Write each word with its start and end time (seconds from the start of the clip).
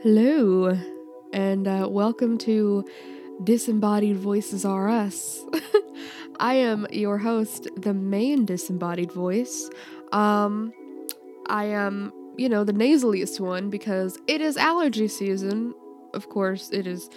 Hello, 0.00 0.76
and 1.32 1.68
uh, 1.68 1.86
welcome 1.88 2.36
to 2.38 2.84
Disembodied 3.44 4.16
Voices 4.16 4.64
Are 4.64 4.88
Us. 4.88 5.44
I 6.40 6.54
am 6.54 6.88
your 6.90 7.18
host, 7.18 7.68
the 7.76 7.94
main 7.94 8.44
disembodied 8.44 9.12
voice. 9.12 9.70
Um, 10.10 10.72
I 11.46 11.66
am, 11.66 12.12
you 12.36 12.48
know, 12.48 12.64
the 12.64 12.72
nasaliest 12.72 13.38
one 13.38 13.70
because 13.70 14.18
it 14.26 14.40
is 14.40 14.56
allergy 14.56 15.06
season. 15.06 15.72
Of 16.14 16.28
course, 16.28 16.70
it 16.70 16.88
is 16.88 17.08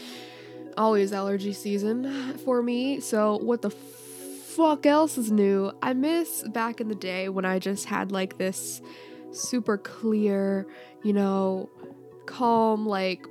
always 0.78 1.12
allergy 1.12 1.54
season 1.54 2.38
for 2.46 2.62
me. 2.62 3.00
So, 3.00 3.38
what 3.38 3.64
the 3.64 3.72
fuck 3.72 4.86
else 4.86 5.18
is 5.18 5.32
new? 5.32 5.72
I 5.82 5.94
miss 5.94 6.44
back 6.50 6.80
in 6.80 6.88
the 6.88 6.96
day 6.96 7.30
when 7.30 7.46
I 7.46 7.58
just 7.58 7.86
had 7.86 8.12
like 8.12 8.38
this 8.38 8.80
super 9.32 9.78
clear, 9.78 10.68
you 11.04 11.14
know, 11.14 11.70
calm, 12.26 12.86
like, 12.86 13.26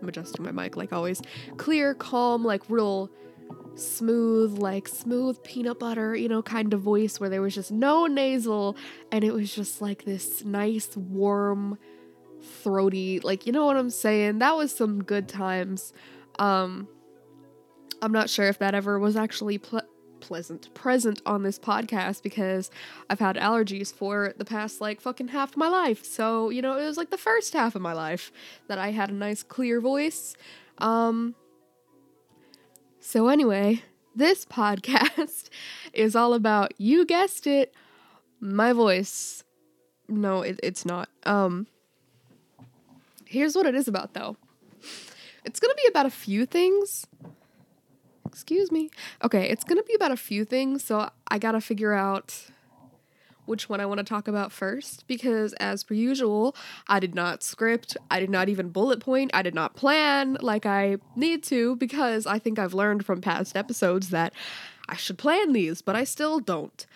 I'm 0.00 0.08
adjusting 0.08 0.44
my 0.44 0.52
mic 0.52 0.76
like 0.76 0.92
always, 0.92 1.20
clear, 1.56 1.94
calm, 1.94 2.44
like 2.44 2.62
real 2.68 3.10
smooth, 3.74 4.58
like 4.58 4.88
smooth 4.88 5.42
peanut 5.42 5.78
butter, 5.78 6.14
you 6.14 6.28
know, 6.28 6.42
kind 6.42 6.72
of 6.74 6.80
voice 6.80 7.20
where 7.20 7.30
there 7.30 7.42
was 7.42 7.54
just 7.54 7.70
no 7.70 8.06
nasal 8.06 8.76
and 9.10 9.24
it 9.24 9.32
was 9.32 9.54
just 9.54 9.80
like 9.80 10.04
this 10.04 10.44
nice, 10.44 10.96
warm, 10.96 11.78
throaty, 12.62 13.20
like, 13.20 13.46
you 13.46 13.52
know 13.52 13.66
what 13.66 13.76
I'm 13.76 13.90
saying? 13.90 14.38
That 14.38 14.56
was 14.56 14.74
some 14.74 15.02
good 15.02 15.28
times. 15.28 15.92
Um, 16.38 16.88
I'm 18.02 18.12
not 18.12 18.30
sure 18.30 18.46
if 18.46 18.58
that 18.58 18.74
ever 18.74 18.98
was 18.98 19.16
actually 19.16 19.58
pl- 19.58 19.82
pleasant 20.20 20.72
present 20.74 21.20
on 21.26 21.42
this 21.42 21.58
podcast 21.58 22.22
because 22.22 22.70
I've 23.08 23.20
had 23.20 23.36
allergies 23.36 23.92
for 23.92 24.34
the 24.36 24.44
past 24.44 24.80
like 24.80 25.00
fucking 25.00 25.28
half 25.28 25.56
my 25.56 25.68
life. 25.68 26.04
So, 26.04 26.50
you 26.50 26.62
know, 26.62 26.76
it 26.78 26.86
was 26.86 26.96
like 26.96 27.10
the 27.10 27.16
first 27.16 27.52
half 27.52 27.74
of 27.74 27.82
my 27.82 27.92
life 27.92 28.30
that 28.68 28.78
I 28.78 28.90
had 28.90 29.10
a 29.10 29.14
nice 29.14 29.42
clear 29.42 29.80
voice. 29.80 30.36
Um 30.78 31.34
so 33.00 33.28
anyway, 33.28 33.82
this 34.14 34.44
podcast 34.46 35.48
is 35.92 36.14
all 36.14 36.34
about 36.34 36.72
you 36.78 37.04
guessed 37.04 37.46
it, 37.46 37.74
my 38.40 38.72
voice. 38.72 39.44
No, 40.08 40.42
it, 40.42 40.60
it's 40.62 40.84
not. 40.84 41.08
Um 41.24 41.66
Here's 43.26 43.54
what 43.54 43.66
it 43.66 43.76
is 43.76 43.86
about 43.86 44.14
though. 44.14 44.36
It's 45.44 45.60
going 45.60 45.70
to 45.70 45.80
be 45.82 45.88
about 45.88 46.04
a 46.06 46.10
few 46.10 46.46
things 46.46 47.06
excuse 48.30 48.70
me. 48.70 48.90
Okay, 49.24 49.48
it's 49.48 49.64
gonna 49.64 49.82
be 49.82 49.94
about 49.94 50.12
a 50.12 50.16
few 50.16 50.44
things, 50.44 50.84
so 50.84 51.10
I 51.28 51.38
gotta 51.38 51.60
figure 51.60 51.92
out 51.92 52.50
which 53.46 53.68
one 53.68 53.80
I 53.80 53.86
want 53.86 53.98
to 53.98 54.04
talk 54.04 54.28
about 54.28 54.52
first 54.52 55.06
because, 55.08 55.52
as 55.54 55.82
per 55.82 55.94
usual, 55.94 56.54
I 56.86 57.00
did 57.00 57.14
not 57.16 57.42
script, 57.42 57.96
I 58.08 58.20
did 58.20 58.30
not 58.30 58.48
even 58.48 58.68
bullet 58.68 59.00
point, 59.00 59.32
I 59.34 59.42
did 59.42 59.54
not 59.54 59.74
plan 59.74 60.38
like 60.40 60.64
I 60.64 60.98
need 61.16 61.42
to 61.44 61.74
because 61.76 62.26
I 62.26 62.38
think 62.38 62.58
I've 62.58 62.74
learned 62.74 63.04
from 63.04 63.20
past 63.20 63.56
episodes 63.56 64.10
that 64.10 64.32
I 64.88 64.94
should 64.94 65.18
plan 65.18 65.52
these, 65.52 65.82
but 65.82 65.96
I 65.96 66.04
still 66.04 66.38
don't. 66.38 66.86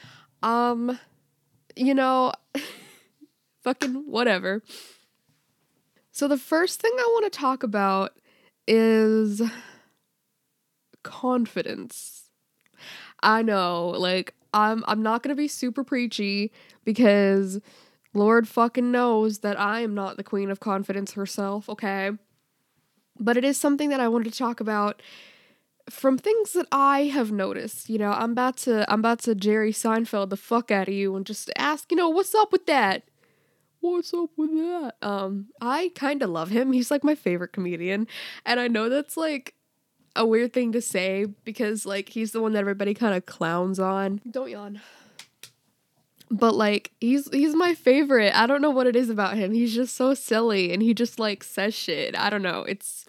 Um, 0.42 0.98
you 1.74 1.94
know, 1.94 2.32
fucking 3.62 4.04
whatever. 4.06 4.62
So, 6.12 6.28
the 6.28 6.38
first 6.38 6.80
thing 6.80 6.92
I 6.96 7.08
want 7.14 7.32
to 7.32 7.36
talk 7.36 7.64
about 7.64 8.12
is 8.68 9.42
confidence. 11.04 12.30
I 13.22 13.42
know, 13.42 13.88
like 13.96 14.34
I'm 14.52 14.84
I'm 14.88 15.02
not 15.02 15.22
going 15.22 15.34
to 15.34 15.40
be 15.40 15.48
super 15.48 15.84
preachy 15.84 16.52
because 16.84 17.60
Lord 18.12 18.48
fucking 18.48 18.90
knows 18.90 19.40
that 19.40 19.58
I 19.58 19.80
am 19.80 19.94
not 19.94 20.16
the 20.16 20.24
queen 20.24 20.50
of 20.50 20.60
confidence 20.60 21.12
herself, 21.12 21.68
okay? 21.68 22.12
But 23.18 23.36
it 23.36 23.44
is 23.44 23.56
something 23.58 23.90
that 23.90 24.00
I 24.00 24.08
wanted 24.08 24.32
to 24.32 24.38
talk 24.38 24.60
about 24.60 25.02
from 25.90 26.16
things 26.16 26.52
that 26.52 26.66
I 26.72 27.04
have 27.04 27.30
noticed. 27.32 27.88
You 27.88 27.98
know, 27.98 28.12
I'm 28.12 28.32
about 28.32 28.56
to 28.58 28.90
I'm 28.92 29.00
about 29.00 29.20
to 29.20 29.34
Jerry 29.34 29.72
Seinfeld 29.72 30.30
the 30.30 30.36
fuck 30.36 30.70
out 30.70 30.88
of 30.88 30.94
you 30.94 31.14
and 31.16 31.26
just 31.26 31.50
ask, 31.56 31.90
you 31.90 31.96
know, 31.96 32.08
what's 32.08 32.34
up 32.34 32.52
with 32.52 32.66
that? 32.66 33.04
What's 33.80 34.14
up 34.14 34.30
with 34.36 34.50
that? 34.52 34.94
Um, 35.02 35.48
I 35.60 35.90
kind 35.94 36.22
of 36.22 36.30
love 36.30 36.50
him. 36.50 36.72
He's 36.72 36.90
like 36.90 37.04
my 37.04 37.14
favorite 37.14 37.52
comedian, 37.52 38.06
and 38.46 38.58
I 38.58 38.68
know 38.68 38.88
that's 38.88 39.16
like 39.16 39.54
a 40.16 40.26
weird 40.26 40.52
thing 40.52 40.72
to 40.72 40.80
say 40.80 41.26
because 41.44 41.84
like 41.84 42.10
he's 42.10 42.32
the 42.32 42.40
one 42.40 42.52
that 42.52 42.60
everybody 42.60 42.94
kind 42.94 43.14
of 43.14 43.26
clowns 43.26 43.78
on. 43.78 44.20
Don't 44.30 44.50
yawn. 44.50 44.80
But 46.30 46.54
like 46.54 46.92
he's 47.00 47.28
he's 47.30 47.54
my 47.54 47.74
favorite. 47.74 48.34
I 48.34 48.46
don't 48.46 48.62
know 48.62 48.70
what 48.70 48.86
it 48.86 48.96
is 48.96 49.10
about 49.10 49.36
him. 49.36 49.52
He's 49.52 49.74
just 49.74 49.94
so 49.94 50.14
silly 50.14 50.72
and 50.72 50.82
he 50.82 50.94
just 50.94 51.18
like 51.18 51.44
says 51.44 51.74
shit. 51.74 52.18
I 52.18 52.30
don't 52.30 52.42
know. 52.42 52.62
It's 52.62 53.04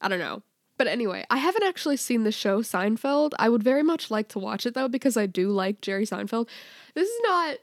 I 0.00 0.08
don't 0.08 0.18
know. 0.18 0.42
But 0.76 0.86
anyway, 0.86 1.26
I 1.28 1.36
haven't 1.36 1.64
actually 1.64 1.98
seen 1.98 2.24
the 2.24 2.32
show 2.32 2.62
Seinfeld. 2.62 3.32
I 3.38 3.48
would 3.48 3.62
very 3.62 3.82
much 3.82 4.10
like 4.10 4.28
to 4.28 4.38
watch 4.38 4.64
it 4.66 4.74
though 4.74 4.88
because 4.88 5.16
I 5.16 5.26
do 5.26 5.50
like 5.50 5.80
Jerry 5.80 6.06
Seinfeld. 6.06 6.48
This 6.94 7.08
is 7.08 7.20
not 7.22 7.56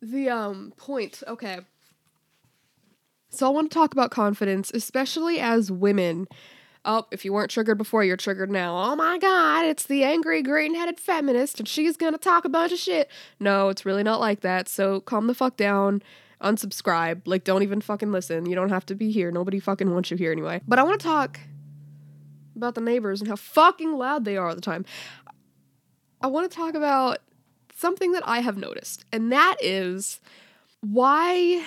the 0.00 0.30
um 0.30 0.72
point. 0.76 1.22
Okay. 1.26 1.60
So 3.30 3.46
I 3.46 3.50
want 3.50 3.70
to 3.70 3.74
talk 3.74 3.92
about 3.92 4.10
confidence, 4.10 4.70
especially 4.74 5.40
as 5.40 5.72
women 5.72 6.28
oh, 6.84 7.06
if 7.10 7.24
you 7.24 7.32
weren't 7.32 7.50
triggered 7.50 7.78
before, 7.78 8.04
you're 8.04 8.16
triggered 8.16 8.50
now. 8.50 8.76
Oh 8.76 8.96
my 8.96 9.18
God, 9.18 9.64
it's 9.64 9.84
the 9.86 10.04
angry, 10.04 10.42
green 10.42 10.74
headed 10.74 10.98
feminist 10.98 11.58
and 11.58 11.68
she's 11.68 11.96
gonna 11.96 12.18
talk 12.18 12.44
a 12.44 12.48
bunch 12.48 12.72
of 12.72 12.78
shit. 12.78 13.10
No, 13.38 13.68
it's 13.68 13.86
really 13.86 14.02
not 14.02 14.20
like 14.20 14.40
that. 14.40 14.68
So 14.68 15.00
calm 15.00 15.26
the 15.26 15.34
fuck 15.34 15.56
down. 15.56 16.02
Unsubscribe. 16.40 17.22
Like, 17.24 17.44
don't 17.44 17.62
even 17.62 17.80
fucking 17.80 18.10
listen. 18.10 18.46
You 18.46 18.56
don't 18.56 18.70
have 18.70 18.84
to 18.86 18.96
be 18.96 19.12
here. 19.12 19.30
Nobody 19.30 19.60
fucking 19.60 19.92
wants 19.92 20.10
you 20.10 20.16
here 20.16 20.32
anyway. 20.32 20.60
But 20.66 20.78
I 20.78 20.82
wanna 20.82 20.98
talk 20.98 21.38
about 22.56 22.74
the 22.74 22.80
neighbors 22.80 23.20
and 23.20 23.28
how 23.28 23.36
fucking 23.36 23.96
loud 23.96 24.24
they 24.24 24.36
are 24.36 24.48
all 24.48 24.54
the 24.54 24.60
time. 24.60 24.84
I 26.20 26.26
wanna 26.26 26.48
talk 26.48 26.74
about 26.74 27.18
something 27.76 28.12
that 28.12 28.26
I 28.26 28.40
have 28.40 28.56
noticed, 28.56 29.04
and 29.12 29.30
that 29.32 29.56
is 29.60 30.20
why 30.80 31.64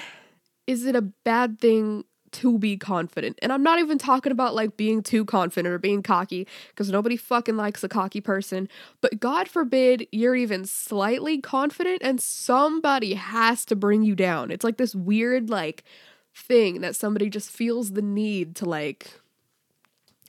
is 0.68 0.86
it 0.86 0.96
a 0.96 1.02
bad 1.02 1.60
thing 1.60 2.04
to 2.36 2.60
be 2.60 2.76
confident. 2.76 3.40
And 3.42 3.54
I'm 3.54 3.64
not 3.64 3.80
even 3.80 3.98
talking 3.98 4.32
about 4.32 4.56
like 4.56 4.76
being 4.76 5.02
too 5.02 5.24
confident 5.24 5.74
or 5.74 5.80
being 5.80 6.04
cocky 6.04 6.48
because 6.70 6.92
nobody 6.92 7.16
fucking 7.16 7.56
likes 7.56 7.84
a 7.84 7.88
cocky 7.88 8.20
person. 8.20 8.68
But 9.00 9.22
God 9.22 9.48
forbid 9.48 10.08
you're 10.12 10.36
even 10.36 10.66
slightly 10.66 11.40
confident 11.40 12.02
and 12.04 12.20
somebody 12.20 13.14
has 13.14 13.64
to 13.66 13.76
bring 13.76 14.04
you 14.04 14.16
down. 14.16 14.52
It's 14.52 14.66
like 14.66 14.78
this 14.78 14.94
weird 14.94 15.50
like 15.50 15.84
thing 16.36 16.82
that 16.82 16.96
somebody 16.96 17.30
just 17.30 17.50
feels 17.50 17.94
the 17.94 18.02
need 18.02 18.56
to 18.58 18.66
like 18.66 19.22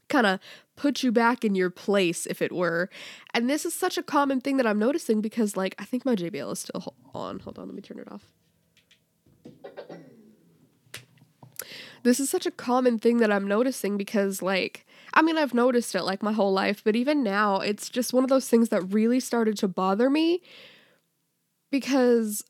kind 0.09 0.27
of 0.27 0.39
put 0.77 1.03
you 1.03 1.11
back 1.11 1.45
in 1.45 1.57
your 1.57 1.71
place 1.71 2.25
if 2.27 2.41
it 2.41 2.53
were. 2.53 2.89
And 3.35 3.51
this 3.51 3.67
is 3.67 3.75
such 3.75 3.99
a 3.99 4.03
common 4.03 4.41
thing 4.41 4.59
that 4.59 4.67
I'm 4.67 4.79
noticing 4.79 5.21
because 5.21 5.57
like 5.57 5.75
I 5.81 5.85
think 5.85 6.05
my 6.05 6.15
JBL 6.15 6.53
is 6.53 6.61
still 6.61 6.95
on. 7.13 7.41
Hold 7.41 7.59
on, 7.59 7.67
let 7.67 7.75
me 7.75 7.83
turn 7.83 7.99
it 7.99 8.13
off. 8.13 8.33
This 12.07 12.21
is 12.21 12.31
such 12.31 12.47
a 12.47 12.53
common 12.53 12.99
thing 12.99 13.19
that 13.19 13.33
I'm 13.33 13.49
noticing 13.49 13.97
because, 13.97 14.41
like, 14.41 14.87
I 15.13 15.23
mean, 15.23 15.37
I've 15.37 15.55
noticed 15.55 15.95
it 15.95 16.03
like 16.03 16.23
my 16.23 16.33
whole 16.33 16.53
life, 16.53 16.83
but 16.85 16.95
even 16.95 17.23
now, 17.23 17.61
it's 17.61 17.89
just 17.89 18.13
one 18.13 18.23
of 18.23 18.31
those 18.31 18.49
things 18.49 18.69
that 18.69 18.93
really 18.93 19.19
started 19.19 19.59
to 19.59 19.69
bother 19.69 20.09
me 20.09 20.41
because 21.73 22.45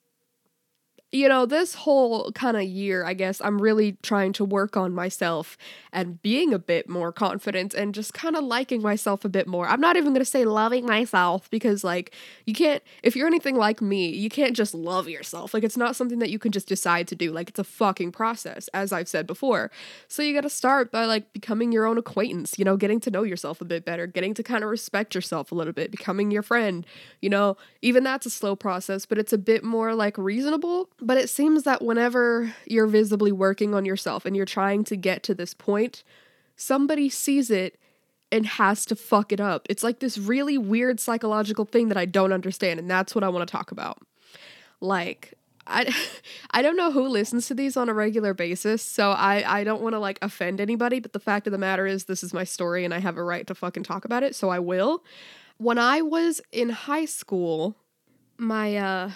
you 1.17 1.31
know, 1.31 1.47
this 1.47 1.75
whole 1.75 2.31
kind 2.33 2.59
of 2.59 2.65
year, 2.65 3.05
I 3.05 3.15
guess, 3.15 3.41
I'm 3.41 3.61
really 3.61 3.97
trying 4.03 4.35
to 4.35 4.45
work 4.45 4.77
on 4.77 4.95
myself 4.95 5.57
and 5.91 6.21
being 6.21 6.53
a 6.53 6.59
bit 6.59 6.91
more 6.91 7.11
confident 7.11 7.73
and 7.73 7.95
just 7.95 8.13
kind 8.13 8.37
of 8.37 8.45
liking 8.45 8.83
myself 8.83 9.25
a 9.25 9.31
bit 9.31 9.47
more. 9.47 9.67
I'm 9.67 9.81
not 9.81 9.97
even 9.97 10.13
going 10.13 10.25
to 10.25 10.31
say 10.31 10.45
loving 10.45 10.85
myself 10.85 11.49
because, 11.49 11.83
like, 11.83 12.15
you 12.45 12.53
can't, 12.53 12.83
if 13.03 13.17
you're 13.17 13.27
anything 13.27 13.57
like 13.57 13.81
me, 13.81 14.11
you 14.11 14.29
can't 14.29 14.55
just 14.55 14.75
love 14.75 15.09
yourself. 15.09 15.55
Like, 15.55 15.65
it's 15.65 15.79
not 15.79 15.97
something 15.97 16.19
that 16.19 16.29
you 16.29 16.39
can 16.39 16.53
just 16.53 16.69
decide 16.69 17.09
to 17.09 17.15
do. 17.15 17.33
Like, 17.33 17.49
it's 17.49 17.59
a 17.59 17.65
fucking 17.65 18.13
process, 18.13 18.69
as 18.75 18.93
I've 18.93 19.09
said 19.09 19.27
before. 19.27 19.71
So 20.09 20.23
you 20.23 20.35
got 20.35 20.43
to 20.43 20.51
start 20.51 20.93
by, 20.93 21.07
like, 21.07 21.33
becoming 21.33 21.73
your 21.73 21.87
own 21.87 21.97
acquaintance, 21.97 22.59
you 22.59 22.65
know, 22.67 22.77
getting 22.77 23.01
to 23.01 23.11
know 23.11 23.23
yourself 23.23 23.63
a 23.63 23.65
bit 23.65 23.87
better, 23.87 24.07
getting 24.07 24.35
to 24.35 24.43
kind 24.43 24.63
of 24.63 24.69
respect 24.69 25.15
yourself 25.15 25.51
a 25.51 25.55
little 25.55 25.73
bit, 25.73 25.91
becoming 25.91 26.31
your 26.31 26.43
friend. 26.43 26.85
You 27.23 27.31
know, 27.31 27.57
even 27.81 28.05
that's 28.05 28.27
a 28.27 28.31
slow 28.31 28.55
process, 28.55 29.07
but 29.07 29.17
it's 29.17 29.33
a 29.33 29.39
bit 29.39 29.65
more, 29.65 29.95
like, 29.95 30.19
reasonable 30.19 30.91
but 31.07 31.17
it 31.17 31.31
seems 31.31 31.63
that 31.63 31.83
whenever 31.83 32.53
you're 32.67 32.89
visibly 32.89 33.31
working 33.31 33.77
on 33.77 33.85
yourself 33.85 34.27
and 34.27 34.35
you're 34.35 34.45
trying 34.45 34.83
to 34.83 34.97
get 34.97 35.23
to 35.23 35.37
this 35.37 35.55
point, 35.55 36.03
somebody 36.57 37.09
sees 37.09 37.49
it 37.49 37.79
and 38.33 38.45
has 38.45 38.85
to 38.87 38.97
fuck 38.97 39.31
it 39.31 39.41
up. 39.41 39.69
It's 39.71 39.85
like 39.85 40.01
this 40.01 40.19
really 40.19 40.59
weird 40.59 40.99
psychological 40.99 41.65
thing 41.65 41.91
that 41.91 41.97
I 41.97 42.07
don't 42.07 42.33
understand, 42.33 42.81
and 42.81 42.91
that's 42.91 43.15
what 43.15 43.23
I 43.23 43.29
want 43.29 43.47
to 43.47 43.53
talk 43.53 43.71
about. 43.71 43.99
Like, 44.81 45.35
I 45.65 45.95
I 46.51 46.61
don't 46.61 46.77
know 46.77 46.91
who 46.91 47.07
listens 47.07 47.47
to 47.47 47.55
these 47.55 47.77
on 47.77 47.89
a 47.89 47.95
regular 47.95 48.35
basis, 48.35 48.83
so 48.83 49.13
I 49.13 49.61
I 49.61 49.63
don't 49.63 49.83
want 49.83 49.93
to 49.93 50.01
like 50.01 50.19
offend 50.23 50.61
anybody, 50.61 50.99
but 50.99 51.13
the 51.13 51.21
fact 51.21 51.47
of 51.47 51.53
the 51.53 51.59
matter 51.59 51.87
is 51.87 52.07
this 52.07 52.25
is 52.25 52.35
my 52.35 52.43
story 52.43 52.85
and 52.85 52.93
I 52.93 52.99
have 52.99 53.17
a 53.17 53.23
right 53.23 53.47
to 53.47 53.55
fucking 53.55 53.85
talk 53.85 54.05
about 54.05 54.25
it, 54.25 54.35
so 54.35 54.49
I 54.49 54.59
will. 54.59 55.05
When 55.59 55.79
I 55.79 56.03
was 56.03 56.41
in 56.51 56.71
high 56.71 57.05
school, 57.05 57.77
my 58.39 58.77
uh 58.77 59.11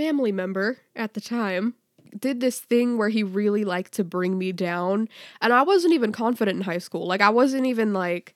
family 0.00 0.32
member 0.32 0.78
at 0.96 1.12
the 1.12 1.20
time 1.20 1.74
did 2.18 2.40
this 2.40 2.58
thing 2.58 2.96
where 2.96 3.10
he 3.10 3.22
really 3.22 3.66
liked 3.66 3.92
to 3.92 4.02
bring 4.02 4.38
me 4.38 4.50
down. 4.50 5.10
And 5.42 5.52
I 5.52 5.60
wasn't 5.60 5.92
even 5.92 6.10
confident 6.10 6.56
in 6.56 6.62
high 6.62 6.78
school. 6.78 7.06
Like, 7.06 7.20
I 7.20 7.28
wasn't 7.28 7.66
even 7.66 7.92
like, 7.92 8.34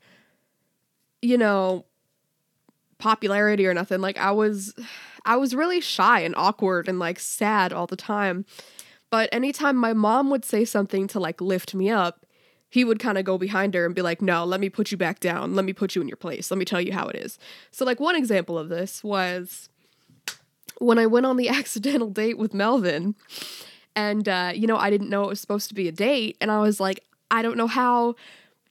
you 1.22 1.38
know, 1.38 1.86
popularity 2.98 3.66
or 3.66 3.72
nothing. 3.72 4.02
Like, 4.02 4.18
I 4.18 4.30
was, 4.30 4.74
I 5.24 5.36
was 5.36 5.54
really 5.54 5.80
shy 5.80 6.20
and 6.20 6.34
awkward 6.36 6.86
and 6.86 6.98
like 6.98 7.18
sad 7.18 7.72
all 7.72 7.86
the 7.86 7.96
time. 7.96 8.44
But 9.08 9.30
anytime 9.32 9.74
my 9.74 9.94
mom 9.94 10.28
would 10.28 10.44
say 10.44 10.66
something 10.66 11.06
to 11.08 11.18
like 11.18 11.40
lift 11.40 11.74
me 11.74 11.88
up, 11.88 12.26
he 12.68 12.84
would 12.84 12.98
kind 12.98 13.16
of 13.16 13.24
go 13.24 13.38
behind 13.38 13.72
her 13.72 13.86
and 13.86 13.94
be 13.94 14.02
like, 14.02 14.20
No, 14.20 14.44
let 14.44 14.60
me 14.60 14.68
put 14.68 14.90
you 14.90 14.98
back 14.98 15.18
down. 15.18 15.54
Let 15.54 15.64
me 15.64 15.72
put 15.72 15.94
you 15.94 16.02
in 16.02 16.08
your 16.08 16.18
place. 16.18 16.50
Let 16.50 16.58
me 16.58 16.66
tell 16.66 16.80
you 16.80 16.92
how 16.92 17.08
it 17.08 17.16
is. 17.16 17.38
So, 17.70 17.86
like, 17.86 18.00
one 18.00 18.16
example 18.16 18.58
of 18.58 18.68
this 18.68 19.02
was 19.02 19.70
when 20.78 20.98
I 20.98 21.06
went 21.06 21.26
on 21.26 21.36
the 21.36 21.48
accidental 21.60 22.10
date 22.10 22.38
with 22.38 22.54
Melvin. 22.54 23.14
And, 23.96 24.28
uh, 24.28 24.52
you 24.54 24.66
know, 24.66 24.76
I 24.76 24.90
didn't 24.90 25.08
know 25.08 25.24
it 25.24 25.28
was 25.28 25.40
supposed 25.40 25.68
to 25.68 25.74
be 25.74 25.88
a 25.88 25.92
date. 25.92 26.36
And 26.40 26.50
I 26.50 26.60
was 26.60 26.80
like, 26.80 27.04
I 27.30 27.42
don't 27.42 27.56
know 27.56 27.68
how 27.68 28.16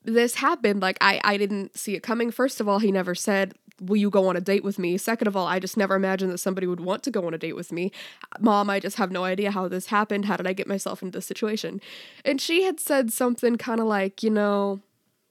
this 0.03 0.35
happened. 0.35 0.81
Like, 0.81 0.97
I, 1.01 1.21
I 1.23 1.38
didn't 1.38 1.77
see 1.77 1.95
it 1.95 2.03
coming. 2.03 2.29
First 2.29 2.59
of 2.59 2.67
all, 2.67 2.79
he 2.79 2.91
never 2.91 3.15
said, 3.15 3.53
Will 3.81 3.97
you 3.97 4.11
go 4.11 4.27
on 4.27 4.38
a 4.38 4.41
date 4.41 4.63
with 4.63 4.77
me? 4.77 4.97
Second 4.97 5.27
of 5.27 5.35
all, 5.35 5.47
I 5.47 5.59
just 5.59 5.77
never 5.77 5.95
imagined 5.95 6.31
that 6.31 6.38
somebody 6.38 6.67
would 6.67 6.79
want 6.79 7.01
to 7.03 7.11
go 7.11 7.25
on 7.25 7.33
a 7.33 7.39
date 7.39 7.55
with 7.55 7.71
me. 7.71 7.91
Mom, 8.39 8.69
I 8.69 8.79
just 8.79 8.97
have 8.97 9.11
no 9.11 9.23
idea 9.23 9.49
how 9.49 9.67
this 9.67 9.88
happened. 9.88 10.25
How 10.25 10.38
did 10.38 10.45
I 10.45 10.53
get 10.53 10.67
myself 10.67 11.01
into 11.01 11.17
this 11.17 11.25
situation? 11.25 11.81
And 12.23 12.39
she 12.39 12.63
had 12.63 12.79
said 12.79 13.11
something 13.11 13.57
kind 13.57 13.81
of 13.81 13.88
like, 13.88 14.21
you 14.21 14.29
know, 14.29 14.79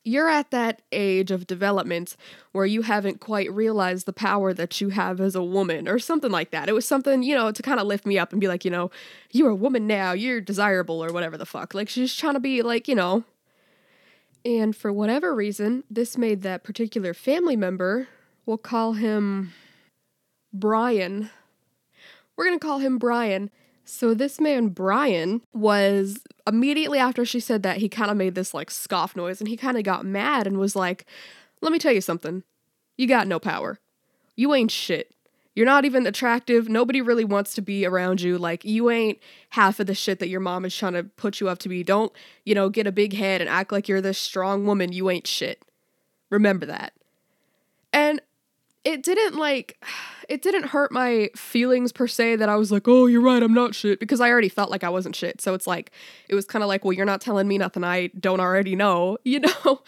you're 0.04 0.28
at 0.28 0.50
that 0.50 0.82
age 0.90 1.30
of 1.30 1.46
development 1.46 2.16
where 2.52 2.66
you 2.66 2.82
haven't 2.82 3.20
quite 3.20 3.52
realized 3.52 4.06
the 4.06 4.12
power 4.12 4.52
that 4.52 4.80
you 4.80 4.88
have 4.88 5.20
as 5.20 5.34
a 5.34 5.42
woman 5.42 5.88
or 5.88 5.98
something 5.98 6.30
like 6.30 6.50
that. 6.50 6.68
It 6.68 6.72
was 6.72 6.86
something, 6.86 7.22
you 7.22 7.34
know, 7.34 7.52
to 7.52 7.62
kind 7.62 7.78
of 7.78 7.86
lift 7.86 8.04
me 8.04 8.18
up 8.18 8.32
and 8.32 8.40
be 8.40 8.48
like, 8.48 8.64
you 8.64 8.70
know, 8.70 8.90
you're 9.30 9.50
a 9.50 9.54
woman 9.54 9.86
now, 9.86 10.12
you're 10.12 10.40
desirable 10.40 11.02
or 11.02 11.12
whatever 11.12 11.36
the 11.38 11.46
fuck. 11.46 11.74
Like 11.74 11.88
she's 11.88 12.14
trying 12.14 12.34
to 12.34 12.40
be 12.40 12.62
like, 12.62 12.88
you 12.88 12.94
know. 12.94 13.24
And 14.44 14.74
for 14.74 14.92
whatever 14.92 15.34
reason, 15.34 15.84
this 15.88 16.18
made 16.18 16.42
that 16.42 16.64
particular 16.64 17.14
family 17.14 17.54
member, 17.54 18.08
we'll 18.44 18.58
call 18.58 18.94
him 18.94 19.52
Brian. 20.52 21.30
We're 22.36 22.46
going 22.46 22.58
to 22.58 22.66
call 22.66 22.78
him 22.78 22.98
Brian 22.98 23.50
so 23.84 24.14
this 24.14 24.40
man 24.40 24.68
Brian 24.68 25.42
was 25.52 26.20
immediately 26.46 26.98
after 26.98 27.24
she 27.24 27.40
said 27.40 27.62
that 27.62 27.78
he 27.78 27.88
kind 27.88 28.10
of 28.10 28.16
made 28.16 28.34
this 28.34 28.54
like 28.54 28.70
scoff 28.70 29.16
noise 29.16 29.40
and 29.40 29.48
he 29.48 29.56
kind 29.56 29.76
of 29.76 29.84
got 29.84 30.04
mad 30.04 30.46
and 30.46 30.58
was 30.58 30.76
like, 30.76 31.06
"Let 31.60 31.72
me 31.72 31.78
tell 31.78 31.92
you 31.92 32.00
something. 32.00 32.42
You 32.96 33.06
got 33.06 33.26
no 33.26 33.38
power. 33.38 33.78
You 34.36 34.54
ain't 34.54 34.70
shit. 34.70 35.14
You're 35.54 35.66
not 35.66 35.84
even 35.84 36.06
attractive. 36.06 36.68
Nobody 36.68 37.02
really 37.02 37.24
wants 37.24 37.54
to 37.54 37.62
be 37.62 37.84
around 37.84 38.22
you. 38.22 38.38
Like 38.38 38.64
you 38.64 38.90
ain't 38.90 39.18
half 39.50 39.80
of 39.80 39.86
the 39.86 39.94
shit 39.94 40.18
that 40.18 40.28
your 40.28 40.40
mom 40.40 40.64
is 40.64 40.74
trying 40.74 40.94
to 40.94 41.04
put 41.04 41.40
you 41.40 41.48
up 41.48 41.58
to 41.60 41.68
be. 41.68 41.82
Don't, 41.82 42.12
you 42.44 42.54
know, 42.54 42.68
get 42.70 42.86
a 42.86 42.92
big 42.92 43.12
head 43.12 43.40
and 43.40 43.50
act 43.50 43.72
like 43.72 43.88
you're 43.88 44.00
this 44.00 44.18
strong 44.18 44.66
woman. 44.66 44.92
You 44.92 45.10
ain't 45.10 45.26
shit. 45.26 45.64
Remember 46.30 46.66
that." 46.66 46.94
And 47.92 48.20
it 48.84 49.02
didn't 49.02 49.36
like 49.36 49.82
it 50.28 50.42
didn't 50.42 50.64
hurt 50.64 50.92
my 50.92 51.30
feelings 51.36 51.92
per 51.92 52.06
se 52.06 52.36
that 52.36 52.48
I 52.48 52.56
was 52.56 52.72
like, 52.72 52.86
"Oh, 52.88 53.06
you're 53.06 53.20
right, 53.20 53.42
I'm 53.42 53.54
not 53.54 53.74
shit" 53.74 54.00
because 54.00 54.20
I 54.20 54.30
already 54.30 54.48
felt 54.48 54.70
like 54.70 54.84
I 54.84 54.88
wasn't 54.88 55.16
shit. 55.16 55.40
So 55.40 55.54
it's 55.54 55.66
like 55.66 55.90
it 56.28 56.34
was 56.34 56.46
kind 56.46 56.62
of 56.62 56.68
like, 56.68 56.84
"Well, 56.84 56.92
you're 56.92 57.06
not 57.06 57.20
telling 57.20 57.48
me 57.48 57.58
nothing 57.58 57.84
I 57.84 58.08
don't 58.18 58.40
already 58.40 58.76
know," 58.76 59.18
you 59.24 59.40
know? 59.40 59.82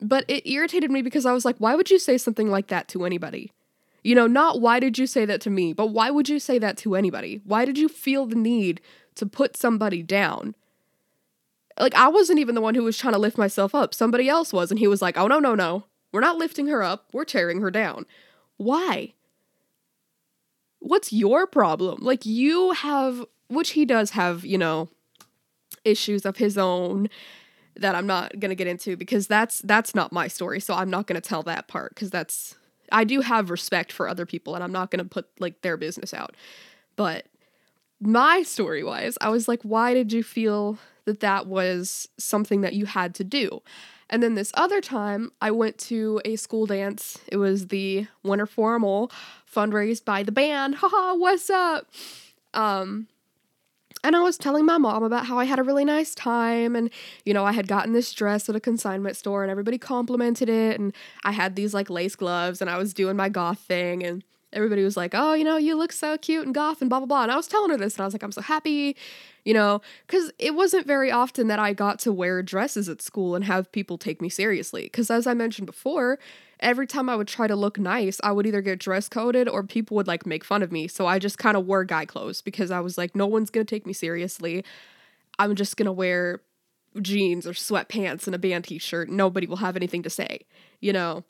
But 0.00 0.24
it 0.28 0.48
irritated 0.48 0.90
me 0.90 1.02
because 1.02 1.26
I 1.26 1.32
was 1.32 1.44
like, 1.44 1.56
"Why 1.58 1.74
would 1.74 1.90
you 1.90 1.98
say 1.98 2.18
something 2.18 2.50
like 2.50 2.68
that 2.68 2.88
to 2.88 3.04
anybody?" 3.04 3.52
You 4.04 4.14
know, 4.14 4.26
not 4.26 4.60
why 4.60 4.78
did 4.80 4.96
you 4.96 5.06
say 5.06 5.24
that 5.24 5.40
to 5.42 5.50
me, 5.50 5.72
but 5.72 5.88
why 5.88 6.10
would 6.10 6.28
you 6.28 6.38
say 6.38 6.58
that 6.58 6.76
to 6.78 6.94
anybody? 6.94 7.40
Why 7.44 7.64
did 7.64 7.76
you 7.76 7.88
feel 7.88 8.26
the 8.26 8.36
need 8.36 8.80
to 9.16 9.26
put 9.26 9.56
somebody 9.56 10.02
down? 10.02 10.54
Like 11.78 11.94
I 11.94 12.08
wasn't 12.08 12.38
even 12.38 12.54
the 12.54 12.60
one 12.60 12.74
who 12.74 12.84
was 12.84 12.96
trying 12.96 13.14
to 13.14 13.18
lift 13.18 13.36
myself 13.36 13.74
up. 13.74 13.92
Somebody 13.92 14.28
else 14.28 14.52
was 14.52 14.70
and 14.70 14.78
he 14.78 14.86
was 14.88 15.02
like, 15.02 15.16
"Oh 15.18 15.26
no, 15.26 15.40
no, 15.40 15.54
no. 15.54 15.84
We're 16.12 16.20
not 16.20 16.38
lifting 16.38 16.68
her 16.68 16.82
up. 16.82 17.08
We're 17.12 17.24
tearing 17.24 17.60
her 17.60 17.70
down." 17.70 18.06
Why? 18.58 19.14
What's 20.80 21.12
your 21.12 21.46
problem? 21.46 21.98
Like, 22.02 22.26
you 22.26 22.72
have, 22.72 23.24
which 23.48 23.70
he 23.70 23.84
does 23.84 24.10
have, 24.10 24.44
you 24.44 24.58
know, 24.58 24.88
issues 25.84 26.24
of 26.26 26.36
his 26.36 26.58
own 26.58 27.08
that 27.78 27.94
I'm 27.94 28.06
not 28.06 28.38
going 28.38 28.50
to 28.50 28.56
get 28.56 28.66
into 28.66 28.96
because 28.96 29.26
that's 29.26 29.60
that's 29.60 29.94
not 29.94 30.12
my 30.12 30.28
story. 30.28 30.60
So 30.60 30.74
I'm 30.74 30.90
not 30.90 31.06
going 31.06 31.20
to 31.20 31.26
tell 31.26 31.42
that 31.44 31.68
part 31.68 31.94
cuz 31.94 32.10
that's 32.10 32.56
I 32.90 33.04
do 33.04 33.20
have 33.20 33.50
respect 33.50 33.92
for 33.92 34.08
other 34.08 34.26
people 34.26 34.54
and 34.54 34.64
I'm 34.64 34.72
not 34.72 34.90
going 34.90 35.02
to 35.02 35.08
put 35.08 35.28
like 35.38 35.62
their 35.62 35.76
business 35.76 36.12
out. 36.12 36.34
But 36.96 37.26
my 38.00 38.42
story 38.42 38.82
wise, 38.82 39.16
I 39.20 39.28
was 39.28 39.48
like 39.48 39.62
why 39.62 39.94
did 39.94 40.12
you 40.12 40.22
feel 40.22 40.78
that 41.04 41.20
that 41.20 41.46
was 41.46 42.08
something 42.18 42.60
that 42.62 42.74
you 42.74 42.86
had 42.86 43.14
to 43.16 43.24
do? 43.24 43.62
And 44.10 44.22
then 44.22 44.34
this 44.34 44.52
other 44.54 44.80
time, 44.80 45.32
I 45.40 45.50
went 45.50 45.78
to 45.78 46.20
a 46.24 46.36
school 46.36 46.66
dance. 46.66 47.18
It 47.28 47.36
was 47.36 47.68
the 47.68 48.06
Winter 48.22 48.46
Formal 48.46 49.10
fundraised 49.52 50.04
by 50.04 50.22
the 50.22 50.32
band. 50.32 50.76
Haha, 50.76 51.14
what's 51.14 51.50
up? 51.50 51.86
Um, 52.54 53.08
and 54.04 54.16
I 54.16 54.20
was 54.20 54.38
telling 54.38 54.64
my 54.64 54.78
mom 54.78 55.02
about 55.02 55.26
how 55.26 55.38
I 55.38 55.44
had 55.44 55.58
a 55.58 55.62
really 55.62 55.84
nice 55.84 56.14
time 56.14 56.76
and 56.76 56.90
you 57.24 57.34
know 57.34 57.44
I 57.44 57.52
had 57.52 57.66
gotten 57.66 57.92
this 57.92 58.12
dress 58.12 58.48
at 58.48 58.56
a 58.56 58.60
consignment 58.60 59.16
store 59.16 59.42
and 59.42 59.50
everybody 59.50 59.76
complimented 59.76 60.48
it 60.48 60.78
and 60.78 60.92
I 61.24 61.32
had 61.32 61.56
these 61.56 61.74
like 61.74 61.90
lace 61.90 62.14
gloves 62.14 62.60
and 62.60 62.70
I 62.70 62.78
was 62.78 62.94
doing 62.94 63.16
my 63.16 63.28
goth 63.28 63.58
thing 63.58 64.04
and 64.04 64.22
everybody 64.52 64.84
was 64.84 64.96
like, 64.96 65.12
"Oh, 65.14 65.34
you 65.34 65.44
know, 65.44 65.56
you 65.56 65.76
look 65.76 65.92
so 65.92 66.18
cute 66.18 66.46
and 66.46 66.54
goth 66.54 66.80
and 66.80 66.88
blah 66.90 67.00
blah 67.00 67.06
blah." 67.06 67.22
And 67.24 67.32
I 67.32 67.36
was 67.36 67.48
telling 67.48 67.70
her 67.70 67.76
this 67.76 67.94
and 67.94 68.02
I 68.02 68.04
was 68.04 68.14
like, 68.14 68.22
"I'm 68.22 68.32
so 68.32 68.42
happy 68.42 68.96
you 69.48 69.54
know, 69.54 69.80
because 70.06 70.30
it 70.38 70.54
wasn't 70.54 70.86
very 70.86 71.10
often 71.10 71.48
that 71.48 71.58
I 71.58 71.72
got 71.72 71.98
to 72.00 72.12
wear 72.12 72.42
dresses 72.42 72.86
at 72.86 73.00
school 73.00 73.34
and 73.34 73.46
have 73.46 73.72
people 73.72 73.96
take 73.96 74.20
me 74.20 74.28
seriously. 74.28 74.82
Because 74.82 75.10
as 75.10 75.26
I 75.26 75.32
mentioned 75.32 75.64
before, 75.64 76.18
every 76.60 76.86
time 76.86 77.08
I 77.08 77.16
would 77.16 77.28
try 77.28 77.46
to 77.46 77.56
look 77.56 77.78
nice, 77.78 78.20
I 78.22 78.30
would 78.30 78.46
either 78.46 78.60
get 78.60 78.78
dress 78.78 79.08
coded 79.08 79.48
or 79.48 79.62
people 79.62 79.94
would 79.96 80.06
like 80.06 80.26
make 80.26 80.44
fun 80.44 80.62
of 80.62 80.70
me. 80.70 80.86
So 80.86 81.06
I 81.06 81.18
just 81.18 81.38
kind 81.38 81.56
of 81.56 81.64
wore 81.64 81.84
guy 81.84 82.04
clothes 82.04 82.42
because 82.42 82.70
I 82.70 82.80
was 82.80 82.98
like, 82.98 83.16
no 83.16 83.26
one's 83.26 83.48
gonna 83.48 83.64
take 83.64 83.86
me 83.86 83.94
seriously. 83.94 84.66
I'm 85.38 85.54
just 85.54 85.78
gonna 85.78 85.92
wear 85.92 86.42
jeans 87.00 87.46
or 87.46 87.52
sweatpants 87.52 88.26
and 88.26 88.34
a 88.34 88.38
band 88.38 88.64
t 88.64 88.76
shirt. 88.76 89.08
Nobody 89.08 89.46
will 89.46 89.56
have 89.56 89.76
anything 89.76 90.02
to 90.02 90.10
say, 90.10 90.40
you 90.82 90.92
know? 90.92 91.24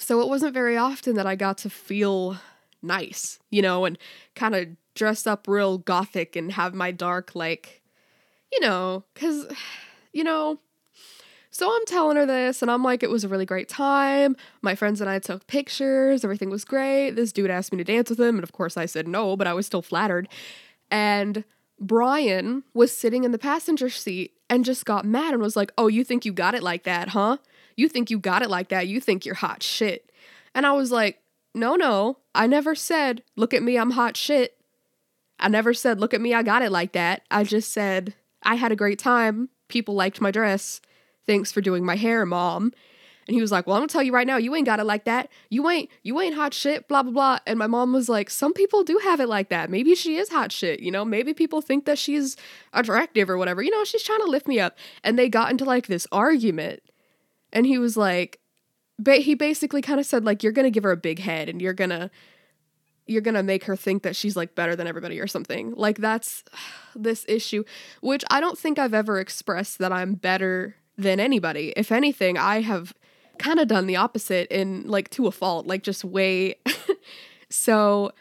So 0.00 0.22
it 0.22 0.28
wasn't 0.28 0.54
very 0.54 0.78
often 0.78 1.14
that 1.16 1.26
I 1.26 1.36
got 1.36 1.58
to 1.58 1.70
feel 1.70 2.38
nice, 2.80 3.38
you 3.50 3.60
know, 3.60 3.84
and 3.84 3.98
kind 4.34 4.54
of 4.54 4.68
dress 4.94 5.26
up 5.26 5.46
real 5.46 5.76
gothic 5.76 6.36
and 6.36 6.52
have 6.52 6.72
my 6.72 6.90
dark, 6.90 7.34
like, 7.34 7.82
you 8.50 8.60
know, 8.60 9.04
because, 9.12 9.46
you 10.14 10.24
know, 10.24 10.58
so 11.50 11.70
I'm 11.70 11.84
telling 11.84 12.16
her 12.16 12.24
this, 12.24 12.62
and 12.62 12.70
I'm 12.70 12.82
like, 12.82 13.02
it 13.02 13.10
was 13.10 13.24
a 13.24 13.28
really 13.28 13.44
great 13.44 13.68
time. 13.68 14.36
My 14.62 14.74
friends 14.74 15.02
and 15.02 15.10
I 15.10 15.18
took 15.18 15.46
pictures. 15.46 16.24
Everything 16.24 16.48
was 16.48 16.64
great. 16.64 17.10
This 17.10 17.30
dude 17.30 17.50
asked 17.50 17.70
me 17.70 17.78
to 17.78 17.84
dance 17.84 18.08
with 18.08 18.20
him, 18.20 18.36
and 18.36 18.42
of 18.42 18.52
course 18.52 18.78
I 18.78 18.86
said 18.86 19.06
no, 19.06 19.36
but 19.36 19.46
I 19.46 19.52
was 19.52 19.66
still 19.66 19.82
flattered. 19.82 20.28
And 20.90 21.44
Brian 21.78 22.64
was 22.72 22.96
sitting 22.96 23.24
in 23.24 23.32
the 23.32 23.38
passenger 23.38 23.90
seat 23.90 24.32
and 24.48 24.64
just 24.64 24.86
got 24.86 25.04
mad 25.04 25.34
and 25.34 25.42
was 25.42 25.56
like, 25.56 25.72
Oh, 25.76 25.88
you 25.88 26.04
think 26.04 26.24
you 26.24 26.32
got 26.32 26.54
it 26.54 26.62
like 26.62 26.84
that, 26.84 27.10
huh? 27.10 27.36
You 27.80 27.88
think 27.88 28.10
you 28.10 28.18
got 28.18 28.42
it 28.42 28.50
like 28.50 28.68
that? 28.68 28.88
You 28.88 29.00
think 29.00 29.24
you're 29.24 29.34
hot 29.34 29.62
shit. 29.62 30.12
And 30.54 30.66
I 30.66 30.72
was 30.72 30.92
like, 30.92 31.20
No, 31.54 31.74
no, 31.74 32.18
I 32.34 32.46
never 32.46 32.74
said, 32.74 33.22
Look 33.36 33.54
at 33.54 33.62
me, 33.62 33.78
I'm 33.78 33.92
hot 33.92 34.16
shit. 34.16 34.56
I 35.40 35.48
never 35.48 35.72
said, 35.72 35.98
look 35.98 36.12
at 36.12 36.20
me, 36.20 36.34
I 36.34 36.42
got 36.42 36.62
it 36.62 36.70
like 36.70 36.92
that. 36.92 37.22
I 37.30 37.44
just 37.44 37.72
said, 37.72 38.14
I 38.42 38.56
had 38.56 38.72
a 38.72 38.76
great 38.76 38.98
time. 38.98 39.48
People 39.68 39.94
liked 39.94 40.20
my 40.20 40.30
dress. 40.30 40.80
Thanks 41.26 41.50
for 41.50 41.60
doing 41.60 41.84
my 41.84 41.96
hair, 41.96 42.26
mom. 42.26 42.72
And 43.26 43.34
he 43.34 43.40
was 43.40 43.52
like, 43.52 43.66
Well, 43.66 43.76
I'm 43.76 43.82
gonna 43.82 43.88
tell 43.88 44.02
you 44.02 44.12
right 44.12 44.26
now, 44.26 44.38
you 44.38 44.54
ain't 44.54 44.66
got 44.66 44.80
it 44.80 44.84
like 44.84 45.04
that. 45.04 45.28
You 45.50 45.68
ain't, 45.70 45.88
you 46.02 46.20
ain't 46.20 46.34
hot 46.34 46.52
shit, 46.52 46.88
blah, 46.88 47.02
blah, 47.02 47.12
blah. 47.12 47.38
And 47.46 47.58
my 47.58 47.68
mom 47.68 47.92
was 47.92 48.08
like, 48.08 48.28
Some 48.28 48.52
people 48.52 48.82
do 48.82 48.98
have 49.04 49.20
it 49.20 49.28
like 49.28 49.50
that. 49.50 49.70
Maybe 49.70 49.94
she 49.94 50.16
is 50.16 50.30
hot 50.30 50.50
shit, 50.50 50.80
you 50.80 50.90
know? 50.90 51.04
Maybe 51.04 51.32
people 51.32 51.60
think 51.60 51.84
that 51.84 51.98
she's 51.98 52.36
attractive 52.72 53.30
or 53.30 53.38
whatever. 53.38 53.62
You 53.62 53.70
know, 53.70 53.84
she's 53.84 54.02
trying 54.02 54.20
to 54.20 54.26
lift 54.26 54.48
me 54.48 54.58
up. 54.58 54.76
And 55.04 55.18
they 55.18 55.28
got 55.28 55.50
into 55.50 55.64
like 55.64 55.86
this 55.86 56.06
argument. 56.10 56.82
And 57.52 57.66
he 57.66 57.78
was 57.78 57.96
like, 57.96 58.40
but 58.98 59.20
he 59.20 59.34
basically 59.34 59.82
kind 59.82 59.98
of 59.98 60.06
said, 60.06 60.24
like, 60.24 60.42
you're 60.42 60.52
gonna 60.52 60.70
give 60.70 60.84
her 60.84 60.92
a 60.92 60.96
big 60.96 61.18
head 61.18 61.48
and 61.48 61.60
you're 61.60 61.72
gonna 61.72 62.10
you're 63.06 63.22
gonna 63.22 63.42
make 63.42 63.64
her 63.64 63.74
think 63.74 64.04
that 64.04 64.14
she's 64.14 64.36
like 64.36 64.54
better 64.54 64.76
than 64.76 64.86
everybody 64.86 65.18
or 65.18 65.26
something. 65.26 65.74
Like 65.74 65.98
that's 65.98 66.44
this 66.94 67.24
issue, 67.28 67.64
which 68.00 68.24
I 68.30 68.40
don't 68.40 68.58
think 68.58 68.78
I've 68.78 68.94
ever 68.94 69.18
expressed 69.18 69.78
that 69.78 69.92
I'm 69.92 70.14
better 70.14 70.76
than 70.96 71.18
anybody. 71.18 71.72
If 71.76 71.90
anything, 71.90 72.38
I 72.38 72.60
have 72.60 72.94
kind 73.38 73.58
of 73.58 73.68
done 73.68 73.86
the 73.86 73.96
opposite 73.96 74.48
in 74.48 74.86
like 74.86 75.10
to 75.10 75.26
a 75.26 75.32
fault, 75.32 75.66
like 75.66 75.82
just 75.82 76.04
way. 76.04 76.56
so, 77.50 78.12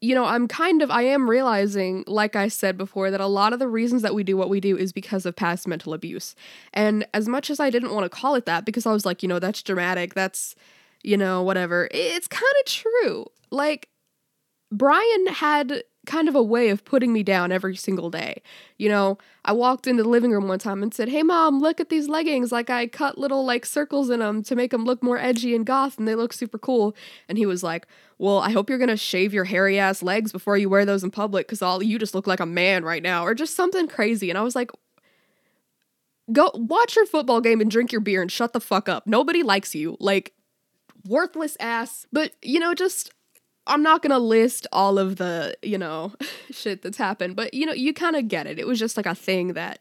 you 0.00 0.14
know, 0.14 0.24
I'm 0.24 0.46
kind 0.46 0.82
of, 0.82 0.90
I 0.90 1.02
am 1.02 1.28
realizing, 1.28 2.04
like 2.06 2.36
I 2.36 2.48
said 2.48 2.76
before, 2.76 3.10
that 3.10 3.20
a 3.20 3.26
lot 3.26 3.52
of 3.52 3.58
the 3.58 3.68
reasons 3.68 4.02
that 4.02 4.14
we 4.14 4.24
do 4.24 4.36
what 4.36 4.50
we 4.50 4.60
do 4.60 4.76
is 4.76 4.92
because 4.92 5.24
of 5.24 5.34
past 5.34 5.66
mental 5.66 5.94
abuse. 5.94 6.34
And 6.74 7.06
as 7.14 7.28
much 7.28 7.48
as 7.48 7.60
I 7.60 7.70
didn't 7.70 7.94
want 7.94 8.04
to 8.04 8.10
call 8.10 8.34
it 8.34 8.44
that, 8.46 8.64
because 8.64 8.84
I 8.84 8.92
was 8.92 9.06
like, 9.06 9.22
you 9.22 9.28
know, 9.28 9.38
that's 9.38 9.62
dramatic, 9.62 10.14
that's, 10.14 10.54
you 11.02 11.16
know, 11.16 11.42
whatever, 11.42 11.88
it's 11.90 12.28
kind 12.28 12.44
of 12.60 12.70
true. 12.70 13.26
Like, 13.50 13.88
Brian 14.70 15.26
had 15.28 15.84
kind 16.06 16.28
of 16.28 16.34
a 16.34 16.42
way 16.42 16.68
of 16.70 16.84
putting 16.84 17.12
me 17.12 17.22
down 17.22 17.52
every 17.52 17.76
single 17.76 18.10
day. 18.10 18.42
You 18.78 18.88
know, 18.88 19.18
I 19.44 19.52
walked 19.52 19.86
into 19.86 20.02
the 20.02 20.08
living 20.08 20.30
room 20.30 20.48
one 20.48 20.58
time 20.58 20.82
and 20.82 20.94
said, 20.94 21.08
"Hey 21.08 21.22
mom, 21.22 21.60
look 21.60 21.80
at 21.80 21.88
these 21.88 22.08
leggings. 22.08 22.52
Like 22.52 22.70
I 22.70 22.86
cut 22.86 23.18
little 23.18 23.44
like 23.44 23.66
circles 23.66 24.10
in 24.10 24.20
them 24.20 24.42
to 24.44 24.56
make 24.56 24.70
them 24.70 24.84
look 24.84 25.02
more 25.02 25.18
edgy 25.18 25.54
and 25.54 25.66
goth 25.66 25.98
and 25.98 26.08
they 26.08 26.14
look 26.14 26.32
super 26.32 26.58
cool." 26.58 26.96
And 27.28 27.36
he 27.38 27.46
was 27.46 27.62
like, 27.62 27.86
"Well, 28.18 28.38
I 28.38 28.50
hope 28.50 28.70
you're 28.70 28.78
to 28.86 28.96
shave 28.96 29.34
your 29.34 29.44
hairy 29.44 29.78
ass 29.78 30.02
legs 30.02 30.32
before 30.32 30.56
you 30.56 30.68
wear 30.68 30.84
those 30.84 31.04
in 31.04 31.10
public 31.10 31.48
cuz 31.48 31.62
all 31.62 31.82
you 31.82 31.98
just 31.98 32.14
look 32.14 32.26
like 32.26 32.40
a 32.40 32.46
man 32.46 32.84
right 32.84 33.02
now." 33.02 33.24
Or 33.24 33.34
just 33.34 33.54
something 33.56 33.88
crazy. 33.88 34.30
And 34.30 34.38
I 34.38 34.42
was 34.42 34.54
like, 34.54 34.70
"Go 36.32 36.50
watch 36.54 36.96
your 36.96 37.06
football 37.06 37.40
game 37.40 37.60
and 37.60 37.70
drink 37.70 37.92
your 37.92 38.00
beer 38.00 38.22
and 38.22 38.30
shut 38.30 38.52
the 38.52 38.60
fuck 38.60 38.88
up. 38.88 39.06
Nobody 39.06 39.42
likes 39.42 39.74
you." 39.74 39.96
Like 40.00 40.32
worthless 41.06 41.56
ass. 41.60 42.06
But, 42.12 42.32
you 42.42 42.58
know, 42.60 42.74
just 42.74 43.12
I'm 43.66 43.82
not 43.82 44.02
gonna 44.02 44.18
list 44.18 44.66
all 44.72 44.98
of 44.98 45.16
the, 45.16 45.56
you 45.62 45.78
know, 45.78 46.12
shit 46.50 46.82
that's 46.82 46.98
happened, 46.98 47.36
but 47.36 47.54
you 47.54 47.66
know, 47.66 47.72
you 47.72 47.92
kind 47.92 48.16
of 48.16 48.28
get 48.28 48.46
it. 48.46 48.58
It 48.58 48.66
was 48.66 48.78
just 48.78 48.96
like 48.96 49.06
a 49.06 49.14
thing 49.14 49.54
that 49.54 49.80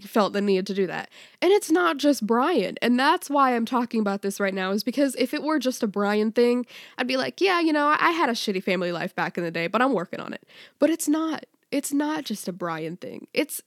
he 0.00 0.08
felt 0.08 0.32
the 0.32 0.40
need 0.40 0.66
to 0.66 0.74
do 0.74 0.86
that. 0.86 1.10
And 1.42 1.52
it's 1.52 1.70
not 1.70 1.98
just 1.98 2.26
Brian. 2.26 2.76
And 2.80 2.98
that's 2.98 3.28
why 3.28 3.54
I'm 3.54 3.66
talking 3.66 4.00
about 4.00 4.22
this 4.22 4.40
right 4.40 4.54
now, 4.54 4.70
is 4.70 4.82
because 4.82 5.14
if 5.16 5.34
it 5.34 5.42
were 5.42 5.58
just 5.58 5.82
a 5.82 5.86
Brian 5.86 6.32
thing, 6.32 6.66
I'd 6.96 7.06
be 7.06 7.16
like, 7.16 7.40
yeah, 7.40 7.60
you 7.60 7.72
know, 7.72 7.94
I 7.98 8.10
had 8.10 8.30
a 8.30 8.32
shitty 8.32 8.62
family 8.62 8.92
life 8.92 9.14
back 9.14 9.36
in 9.36 9.44
the 9.44 9.50
day, 9.50 9.66
but 9.66 9.82
I'm 9.82 9.92
working 9.92 10.20
on 10.20 10.32
it. 10.32 10.46
But 10.78 10.90
it's 10.90 11.08
not. 11.08 11.44
It's 11.70 11.92
not 11.92 12.24
just 12.24 12.48
a 12.48 12.52
Brian 12.52 12.96
thing. 12.96 13.26
It's 13.34 13.62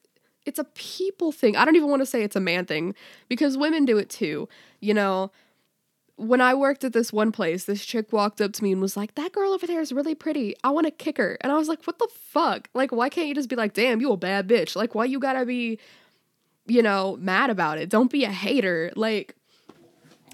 it's 0.46 0.60
a 0.60 0.66
people 0.76 1.32
thing. 1.32 1.56
I 1.56 1.64
don't 1.64 1.78
even 1.78 1.90
want 1.90 2.02
to 2.02 2.06
say 2.06 2.22
it's 2.24 2.36
a 2.36 2.42
man 2.42 2.66
thing 2.66 2.96
because 3.30 3.58
women 3.58 3.86
do 3.86 3.98
it 3.98 4.10
too. 4.10 4.50
You 4.82 4.94
know, 4.94 5.32
when 6.16 6.42
I 6.42 6.54
worked 6.54 6.84
at 6.84 6.94
this 6.94 7.12
one 7.12 7.32
place, 7.32 7.66
this 7.66 7.86
chick 7.86 8.14
walked 8.14 8.40
up 8.40 8.54
to 8.54 8.64
me 8.64 8.72
and 8.72 8.82
was 8.82 8.96
like, 8.96 9.16
That 9.16 9.32
girl 9.32 9.52
over 9.52 9.66
there 9.66 9.82
is 9.82 9.92
really 9.92 10.16
pretty. 10.16 10.56
I 10.64 10.70
want 10.70 10.86
to 10.86 10.92
kick 10.92 11.18
her. 11.18 11.38
And 11.42 11.52
I 11.52 11.58
was 11.58 11.68
like, 11.68 11.84
What 11.86 12.00
the 12.00 12.08
fuck? 12.30 12.70
Like, 12.74 12.92
why 12.92 13.10
can't 13.10 13.28
you 13.28 13.36
just 13.36 13.50
be 13.50 13.56
like, 13.56 13.74
Damn, 13.74 14.02
you 14.02 14.12
a 14.12 14.18
bad 14.18 14.48
bitch? 14.48 14.76
Like, 14.76 14.94
why 14.94 15.06
you 15.06 15.20
gotta 15.20 15.46
be, 15.46 15.80
you 16.68 16.82
know, 16.82 17.18
mad 17.20 17.50
about 17.50 17.78
it? 17.78 17.90
Don't 17.90 18.12
be 18.12 18.24
a 18.24 18.32
hater. 18.32 18.92
Like, 18.96 19.36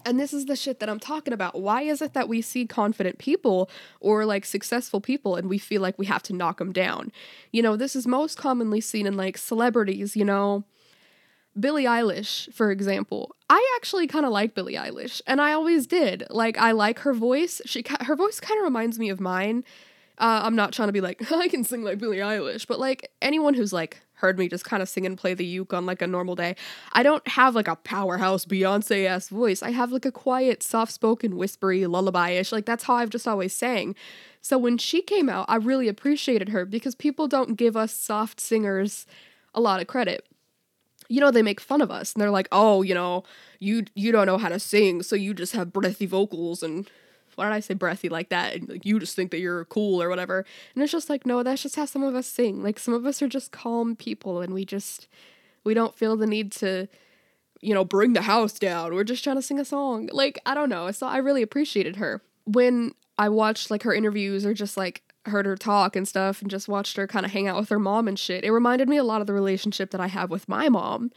and 0.06 0.20
this 0.20 0.34
is 0.34 0.46
the 0.46 0.56
shit 0.56 0.80
that 0.80 0.90
I'm 0.90 1.00
talking 1.00 1.34
about. 1.34 1.60
Why 1.60 1.82
is 1.82 2.02
it 2.02 2.14
that 2.14 2.30
we 2.30 2.42
see 2.42 2.66
confident 2.66 3.18
people 3.18 3.70
or 4.00 4.26
like 4.26 4.46
successful 4.46 5.02
people 5.02 5.36
and 5.36 5.50
we 5.50 5.58
feel 5.58 5.82
like 5.82 6.00
we 6.00 6.06
have 6.08 6.24
to 6.24 6.34
knock 6.34 6.58
them 6.58 6.74
down? 6.74 7.12
You 7.52 7.62
know, 7.62 7.76
this 7.76 7.96
is 7.96 8.08
most 8.08 8.38
commonly 8.38 8.82
seen 8.82 9.06
in 9.06 9.16
like 9.16 9.38
celebrities, 9.38 10.16
you 10.16 10.26
know 10.26 10.66
Billie 11.60 11.86
Eilish, 11.86 12.52
for 12.54 12.72
example, 12.72 13.36
I 13.50 13.76
actually 13.76 14.08
kind 14.08 14.26
of 14.26 14.32
like 14.32 14.56
Billie 14.56 14.76
Eilish, 14.76 15.22
and 15.28 15.42
I 15.42 15.54
always 15.54 15.88
did. 15.88 16.26
Like, 16.30 16.58
I 16.58 16.72
like 16.72 17.00
her 17.00 17.14
voice. 17.14 17.62
She 17.66 17.84
her 18.02 18.16
voice 18.16 18.40
kind 18.40 18.60
of 18.60 18.64
reminds 18.64 19.00
me 19.00 19.10
of 19.10 19.20
mine. 19.20 19.64
Uh, 20.18 20.42
I'm 20.44 20.56
not 20.56 20.74
trying 20.74 20.90
to 20.90 20.94
be 20.94 21.02
like 21.02 21.32
I 21.32 21.48
can 21.48 21.64
sing 21.64 21.84
like 21.84 21.98
Billie 21.98 22.18
Eilish, 22.18 22.68
but 22.68 22.80
like 22.80 23.12
anyone 23.22 23.54
who's 23.54 23.74
like 23.74 24.02
heard 24.14 24.38
me 24.38 24.50
just 24.50 24.66
kind 24.66 24.84
of 24.84 24.90
sing 24.90 25.06
and 25.06 25.18
play 25.18 25.34
the 25.34 25.46
uke 25.46 25.74
on 25.74 25.86
like 25.86 26.02
a 26.02 26.08
normal 26.08 26.36
day, 26.36 26.56
I 26.92 27.04
don't 27.04 27.26
have 27.28 27.56
like 27.56 27.70
a 27.70 27.78
powerhouse 27.78 28.46
Beyonce 28.46 29.06
ass 29.06 29.30
voice. 29.30 29.64
I 29.64 29.72
have 29.72 29.92
like 29.92 30.06
a 30.06 30.12
quiet, 30.12 30.62
soft 30.62 30.92
spoken, 30.92 31.38
whispery, 31.38 31.86
lullaby 31.88 32.32
ish. 32.32 32.52
Like 32.52 32.66
that's 32.66 32.84
how 32.84 32.96
I've 32.96 33.10
just 33.10 33.28
always 33.28 33.54
sang. 33.54 33.96
So 34.42 34.58
when 34.58 34.78
she 34.78 35.02
came 35.02 35.30
out, 35.30 35.46
I 35.48 35.56
really 35.56 35.88
appreciated 35.88 36.50
her 36.50 36.66
because 36.66 36.96
people 36.96 37.28
don't 37.28 37.56
give 37.56 37.76
us 37.78 37.94
soft 37.94 38.40
singers 38.40 39.06
a 39.56 39.62
lot 39.62 39.82
of 39.82 39.88
credit 39.88 40.26
you 41.10 41.20
know 41.20 41.32
they 41.32 41.42
make 41.42 41.60
fun 41.60 41.82
of 41.82 41.92
us 41.92 42.14
and 42.14 42.22
they're 42.22 42.32
like 42.32 42.48
oh 42.52 42.82
you 42.82 42.94
know 42.94 43.24
you 43.60 43.84
you 43.96 44.12
don't 44.12 44.28
know 44.28 44.38
how 44.38 44.50
to 44.50 44.60
sing 44.60 45.04
so 45.04 45.16
you 45.16 45.34
just 45.34 45.54
have 45.54 45.74
breathy 45.74 46.06
vocals 46.06 46.64
and 46.64 46.90
why 47.40 47.46
did 47.46 47.54
I 47.56 47.62
say 47.62 47.74
breathy 47.74 48.10
like 48.10 48.30
that? 48.30 48.56
And 48.56 48.68
like 48.68 48.86
you 48.86 49.00
just 49.00 49.16
think 49.16 49.32
that 49.32 49.40
you're 49.40 49.64
cool 49.66 50.04
or 50.04 50.10
whatever. 50.10 50.46
And 50.76 50.84
it's 50.84 50.92
just 50.92 51.10
like, 51.10 51.26
no, 51.26 51.42
that's 51.42 51.64
just 51.64 51.78
how 51.78 51.86
some 51.86 52.04
of 52.04 52.14
us 52.14 52.28
sing. 52.28 52.62
Like 52.62 52.78
some 52.78 52.94
of 52.94 53.06
us 53.06 53.22
are 53.22 53.30
just 53.30 53.54
calm 53.54 53.96
people 53.96 54.42
and 54.42 54.54
we 54.54 54.66
just 54.66 55.08
we 55.64 55.74
don't 55.74 55.98
feel 55.98 56.18
the 56.18 56.28
need 56.28 56.52
to, 56.54 56.90
you 57.62 57.74
know, 57.74 57.86
bring 57.86 58.12
the 58.12 58.24
house 58.24 58.60
down. 58.60 58.94
We're 58.94 59.06
just 59.06 59.24
trying 59.24 59.38
to 59.38 59.42
sing 59.42 59.60
a 59.60 59.66
song. 59.66 60.10
Like, 60.12 60.40
I 60.46 60.54
don't 60.54 60.70
know. 60.70 60.92
So 60.92 61.08
I 61.08 61.18
really 61.18 61.42
appreciated 61.42 61.96
her. 61.96 62.22
When 62.46 62.94
I 63.18 63.30
watched 63.30 63.72
like 63.72 63.84
her 63.84 63.94
interviews 63.94 64.46
or 64.46 64.54
just 64.54 64.76
like 64.76 65.02
heard 65.30 65.46
her 65.46 65.56
talk 65.56 65.96
and 65.96 66.08
stuff 66.08 66.42
and 66.42 66.52
just 66.52 66.68
watched 66.68 66.98
her 66.98 67.08
kind 67.08 67.26
of 67.26 67.32
hang 67.32 67.48
out 67.48 67.58
with 67.58 67.70
her 67.70 67.80
mom 67.80 68.08
and 68.08 68.20
shit, 68.20 68.44
it 68.44 68.52
reminded 68.52 68.90
me 68.90 68.98
a 68.98 69.04
lot 69.04 69.22
of 69.22 69.28
the 69.28 69.34
relationship 69.34 69.92
that 69.92 70.02
I 70.02 70.08
have 70.08 70.30
with 70.30 70.50
my 70.50 70.70
mom. 70.70 71.12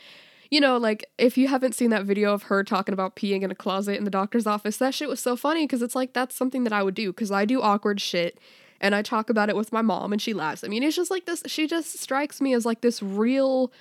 You 0.50 0.61
know, 0.61 0.76
like 0.76 1.07
if 1.19 1.38
you 1.38 1.49
haven't 1.49 1.75
seen 1.75 1.90
that 1.90 2.04
video 2.04 2.33
of 2.35 2.45
her 2.45 2.62
talking 2.62 2.92
about 2.92 3.16
peeing 3.16 3.42
in 3.42 3.50
a 3.50 3.54
closet 3.54 3.97
in 3.97 4.04
the 4.04 4.11
doctor's 4.11 4.47
office, 4.47 4.76
that 4.76 4.95
shit 4.95 5.09
was 5.09 5.21
so 5.21 5.35
funny 5.35 5.64
because 5.64 5.83
it's 5.83 5.95
like 5.95 6.12
that's 6.12 6.37
something 6.37 6.64
that 6.64 6.73
I 6.73 6.83
would 6.83 6.95
do 6.95 7.11
because 7.11 7.31
I 7.31 7.45
do 7.45 7.62
awkward 7.62 8.00
shit 8.00 8.38
and 8.81 8.95
I 8.95 9.00
talk 9.00 9.31
about 9.31 9.49
it 9.49 9.57
with 9.57 9.73
my 9.73 9.81
mom 9.81 10.12
and 10.12 10.21
she 10.21 10.35
laughs. 10.35 10.62
I 10.62 10.69
mean, 10.69 10.83
it's 10.83 10.97
just 10.97 11.11
like 11.11 11.25
this, 11.25 11.42
she 11.47 11.66
just 11.66 11.99
strikes 11.99 12.40
me 12.40 12.52
as 12.52 12.66
like 12.66 12.83
this 12.83 13.02
real 13.02 13.73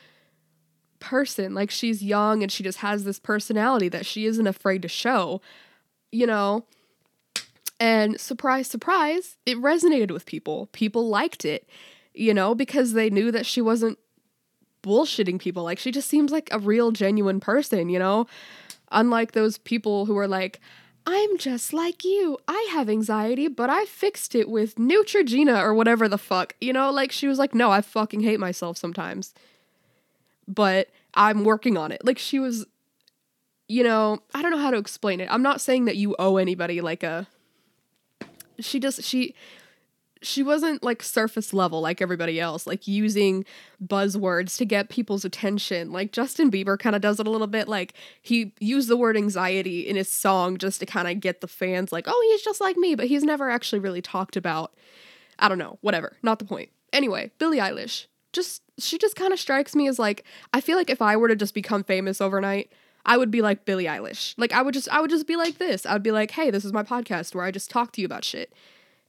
person. 1.01 1.53
Like 1.53 1.71
she's 1.71 2.01
young 2.01 2.41
and 2.41 2.51
she 2.51 2.63
just 2.63 2.77
has 2.77 3.03
this 3.03 3.19
personality 3.19 3.89
that 3.89 4.05
she 4.05 4.25
isn't 4.25 4.47
afraid 4.47 4.81
to 4.83 4.87
show, 4.87 5.41
you 6.11 6.25
know? 6.25 6.65
And 7.81 8.19
surprise, 8.19 8.67
surprise, 8.67 9.37
it 9.43 9.57
resonated 9.57 10.11
with 10.11 10.27
people. 10.27 10.67
People 10.71 11.09
liked 11.09 11.43
it, 11.43 11.67
you 12.13 12.31
know, 12.31 12.53
because 12.53 12.93
they 12.93 13.09
knew 13.09 13.31
that 13.31 13.47
she 13.47 13.59
wasn't 13.59 13.97
bullshitting 14.83 15.39
people. 15.39 15.63
Like, 15.63 15.79
she 15.79 15.91
just 15.91 16.07
seems 16.07 16.31
like 16.31 16.47
a 16.51 16.59
real, 16.59 16.91
genuine 16.91 17.39
person, 17.39 17.89
you 17.89 17.97
know? 17.97 18.27
Unlike 18.91 19.31
those 19.31 19.57
people 19.57 20.05
who 20.05 20.15
are 20.19 20.27
like, 20.27 20.61
I'm 21.07 21.39
just 21.39 21.73
like 21.73 22.03
you. 22.03 22.37
I 22.47 22.69
have 22.71 22.87
anxiety, 22.87 23.47
but 23.47 23.71
I 23.71 23.85
fixed 23.85 24.35
it 24.35 24.47
with 24.47 24.75
Neutrogena 24.75 25.59
or 25.63 25.73
whatever 25.73 26.07
the 26.07 26.19
fuck. 26.19 26.53
You 26.61 26.73
know, 26.73 26.91
like 26.91 27.11
she 27.11 27.27
was 27.27 27.39
like, 27.39 27.55
no, 27.55 27.71
I 27.71 27.81
fucking 27.81 28.19
hate 28.19 28.39
myself 28.39 28.77
sometimes. 28.77 29.33
But 30.47 30.89
I'm 31.15 31.43
working 31.43 31.77
on 31.77 31.91
it. 31.91 32.05
Like 32.05 32.19
she 32.19 32.37
was, 32.37 32.67
you 33.67 33.83
know, 33.83 34.19
I 34.35 34.43
don't 34.43 34.51
know 34.51 34.59
how 34.59 34.69
to 34.69 34.77
explain 34.77 35.19
it. 35.19 35.29
I'm 35.31 35.41
not 35.41 35.61
saying 35.61 35.85
that 35.85 35.95
you 35.95 36.15
owe 36.19 36.37
anybody 36.37 36.79
like 36.81 37.01
a 37.01 37.27
she 38.61 38.79
just 38.79 39.03
she 39.03 39.33
she 40.21 40.43
wasn't 40.43 40.83
like 40.83 41.01
surface 41.01 41.53
level 41.53 41.81
like 41.81 42.01
everybody 42.01 42.39
else, 42.39 42.67
like 42.67 42.87
using 42.87 43.43
buzzwords 43.83 44.57
to 44.57 44.65
get 44.65 44.89
people's 44.89 45.25
attention. 45.25 45.91
Like 45.91 46.11
Justin 46.11 46.51
Bieber 46.51 46.77
kind 46.77 46.95
of 46.95 47.01
does 47.01 47.19
it 47.19 47.27
a 47.27 47.29
little 47.29 47.47
bit. 47.47 47.67
Like 47.67 47.93
he 48.21 48.53
used 48.59 48.87
the 48.87 48.97
word 48.97 49.17
anxiety 49.17 49.87
in 49.87 49.95
his 49.95 50.11
song 50.11 50.57
just 50.57 50.79
to 50.79 50.85
kind 50.85 51.07
of 51.07 51.19
get 51.19 51.41
the 51.41 51.47
fans 51.47 51.91
like, 51.91 52.05
oh, 52.07 52.27
he's 52.29 52.43
just 52.43 52.61
like 52.61 52.77
me, 52.77 52.95
but 52.95 53.07
he's 53.07 53.23
never 53.23 53.49
actually 53.49 53.79
really 53.79 54.01
talked 54.01 54.35
about, 54.35 54.73
I 55.39 55.49
don't 55.49 55.57
know, 55.57 55.79
whatever, 55.81 56.17
not 56.21 56.39
the 56.39 56.45
point. 56.45 56.69
Anyway, 56.93 57.31
Billie 57.39 57.57
Eilish, 57.57 58.05
just, 58.31 58.61
she 58.77 58.97
just 58.97 59.15
kind 59.15 59.33
of 59.33 59.39
strikes 59.39 59.75
me 59.75 59.87
as 59.87 59.97
like, 59.97 60.23
I 60.53 60.61
feel 60.61 60.77
like 60.77 60.89
if 60.89 61.01
I 61.01 61.17
were 61.17 61.29
to 61.29 61.35
just 61.35 61.53
become 61.53 61.83
famous 61.83 62.21
overnight, 62.21 62.71
I 63.05 63.17
would 63.17 63.31
be 63.31 63.41
like 63.41 63.65
Billie 63.65 63.85
Eilish. 63.85 64.33
Like 64.37 64.53
I 64.53 64.61
would 64.61 64.73
just 64.73 64.89
I 64.89 65.01
would 65.01 65.09
just 65.09 65.27
be 65.27 65.35
like 65.35 65.57
this. 65.57 65.85
I 65.85 65.93
would 65.93 66.03
be 66.03 66.11
like, 66.11 66.31
"Hey, 66.31 66.51
this 66.51 66.65
is 66.65 66.73
my 66.73 66.83
podcast 66.83 67.33
where 67.35 67.43
I 67.43 67.51
just 67.51 67.69
talk 67.69 67.91
to 67.93 68.01
you 68.01 68.05
about 68.05 68.25
shit." 68.25 68.53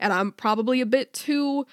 And 0.00 0.12
I'm 0.12 0.32
probably 0.32 0.80
a 0.80 0.86
bit 0.86 1.12
too 1.12 1.66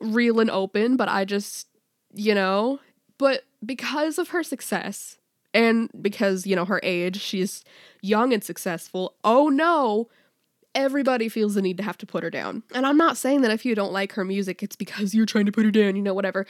real 0.00 0.40
and 0.40 0.50
open, 0.50 0.96
but 0.96 1.08
I 1.08 1.24
just, 1.24 1.68
you 2.14 2.34
know, 2.34 2.80
but 3.18 3.44
because 3.64 4.18
of 4.18 4.28
her 4.28 4.42
success 4.42 5.18
and 5.52 5.90
because, 6.00 6.46
you 6.46 6.56
know, 6.56 6.64
her 6.64 6.80
age, 6.82 7.20
she's 7.20 7.64
young 8.00 8.32
and 8.32 8.42
successful. 8.42 9.14
Oh 9.24 9.48
no, 9.48 10.08
everybody 10.74 11.28
feels 11.28 11.54
the 11.54 11.62
need 11.62 11.76
to 11.78 11.82
have 11.82 11.98
to 11.98 12.06
put 12.06 12.22
her 12.22 12.30
down. 12.30 12.62
And 12.72 12.86
I'm 12.86 12.96
not 12.96 13.16
saying 13.16 13.42
that 13.42 13.50
if 13.50 13.64
you 13.64 13.74
don't 13.74 13.92
like 13.92 14.12
her 14.12 14.24
music, 14.24 14.62
it's 14.62 14.76
because 14.76 15.14
you're 15.14 15.26
trying 15.26 15.46
to 15.46 15.52
put 15.52 15.64
her 15.64 15.70
down, 15.70 15.96
you 15.96 16.02
know, 16.02 16.14
whatever. 16.14 16.46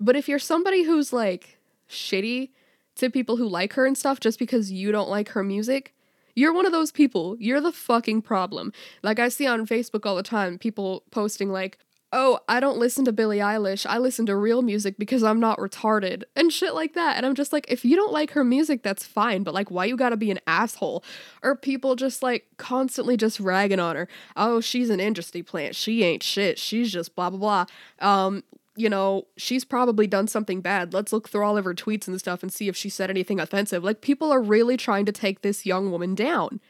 But 0.00 0.16
if 0.16 0.28
you're 0.28 0.38
somebody 0.38 0.82
who's 0.82 1.12
like 1.12 1.58
shitty 1.88 2.50
to 2.98 3.10
people 3.10 3.36
who 3.36 3.48
like 3.48 3.72
her 3.74 3.86
and 3.86 3.96
stuff 3.96 4.20
just 4.20 4.38
because 4.38 4.70
you 4.70 4.92
don't 4.92 5.08
like 5.08 5.30
her 5.30 5.42
music, 5.42 5.94
you're 6.34 6.52
one 6.52 6.66
of 6.66 6.72
those 6.72 6.92
people. 6.92 7.36
You're 7.40 7.60
the 7.60 7.72
fucking 7.72 8.22
problem. 8.22 8.72
Like 9.02 9.18
I 9.18 9.28
see 9.28 9.46
on 9.46 9.66
Facebook 9.66 10.06
all 10.06 10.14
the 10.14 10.22
time 10.22 10.56
people 10.58 11.02
posting 11.10 11.50
like, 11.50 11.78
"Oh, 12.12 12.38
I 12.48 12.60
don't 12.60 12.78
listen 12.78 13.04
to 13.06 13.12
Billie 13.12 13.38
Eilish. 13.38 13.84
I 13.86 13.98
listen 13.98 14.24
to 14.26 14.36
real 14.36 14.62
music 14.62 14.96
because 14.98 15.24
I'm 15.24 15.40
not 15.40 15.58
retarded." 15.58 16.22
And 16.36 16.52
shit 16.52 16.74
like 16.74 16.94
that. 16.94 17.16
And 17.16 17.26
I'm 17.26 17.34
just 17.34 17.52
like, 17.52 17.66
if 17.68 17.84
you 17.84 17.96
don't 17.96 18.12
like 18.12 18.30
her 18.32 18.44
music, 18.44 18.82
that's 18.84 19.04
fine, 19.04 19.42
but 19.42 19.52
like 19.52 19.70
why 19.70 19.84
you 19.86 19.96
got 19.96 20.10
to 20.10 20.16
be 20.16 20.30
an 20.30 20.38
asshole? 20.46 21.02
Or 21.42 21.56
people 21.56 21.96
just 21.96 22.22
like 22.22 22.46
constantly 22.56 23.16
just 23.16 23.40
ragging 23.40 23.80
on 23.80 23.96
her. 23.96 24.06
"Oh, 24.36 24.60
she's 24.60 24.90
an 24.90 25.00
industry 25.00 25.42
plant. 25.42 25.74
She 25.74 26.04
ain't 26.04 26.22
shit. 26.22 26.58
She's 26.58 26.92
just 26.92 27.16
blah 27.16 27.30
blah 27.30 27.66
blah." 27.98 28.08
Um 28.08 28.44
you 28.78 28.88
know, 28.88 29.26
she's 29.36 29.64
probably 29.64 30.06
done 30.06 30.28
something 30.28 30.60
bad. 30.60 30.94
Let's 30.94 31.12
look 31.12 31.28
through 31.28 31.44
all 31.44 31.56
of 31.56 31.64
her 31.64 31.74
tweets 31.74 32.06
and 32.06 32.18
stuff 32.18 32.42
and 32.42 32.52
see 32.52 32.68
if 32.68 32.76
she 32.76 32.88
said 32.88 33.10
anything 33.10 33.40
offensive. 33.40 33.82
Like, 33.82 34.00
people 34.00 34.32
are 34.32 34.40
really 34.40 34.76
trying 34.76 35.04
to 35.06 35.12
take 35.12 35.42
this 35.42 35.66
young 35.66 35.90
woman 35.90 36.14
down. 36.14 36.60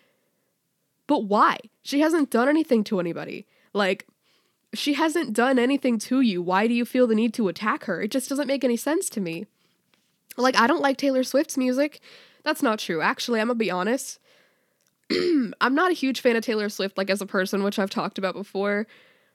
But 1.07 1.25
why? 1.25 1.59
She 1.83 2.01
hasn't 2.01 2.31
done 2.31 2.49
anything 2.49 2.83
to 2.85 2.99
anybody. 2.99 3.47
Like, 3.75 4.07
she 4.73 4.95
hasn't 4.95 5.35
done 5.35 5.59
anything 5.59 5.99
to 5.99 6.21
you. 6.21 6.41
Why 6.41 6.67
do 6.67 6.75
you 6.75 6.85
feel 6.85 7.07
the 7.07 7.15
need 7.15 7.35
to 7.35 7.49
attack 7.49 7.85
her? 7.85 8.01
It 8.01 8.11
just 8.11 8.29
doesn't 8.29 8.49
make 8.49 8.65
any 8.65 8.77
sense 8.77 9.11
to 9.11 9.21
me. 9.21 9.47
Like, 10.37 10.59
I 10.59 10.67
don't 10.67 10.83
like 10.83 10.97
Taylor 10.97 11.25
Swift's 11.25 11.59
music. 11.59 12.01
That's 12.43 12.63
not 12.63 12.79
true. 12.79 13.03
Actually, 13.03 13.41
I'm 13.41 13.49
gonna 13.49 13.57
be 13.57 13.71
honest. 13.71 14.19
I'm 15.11 15.75
not 15.75 15.91
a 15.91 15.95
huge 15.95 16.21
fan 16.21 16.37
of 16.37 16.45
Taylor 16.45 16.69
Swift, 16.69 16.97
like, 16.97 17.11
as 17.11 17.21
a 17.21 17.27
person, 17.27 17.63
which 17.63 17.79
I've 17.79 17.91
talked 17.91 18.19
about 18.19 18.35
before 18.35 18.87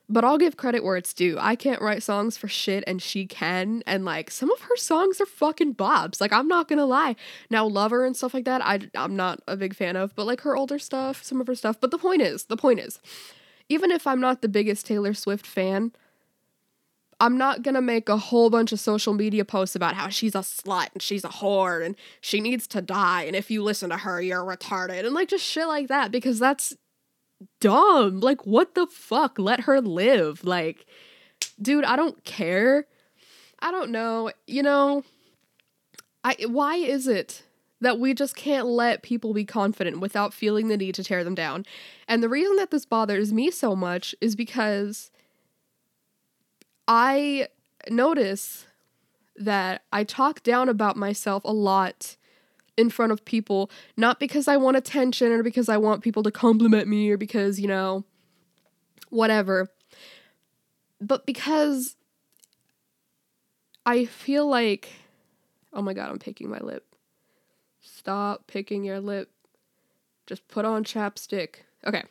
But 0.10 0.26
I'll 0.26 0.38
give 0.38 0.58
credit 0.58 0.84
where 0.84 0.98
it's 0.98 1.14
due. 1.14 1.38
I 1.40 1.56
can't 1.56 1.82
write 1.82 2.04
songs 2.04 2.38
for 2.38 2.48
shit 2.48 2.84
and 2.86 3.02
she 3.02 3.26
can. 3.26 3.84
And 3.88 4.04
like 4.04 4.30
some 4.30 4.52
of 4.52 4.62
her 4.62 4.76
songs 4.76 5.22
are 5.22 5.26
fucking 5.26 5.74
bobs. 5.74 6.20
Like 6.20 6.34
I'm 6.34 6.48
not 6.48 6.68
gonna 6.68 6.86
lie. 6.86 7.16
Now 7.50 7.66
Lover 7.66 8.06
and 8.06 8.16
stuff 8.16 8.34
like 8.34 8.46
that, 8.46 8.62
I 8.64 8.82
I'm 8.96 9.16
not 9.16 9.42
a 9.48 9.56
big 9.56 9.76
fan 9.76 9.96
of, 9.96 10.16
but 10.16 10.28
like 10.28 10.42
her 10.42 10.58
older 10.58 10.78
stuff, 10.78 11.24
some 11.24 11.40
of 11.40 11.48
her 11.48 11.56
stuff. 11.56 11.80
But 11.80 11.92
the 11.92 11.98
point 11.98 12.22
is, 12.22 12.46
the 12.46 12.58
point 12.58 12.80
is, 12.80 13.00
even 13.70 13.92
if 13.92 14.06
I'm 14.06 14.20
not 14.20 14.42
the 14.42 14.50
biggest 14.50 14.86
Taylor 14.86 15.14
Swift 15.14 15.48
fan, 15.48 15.94
I'm 17.20 17.38
not 17.38 17.62
gonna 17.62 17.82
make 17.82 18.10
a 18.10 18.18
whole 18.18 18.50
bunch 18.50 18.74
of 18.74 18.82
social 18.82 19.14
media 19.14 19.46
posts 19.46 19.76
about 19.76 19.96
how 19.96 20.10
she's 20.10 20.36
a 20.36 20.40
slut 20.40 20.90
and 20.94 21.02
she's 21.02 21.24
a 21.24 21.30
whore 21.30 21.84
and 21.84 21.96
she 22.20 22.42
needs 22.42 22.68
to 22.68 22.82
die 22.82 23.24
and 23.24 23.36
if 23.36 23.50
you 23.50 23.64
listen 23.64 23.90
to 23.92 23.98
her 23.98 24.22
you're 24.22 24.44
retarded 24.44 25.06
and 25.06 25.16
like 25.16 25.30
just 25.30 25.46
shit 25.46 25.68
like 25.68 25.88
that 25.88 26.12
because 26.12 26.38
that's 26.40 26.76
dumb. 27.60 28.20
Like 28.20 28.46
what 28.46 28.76
the 28.76 28.88
fuck? 28.88 29.38
Let 29.40 29.62
her 29.62 29.82
live. 29.82 30.44
Like 30.44 30.86
dude, 31.62 31.86
I 31.86 31.96
don't 31.96 32.24
care. 32.24 32.88
I 33.60 33.72
don't 33.72 33.92
know. 33.92 34.32
You 34.48 34.64
know, 34.64 35.04
I 36.24 36.36
why 36.48 36.76
is 36.76 37.08
it 37.08 37.44
that 37.82 38.00
we 38.00 38.14
just 38.14 38.36
can't 38.36 38.66
let 38.66 39.04
people 39.04 39.34
be 39.34 39.44
confident 39.46 40.00
without 40.00 40.34
feeling 40.34 40.68
the 40.68 40.78
need 40.78 40.96
to 40.96 41.04
tear 41.04 41.24
them 41.24 41.36
down? 41.36 41.66
And 42.08 42.22
the 42.22 42.30
reason 42.30 42.56
that 42.58 42.72
this 42.72 42.86
bothers 42.86 43.34
me 43.34 43.52
so 43.52 43.76
much 43.76 44.16
is 44.22 44.36
because 44.36 45.12
I 46.88 47.48
notice 47.90 48.68
that 49.36 49.84
I 49.92 50.04
talk 50.04 50.44
down 50.44 50.70
about 50.70 50.96
myself 50.96 51.44
a 51.44 51.52
lot 51.54 52.18
in 52.78 52.90
front 52.90 53.12
of 53.12 53.24
people, 53.26 53.70
not 53.98 54.20
because 54.20 54.48
I 54.48 54.58
want 54.58 54.78
attention 54.78 55.32
or 55.32 55.44
because 55.44 55.70
I 55.70 55.78
want 55.78 56.04
people 56.04 56.24
to 56.24 56.32
compliment 56.32 56.88
me 56.88 57.10
or 57.12 57.18
because, 57.18 57.60
you 57.60 57.68
know, 57.68 58.04
whatever, 59.10 59.70
but 61.00 61.26
because 61.26 61.96
I 63.86 64.06
feel 64.06 64.48
like, 64.48 64.92
oh 65.74 65.82
my 65.82 65.94
god, 65.94 66.10
I'm 66.10 66.20
picking 66.20 66.50
my 66.50 66.60
lip. 66.60 66.86
Stop 67.82 68.48
picking 68.48 68.84
your 68.84 69.00
lip. 69.00 69.30
Just 70.26 70.48
put 70.48 70.66
on 70.66 70.84
chapstick. 70.84 71.56
Okay. 71.86 72.04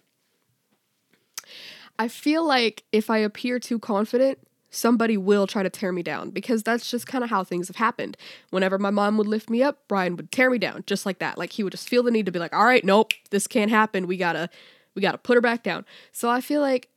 I 1.98 2.08
feel 2.08 2.46
like 2.46 2.84
if 2.92 3.10
I 3.10 3.18
appear 3.18 3.58
too 3.58 3.78
confident, 3.78 4.38
somebody 4.72 5.16
will 5.16 5.46
try 5.46 5.62
to 5.62 5.70
tear 5.70 5.92
me 5.92 6.02
down 6.02 6.30
because 6.30 6.62
that's 6.62 6.90
just 6.90 7.06
kind 7.06 7.22
of 7.22 7.30
how 7.30 7.44
things 7.44 7.68
have 7.68 7.76
happened. 7.76 8.16
Whenever 8.50 8.78
my 8.78 8.90
mom 8.90 9.18
would 9.18 9.28
lift 9.28 9.48
me 9.50 9.62
up, 9.62 9.86
Brian 9.86 10.16
would 10.16 10.32
tear 10.32 10.50
me 10.50 10.58
down 10.58 10.82
just 10.86 11.06
like 11.06 11.18
that. 11.20 11.38
Like 11.38 11.52
he 11.52 11.62
would 11.62 11.72
just 11.72 11.88
feel 11.88 12.02
the 12.02 12.10
need 12.10 12.26
to 12.26 12.32
be 12.32 12.38
like, 12.38 12.54
"All 12.54 12.64
right, 12.64 12.84
nope, 12.84 13.12
this 13.30 13.46
can't 13.46 13.70
happen. 13.70 14.06
We 14.06 14.16
got 14.16 14.32
to 14.32 14.48
we 14.94 15.02
got 15.02 15.12
to 15.12 15.18
put 15.18 15.36
her 15.36 15.40
back 15.40 15.62
down." 15.62 15.84
So 16.10 16.28
I 16.28 16.40
feel 16.40 16.60
like 16.60 16.88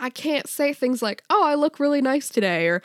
I 0.00 0.10
can't 0.10 0.48
say 0.48 0.72
things 0.72 1.02
like, 1.02 1.22
"Oh, 1.30 1.44
I 1.44 1.54
look 1.54 1.78
really 1.78 2.00
nice 2.00 2.28
today," 2.28 2.66
or 2.66 2.82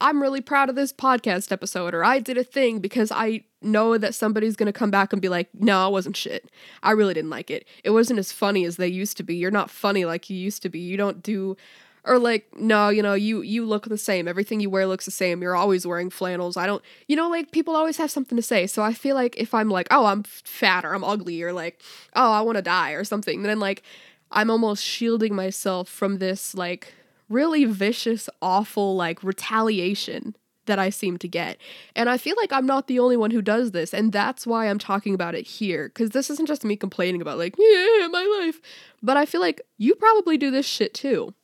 "I'm 0.00 0.22
really 0.22 0.40
proud 0.40 0.70
of 0.70 0.76
this 0.76 0.92
podcast 0.92 1.50
episode," 1.52 1.92
or 1.92 2.04
"I 2.04 2.20
did 2.20 2.38
a 2.38 2.44
thing," 2.44 2.78
because 2.78 3.10
I 3.12 3.44
know 3.60 3.98
that 3.98 4.14
somebody's 4.14 4.56
going 4.56 4.66
to 4.66 4.72
come 4.78 4.90
back 4.90 5.12
and 5.12 5.20
be 5.20 5.28
like, 5.28 5.48
"No, 5.54 5.88
it 5.88 5.92
wasn't 5.92 6.16
shit. 6.16 6.50
I 6.84 6.92
really 6.92 7.14
didn't 7.14 7.30
like 7.30 7.50
it. 7.50 7.66
It 7.82 7.90
wasn't 7.90 8.20
as 8.20 8.30
funny 8.30 8.64
as 8.64 8.76
they 8.76 8.88
used 8.88 9.16
to 9.16 9.22
be. 9.24 9.34
You're 9.34 9.50
not 9.50 9.70
funny 9.70 10.04
like 10.04 10.30
you 10.30 10.36
used 10.36 10.62
to 10.62 10.68
be. 10.68 10.78
You 10.78 10.96
don't 10.96 11.22
do 11.22 11.56
or 12.04 12.18
like 12.18 12.46
no 12.56 12.88
you 12.88 13.02
know 13.02 13.14
you 13.14 13.42
you 13.42 13.64
look 13.64 13.86
the 13.86 13.98
same 13.98 14.28
everything 14.28 14.60
you 14.60 14.70
wear 14.70 14.86
looks 14.86 15.04
the 15.04 15.10
same 15.10 15.42
you're 15.42 15.56
always 15.56 15.86
wearing 15.86 16.10
flannels 16.10 16.56
i 16.56 16.66
don't 16.66 16.82
you 17.08 17.16
know 17.16 17.28
like 17.28 17.50
people 17.50 17.74
always 17.74 17.96
have 17.96 18.10
something 18.10 18.36
to 18.36 18.42
say 18.42 18.66
so 18.66 18.82
i 18.82 18.92
feel 18.92 19.14
like 19.14 19.36
if 19.36 19.54
i'm 19.54 19.68
like 19.68 19.86
oh 19.90 20.06
i'm 20.06 20.22
fat 20.22 20.84
or 20.84 20.94
i'm 20.94 21.04
ugly 21.04 21.42
or 21.42 21.52
like 21.52 21.80
oh 22.14 22.32
i 22.32 22.40
want 22.40 22.56
to 22.56 22.62
die 22.62 22.92
or 22.92 23.04
something 23.04 23.42
then 23.42 23.58
like 23.58 23.82
i'm 24.30 24.50
almost 24.50 24.84
shielding 24.84 25.34
myself 25.34 25.88
from 25.88 26.18
this 26.18 26.54
like 26.54 26.94
really 27.28 27.64
vicious 27.64 28.28
awful 28.42 28.96
like 28.96 29.22
retaliation 29.22 30.34
that 30.66 30.78
I 30.78 30.90
seem 30.90 31.18
to 31.18 31.28
get. 31.28 31.58
And 31.94 32.08
I 32.08 32.16
feel 32.16 32.36
like 32.38 32.52
I'm 32.52 32.66
not 32.66 32.86
the 32.86 32.98
only 32.98 33.16
one 33.16 33.30
who 33.30 33.42
does 33.42 33.72
this. 33.72 33.92
And 33.92 34.12
that's 34.12 34.46
why 34.46 34.68
I'm 34.68 34.78
talking 34.78 35.14
about 35.14 35.34
it 35.34 35.46
here. 35.46 35.88
Because 35.88 36.10
this 36.10 36.30
isn't 36.30 36.46
just 36.46 36.64
me 36.64 36.76
complaining 36.76 37.20
about, 37.20 37.38
like, 37.38 37.54
yeah, 37.58 38.08
my 38.10 38.40
life. 38.40 38.60
But 39.02 39.16
I 39.16 39.26
feel 39.26 39.40
like 39.42 39.60
you 39.76 39.94
probably 39.94 40.38
do 40.38 40.50
this 40.50 40.66
shit 40.66 40.94
too. 40.94 41.34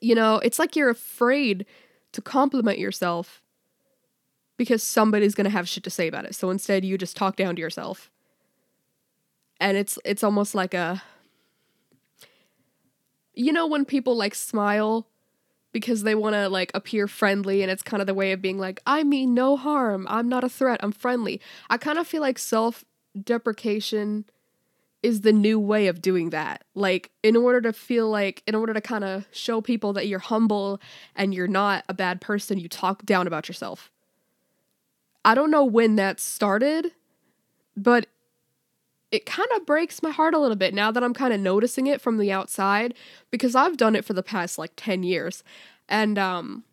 You 0.00 0.14
know, 0.14 0.36
it's 0.36 0.58
like 0.58 0.76
you're 0.76 0.90
afraid 0.90 1.66
to 2.12 2.22
compliment 2.22 2.78
yourself 2.78 3.42
because 4.56 4.82
somebody's 4.82 5.34
going 5.34 5.44
to 5.44 5.50
have 5.50 5.68
shit 5.68 5.84
to 5.84 5.90
say 5.90 6.08
about 6.08 6.24
it. 6.24 6.34
So 6.34 6.50
instead 6.50 6.84
you 6.84 6.98
just 6.98 7.16
talk 7.16 7.36
down 7.36 7.56
to 7.56 7.60
yourself. 7.60 8.10
And 9.60 9.76
it's 9.76 9.98
it's 10.04 10.22
almost 10.22 10.54
like 10.54 10.74
a 10.74 11.02
you 13.34 13.52
know 13.52 13.66
when 13.66 13.84
people 13.84 14.16
like 14.16 14.34
smile 14.34 15.08
because 15.72 16.02
they 16.02 16.14
want 16.14 16.34
to 16.34 16.48
like 16.48 16.70
appear 16.74 17.08
friendly 17.08 17.62
and 17.62 17.70
it's 17.70 17.82
kind 17.82 18.00
of 18.00 18.06
the 18.06 18.14
way 18.14 18.32
of 18.32 18.40
being 18.42 18.58
like 18.58 18.80
I 18.86 19.02
mean 19.02 19.34
no 19.34 19.56
harm. 19.56 20.06
I'm 20.08 20.28
not 20.28 20.44
a 20.44 20.48
threat. 20.48 20.80
I'm 20.82 20.92
friendly. 20.92 21.40
I 21.70 21.76
kind 21.76 21.98
of 21.98 22.06
feel 22.06 22.20
like 22.20 22.38
self-deprecation 22.38 24.26
is 25.02 25.20
the 25.20 25.32
new 25.32 25.58
way 25.60 25.86
of 25.86 26.02
doing 26.02 26.30
that. 26.30 26.64
Like, 26.74 27.10
in 27.22 27.36
order 27.36 27.60
to 27.60 27.72
feel 27.72 28.08
like, 28.10 28.42
in 28.46 28.54
order 28.54 28.74
to 28.74 28.80
kind 28.80 29.04
of 29.04 29.26
show 29.30 29.60
people 29.60 29.92
that 29.92 30.08
you're 30.08 30.18
humble 30.18 30.80
and 31.14 31.32
you're 31.32 31.46
not 31.46 31.84
a 31.88 31.94
bad 31.94 32.20
person, 32.20 32.58
you 32.58 32.68
talk 32.68 33.04
down 33.04 33.26
about 33.26 33.48
yourself. 33.48 33.90
I 35.24 35.34
don't 35.34 35.50
know 35.50 35.64
when 35.64 35.96
that 35.96 36.20
started, 36.20 36.92
but 37.76 38.06
it 39.10 39.24
kind 39.24 39.48
of 39.56 39.64
breaks 39.64 40.02
my 40.02 40.10
heart 40.10 40.34
a 40.34 40.38
little 40.38 40.56
bit 40.56 40.74
now 40.74 40.90
that 40.90 41.02
I'm 41.02 41.14
kind 41.14 41.32
of 41.32 41.40
noticing 41.40 41.86
it 41.86 42.00
from 42.00 42.18
the 42.18 42.30
outside 42.30 42.94
because 43.30 43.54
I've 43.54 43.76
done 43.76 43.96
it 43.96 44.04
for 44.04 44.12
the 44.12 44.22
past 44.22 44.58
like 44.58 44.72
10 44.76 45.02
years. 45.02 45.42
And, 45.88 46.18
um, 46.18 46.64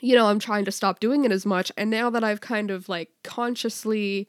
you 0.00 0.14
know, 0.14 0.26
I'm 0.26 0.38
trying 0.38 0.64
to 0.64 0.72
stop 0.72 1.00
doing 1.00 1.24
it 1.24 1.32
as 1.32 1.44
much. 1.44 1.70
And 1.76 1.90
now 1.90 2.08
that 2.10 2.24
I've 2.24 2.40
kind 2.40 2.70
of 2.70 2.88
like 2.88 3.10
consciously 3.22 4.28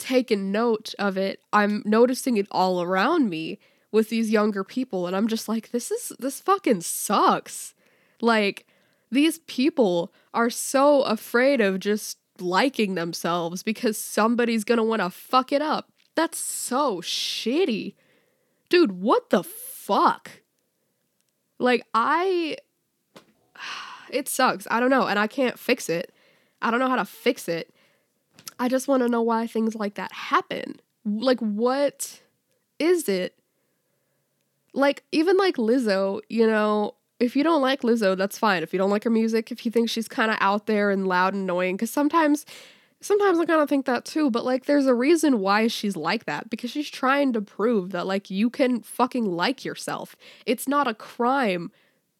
taken 0.00 0.50
note 0.50 0.94
of 0.98 1.16
it, 1.16 1.40
I'm 1.52 1.82
noticing 1.84 2.36
it 2.36 2.48
all 2.50 2.82
around 2.82 3.28
me 3.28 3.60
with 3.92 4.08
these 4.08 4.30
younger 4.30 4.64
people 4.64 5.06
and 5.06 5.14
I'm 5.14 5.28
just 5.28 5.48
like 5.48 5.70
this 5.70 5.90
is 5.90 6.12
this 6.18 6.40
fucking 6.40 6.80
sucks. 6.80 7.74
Like 8.20 8.66
these 9.10 9.38
people 9.40 10.12
are 10.34 10.50
so 10.50 11.02
afraid 11.02 11.60
of 11.60 11.80
just 11.80 12.18
liking 12.40 12.94
themselves 12.94 13.62
because 13.62 13.98
somebody's 13.98 14.64
going 14.64 14.78
to 14.78 14.84
want 14.84 15.02
to 15.02 15.10
fuck 15.10 15.52
it 15.52 15.60
up. 15.60 15.90
That's 16.14 16.38
so 16.38 17.00
shitty. 17.00 17.94
Dude, 18.68 18.92
what 18.92 19.30
the 19.30 19.42
fuck? 19.42 20.42
Like 21.58 21.82
I 21.94 22.56
it 24.10 24.28
sucks. 24.28 24.66
I 24.70 24.80
don't 24.80 24.90
know 24.90 25.06
and 25.06 25.18
I 25.18 25.26
can't 25.26 25.58
fix 25.58 25.88
it. 25.88 26.12
I 26.62 26.70
don't 26.70 26.80
know 26.80 26.88
how 26.88 26.96
to 26.96 27.04
fix 27.04 27.48
it 27.48 27.72
I 28.58 28.68
just 28.68 28.88
want 28.88 29.02
to 29.02 29.08
know 29.08 29.22
why 29.22 29.46
things 29.46 29.74
like 29.74 29.94
that 29.94 30.12
happen. 30.12 30.80
Like, 31.04 31.40
what 31.40 32.20
is 32.78 33.08
it? 33.08 33.34
Like, 34.72 35.02
even 35.12 35.36
like 35.36 35.56
Lizzo, 35.56 36.20
you 36.28 36.46
know, 36.46 36.94
if 37.18 37.36
you 37.36 37.42
don't 37.42 37.62
like 37.62 37.82
Lizzo, 37.82 38.16
that's 38.16 38.38
fine. 38.38 38.62
If 38.62 38.72
you 38.72 38.78
don't 38.78 38.90
like 38.90 39.04
her 39.04 39.10
music, 39.10 39.50
if 39.50 39.64
you 39.64 39.70
think 39.70 39.90
she's 39.90 40.08
kind 40.08 40.30
of 40.30 40.36
out 40.40 40.66
there 40.66 40.90
and 40.90 41.06
loud 41.06 41.34
and 41.34 41.44
annoying, 41.44 41.76
because 41.76 41.90
sometimes, 41.90 42.46
sometimes 43.00 43.38
I 43.38 43.44
kind 43.44 43.60
of 43.60 43.68
think 43.68 43.86
that 43.86 44.04
too, 44.04 44.30
but 44.30 44.44
like, 44.44 44.66
there's 44.66 44.86
a 44.86 44.94
reason 44.94 45.40
why 45.40 45.66
she's 45.66 45.96
like 45.96 46.24
that 46.24 46.48
because 46.48 46.70
she's 46.70 46.88
trying 46.88 47.32
to 47.32 47.42
prove 47.42 47.90
that 47.90 48.06
like 48.06 48.30
you 48.30 48.48
can 48.48 48.80
fucking 48.80 49.24
like 49.24 49.64
yourself. 49.64 50.16
It's 50.46 50.68
not 50.68 50.88
a 50.88 50.94
crime 50.94 51.72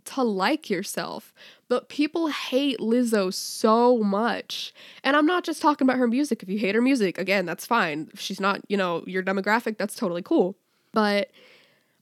to 0.07 0.23
like 0.23 0.71
yourself. 0.71 1.33
But 1.69 1.89
people 1.89 2.29
hate 2.29 2.79
Lizzo 2.79 3.33
so 3.33 3.99
much. 3.99 4.75
And 5.05 5.17
I'm 5.17 5.27
not 5.27 5.45
just 5.45 5.63
talking 5.63 5.87
about 5.87 5.99
her 5.99 6.09
music. 6.09 6.43
If 6.43 6.49
you 6.49 6.59
hate 6.59 6.75
her 6.75 6.83
music, 6.83 7.19
again, 7.19 7.47
that's 7.47 7.67
fine. 7.67 8.11
If 8.13 8.21
she's 8.21 8.41
not, 8.41 8.61
you 8.69 8.77
know, 8.77 9.05
your 9.07 9.23
demographic, 9.23 9.79
that's 9.79 9.95
totally 9.95 10.23
cool. 10.23 10.57
But 10.93 11.31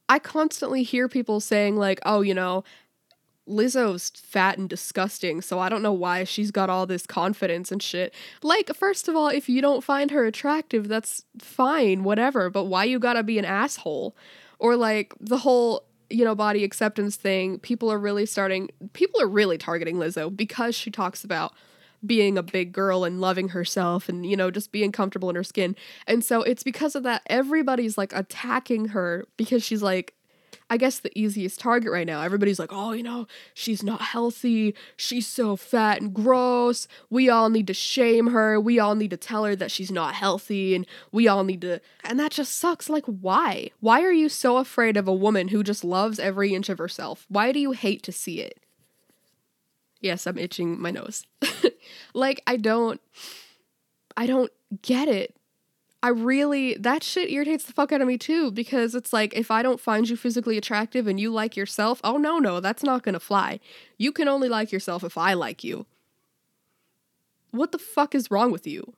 I 0.07 0.19
constantly 0.19 0.83
hear 0.83 1.07
people 1.07 1.39
saying, 1.39 1.75
like, 1.75 1.99
oh, 2.05 2.21
you 2.21 2.33
know, 2.33 2.63
Lizzo's 3.49 4.09
fat 4.09 4.57
and 4.57 4.69
disgusting, 4.69 5.41
so 5.41 5.59
I 5.59 5.69
don't 5.69 5.81
know 5.81 5.93
why 5.93 6.23
she's 6.23 6.51
got 6.51 6.69
all 6.69 6.85
this 6.85 7.05
confidence 7.05 7.71
and 7.71 7.81
shit. 7.81 8.13
Like, 8.43 8.73
first 8.75 9.07
of 9.07 9.15
all, 9.15 9.27
if 9.27 9.49
you 9.49 9.61
don't 9.61 9.83
find 9.83 10.11
her 10.11 10.25
attractive, 10.25 10.87
that's 10.87 11.25
fine, 11.39 12.03
whatever, 12.03 12.49
but 12.49 12.65
why 12.65 12.83
you 12.83 12.99
gotta 12.99 13.23
be 13.23 13.39
an 13.39 13.45
asshole? 13.45 14.15
Or 14.59 14.75
like 14.75 15.13
the 15.19 15.39
whole 15.39 15.85
you 16.09 16.25
know, 16.25 16.35
body 16.35 16.63
acceptance 16.63 17.15
thing, 17.15 17.59
people 17.59 17.91
are 17.91 17.99
really 17.99 18.25
starting, 18.25 18.69
people 18.93 19.21
are 19.21 19.27
really 19.27 19.57
targeting 19.57 19.97
Lizzo 19.97 20.35
because 20.35 20.75
she 20.75 20.91
talks 20.91 21.23
about 21.23 21.53
being 22.05 22.37
a 22.37 22.43
big 22.43 22.71
girl 22.71 23.03
and 23.03 23.19
loving 23.19 23.49
herself 23.49 24.07
and, 24.07 24.25
you 24.25 24.37
know, 24.37 24.49
just 24.49 24.71
being 24.71 24.91
comfortable 24.91 25.29
in 25.29 25.35
her 25.35 25.43
skin. 25.43 25.75
And 26.07 26.23
so 26.23 26.41
it's 26.41 26.63
because 26.63 26.95
of 26.95 27.03
that, 27.03 27.21
everybody's 27.27 27.97
like 27.97 28.13
attacking 28.13 28.89
her 28.89 29.25
because 29.37 29.63
she's 29.63 29.83
like, 29.83 30.13
I 30.69 30.77
guess 30.77 30.99
the 30.99 31.17
easiest 31.17 31.59
target 31.59 31.91
right 31.91 32.05
now. 32.05 32.21
Everybody's 32.21 32.59
like, 32.59 32.71
"Oh, 32.71 32.91
you 32.91 33.03
know, 33.03 33.27
she's 33.53 33.83
not 33.83 34.01
healthy. 34.01 34.75
She's 34.95 35.27
so 35.27 35.55
fat 35.55 36.01
and 36.01 36.13
gross. 36.13 36.87
We 37.09 37.29
all 37.29 37.49
need 37.49 37.67
to 37.67 37.73
shame 37.73 38.27
her. 38.27 38.59
We 38.59 38.79
all 38.79 38.95
need 38.95 39.09
to 39.11 39.17
tell 39.17 39.45
her 39.45 39.55
that 39.55 39.71
she's 39.71 39.91
not 39.91 40.13
healthy 40.15 40.75
and 40.75 40.85
we 41.11 41.27
all 41.27 41.43
need 41.43 41.61
to 41.61 41.79
And 42.03 42.19
that 42.19 42.31
just 42.31 42.55
sucks. 42.57 42.89
Like 42.89 43.05
why? 43.05 43.71
Why 43.79 44.01
are 44.01 44.11
you 44.11 44.29
so 44.29 44.57
afraid 44.57 44.97
of 44.97 45.07
a 45.07 45.13
woman 45.13 45.49
who 45.49 45.63
just 45.63 45.83
loves 45.83 46.19
every 46.19 46.53
inch 46.53 46.69
of 46.69 46.77
herself? 46.77 47.25
Why 47.29 47.51
do 47.51 47.59
you 47.59 47.71
hate 47.71 48.03
to 48.03 48.11
see 48.11 48.41
it? 48.41 48.59
Yes, 50.01 50.25
I'm 50.25 50.37
itching 50.37 50.79
my 50.79 50.91
nose. 50.91 51.25
like 52.13 52.41
I 52.47 52.57
don't 52.57 53.01
I 54.15 54.27
don't 54.27 54.51
get 54.81 55.07
it. 55.07 55.35
I 56.01 56.09
really 56.09 56.75
that 56.75 57.03
shit 57.03 57.29
irritates 57.29 57.65
the 57.65 57.73
fuck 57.73 57.91
out 57.91 57.99
of 57.99 58.07
me 58.07 58.17
too 58.17 58.51
because 58.51 58.95
it's 58.95 59.11
like 59.11 59.33
if 59.35 59.51
I 59.51 59.61
don't 59.61 59.81
find 59.81 60.07
you 60.07 60.15
physically 60.15 60.57
attractive 60.57 61.07
and 61.07 61.19
you 61.19 61.29
like 61.29 61.57
yourself, 61.57 61.99
oh 62.03 62.17
no, 62.17 62.39
no, 62.39 62.61
that's 62.61 62.83
not 62.83 63.03
going 63.03 63.13
to 63.13 63.19
fly. 63.19 63.59
You 63.97 64.13
can 64.13 64.29
only 64.29 64.47
like 64.47 64.71
yourself 64.71 65.03
if 65.03 65.17
I 65.17 65.33
like 65.33 65.63
you. 65.63 65.85
What 67.51 67.73
the 67.73 67.77
fuck 67.77 68.15
is 68.15 68.31
wrong 68.31 68.51
with 68.51 68.65
you? 68.65 68.93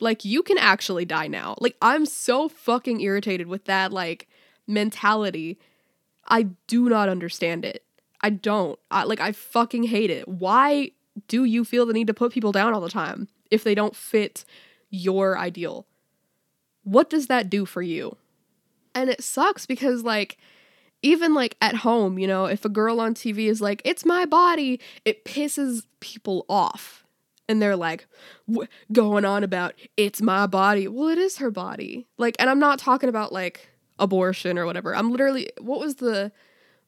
Like 0.00 0.24
you 0.24 0.42
can 0.42 0.56
actually 0.56 1.04
die 1.04 1.28
now. 1.28 1.54
Like 1.60 1.76
I'm 1.82 2.06
so 2.06 2.48
fucking 2.48 3.02
irritated 3.02 3.46
with 3.46 3.66
that 3.66 3.92
like 3.92 4.26
mentality. 4.66 5.58
I 6.28 6.44
do 6.66 6.88
not 6.88 7.10
understand 7.10 7.66
it. 7.66 7.84
I 8.22 8.30
don't. 8.30 8.78
I 8.90 9.04
like 9.04 9.20
I 9.20 9.32
fucking 9.32 9.84
hate 9.84 10.10
it. 10.10 10.26
Why 10.26 10.92
do 11.28 11.44
you 11.44 11.62
feel 11.64 11.84
the 11.84 11.92
need 11.92 12.06
to 12.06 12.14
put 12.14 12.32
people 12.32 12.52
down 12.52 12.72
all 12.72 12.80
the 12.80 12.88
time 12.88 13.28
if 13.50 13.64
they 13.64 13.74
don't 13.74 13.94
fit 13.94 14.46
your 14.88 15.36
ideal? 15.36 15.86
What 16.84 17.10
does 17.10 17.26
that 17.26 17.50
do 17.50 17.64
for 17.64 17.82
you? 17.82 18.16
And 18.94 19.08
it 19.08 19.22
sucks 19.22 19.66
because, 19.66 20.02
like, 20.02 20.38
even 21.02 21.34
like 21.34 21.56
at 21.60 21.76
home, 21.76 22.18
you 22.18 22.26
know, 22.26 22.46
if 22.46 22.64
a 22.64 22.68
girl 22.68 23.00
on 23.00 23.14
TV 23.14 23.48
is 23.48 23.60
like, 23.60 23.82
it's 23.84 24.04
my 24.04 24.24
body, 24.24 24.80
it 25.04 25.24
pisses 25.24 25.84
people 26.00 26.46
off. 26.48 27.04
And 27.48 27.60
they're 27.60 27.76
like, 27.76 28.06
going 28.92 29.24
on 29.24 29.42
about, 29.42 29.74
it's 29.96 30.22
my 30.22 30.46
body. 30.46 30.86
Well, 30.86 31.08
it 31.08 31.18
is 31.18 31.38
her 31.38 31.50
body. 31.50 32.06
Like, 32.18 32.36
and 32.38 32.48
I'm 32.48 32.60
not 32.60 32.78
talking 32.78 33.08
about 33.08 33.32
like 33.32 33.68
abortion 33.98 34.58
or 34.58 34.64
whatever. 34.64 34.94
I'm 34.94 35.10
literally, 35.10 35.50
what 35.60 35.80
was 35.80 35.96
the, 35.96 36.30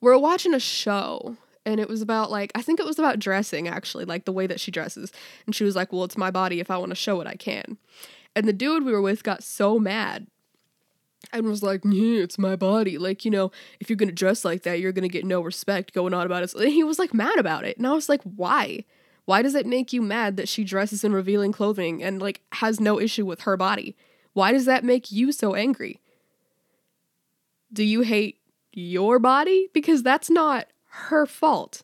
we're 0.01 0.17
watching 0.17 0.55
a 0.55 0.61
show 0.61 1.37
and 1.67 1.81
it 1.81 1.89
was 1.89 2.03
about 2.03 2.31
like, 2.31 2.53
I 2.55 2.63
think 2.63 2.79
it 2.79 2.87
was 2.87 2.99
about 2.99 3.19
dressing 3.19 3.67
actually, 3.69 4.05
like 4.05 4.27
the 4.27 4.33
way 4.33 4.47
that 4.47 4.61
she 4.61 4.71
dresses. 4.71 5.13
And 5.45 5.55
she 5.55 5.65
was 5.65 5.75
like, 5.75 5.93
well, 5.93 6.05
it's 6.05 6.17
my 6.17 6.31
body. 6.31 6.61
If 6.61 6.71
I 6.71 6.79
want 6.79 6.91
to 6.91 6.97
show 6.97 7.21
it, 7.21 7.27
I 7.27 7.35
can. 7.35 7.79
And 8.37 8.49
the 8.49 8.53
dude 8.53 8.85
we 8.85 8.93
were 8.93 9.03
with 9.03 9.23
got 9.23 9.43
so 9.43 9.79
mad 9.79 10.27
and 11.33 11.47
was 11.47 11.63
like, 11.63 11.83
yeah, 11.85 12.23
it's 12.23 12.39
my 12.39 12.57
body. 12.57 12.99
Like, 12.99 13.25
you 13.25 13.31
know, 13.31 13.51
if 13.81 13.89
you're 13.89 13.97
gonna 13.97 14.13
dress 14.13 14.45
like 14.45 14.63
that, 14.63 14.81
you're 14.81 14.93
gonna 14.93 15.09
get 15.09 15.25
no 15.25 15.41
respect 15.41 15.93
going 15.93 16.15
on 16.15 16.27
about 16.27 16.43
it. 16.43 16.55
And 16.55 16.69
he 16.69 16.85
was 16.85 16.99
like 16.99 17.15
mad 17.15 17.39
about 17.39 17.65
it. 17.65 17.77
And 17.77 17.87
I 17.87 17.93
was 17.93 18.09
like, 18.09 18.23
why? 18.23 18.85
Why 19.25 19.41
does 19.43 19.55
it 19.55 19.67
make 19.67 19.93
you 19.93 20.03
mad 20.03 20.37
that 20.37 20.49
she 20.49 20.65
dresses 20.65 21.03
in 21.03 21.13
revealing 21.13 21.53
clothing 21.53 22.03
and 22.03 22.21
like 22.21 22.43
has 22.53 22.81
no 22.81 23.01
issue 23.01 23.25
with 23.25 23.43
her 23.43 23.57
body? 23.57 23.97
Why 24.33 24.53
does 24.53 24.67
that 24.67 24.85
make 24.85 25.11
you 25.11 25.33
so 25.33 25.55
angry? 25.55 26.01
Do 27.73 27.83
you 27.83 28.03
hate 28.03 28.41
your 28.73 29.19
body? 29.19 29.69
Because 29.73 30.03
that's 30.03 30.29
not 30.29 30.67
her 30.89 31.27
fault. 31.27 31.83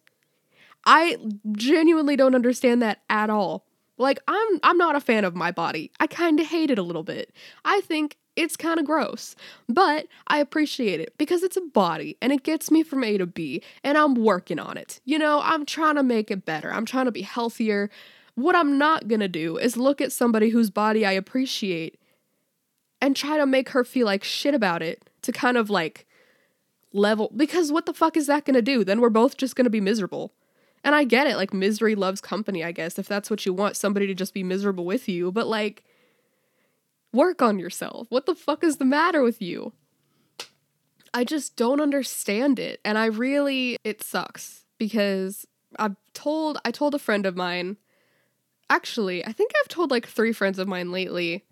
I 0.84 1.16
genuinely 1.52 2.16
don't 2.16 2.34
understand 2.34 2.82
that 2.82 3.02
at 3.08 3.30
all. 3.30 3.66
Like 4.00 4.18
I'm 4.26 4.60
I'm 4.62 4.78
not 4.78 4.96
a 4.96 5.00
fan 5.00 5.24
of 5.24 5.36
my 5.36 5.52
body. 5.52 5.92
I 6.00 6.06
kind 6.06 6.40
of 6.40 6.46
hate 6.46 6.70
it 6.70 6.78
a 6.78 6.82
little 6.82 7.02
bit. 7.02 7.32
I 7.64 7.82
think 7.82 8.16
it's 8.34 8.56
kind 8.56 8.80
of 8.80 8.86
gross, 8.86 9.36
but 9.68 10.06
I 10.26 10.38
appreciate 10.38 11.00
it 11.00 11.14
because 11.18 11.42
it's 11.42 11.58
a 11.58 11.60
body 11.60 12.16
and 12.22 12.32
it 12.32 12.42
gets 12.42 12.70
me 12.70 12.82
from 12.82 13.04
A 13.04 13.18
to 13.18 13.26
B 13.26 13.62
and 13.84 13.98
I'm 13.98 14.14
working 14.14 14.58
on 14.58 14.78
it. 14.78 15.00
You 15.04 15.18
know, 15.18 15.40
I'm 15.42 15.66
trying 15.66 15.96
to 15.96 16.02
make 16.02 16.30
it 16.30 16.46
better. 16.46 16.72
I'm 16.72 16.86
trying 16.86 17.04
to 17.04 17.12
be 17.12 17.22
healthier. 17.22 17.90
What 18.36 18.56
I'm 18.56 18.78
not 18.78 19.06
going 19.06 19.20
to 19.20 19.28
do 19.28 19.58
is 19.58 19.76
look 19.76 20.00
at 20.00 20.12
somebody 20.12 20.48
whose 20.48 20.70
body 20.70 21.04
I 21.04 21.12
appreciate 21.12 22.00
and 23.02 23.14
try 23.14 23.36
to 23.36 23.44
make 23.44 23.70
her 23.70 23.84
feel 23.84 24.06
like 24.06 24.24
shit 24.24 24.54
about 24.54 24.80
it 24.80 25.10
to 25.22 25.32
kind 25.32 25.58
of 25.58 25.68
like 25.68 26.06
level 26.92 27.30
because 27.36 27.70
what 27.70 27.84
the 27.84 27.92
fuck 27.92 28.16
is 28.16 28.28
that 28.28 28.46
going 28.46 28.54
to 28.54 28.62
do? 28.62 28.82
Then 28.82 29.00
we're 29.00 29.10
both 29.10 29.36
just 29.36 29.56
going 29.56 29.64
to 29.64 29.70
be 29.70 29.80
miserable. 29.80 30.32
And 30.83 30.95
I 30.95 31.05
get 31.05 31.27
it, 31.27 31.37
like 31.37 31.53
misery 31.53 31.95
loves 31.95 32.21
company, 32.21 32.64
I 32.64 32.73
guess, 32.73 32.99
if 32.99 33.07
that's 33.07 33.31
what 33.31 33.45
you 33.45 33.53
want, 33.53 33.77
somebody 33.77 34.07
to 34.07 34.14
just 34.14 34.33
be 34.33 34.43
miserable 34.43 34.85
with 34.85 35.09
you, 35.09 35.31
but 35.31 35.47
like 35.47 35.85
work 37.12 37.43
on 37.43 37.59
yourself. 37.59 38.07
What 38.11 38.27
the 38.27 38.35
fuck 38.35 38.64
is 38.64 38.79
the 38.79 38.85
matter 38.85 39.23
with 39.23 39.43
you? 39.43 39.73
I 41.12 41.25
just 41.25 41.57
don't 41.57 41.81
understand 41.81 42.59
it. 42.59 42.81
And 42.85 42.97
I 42.97 43.07
really 43.07 43.77
it 43.85 44.03
sucks 44.03 44.64
because 44.79 45.47
I've 45.79 45.97
told 46.14 46.59
I 46.64 46.71
told 46.71 46.95
a 46.95 46.99
friend 46.99 47.27
of 47.27 47.37
mine 47.37 47.77
actually, 48.71 49.25
I 49.25 49.33
think 49.33 49.51
I've 49.61 49.69
told 49.69 49.90
like 49.90 50.07
three 50.07 50.33
friends 50.33 50.59
of 50.59 50.69
mine 50.69 50.93
lately 50.93 51.45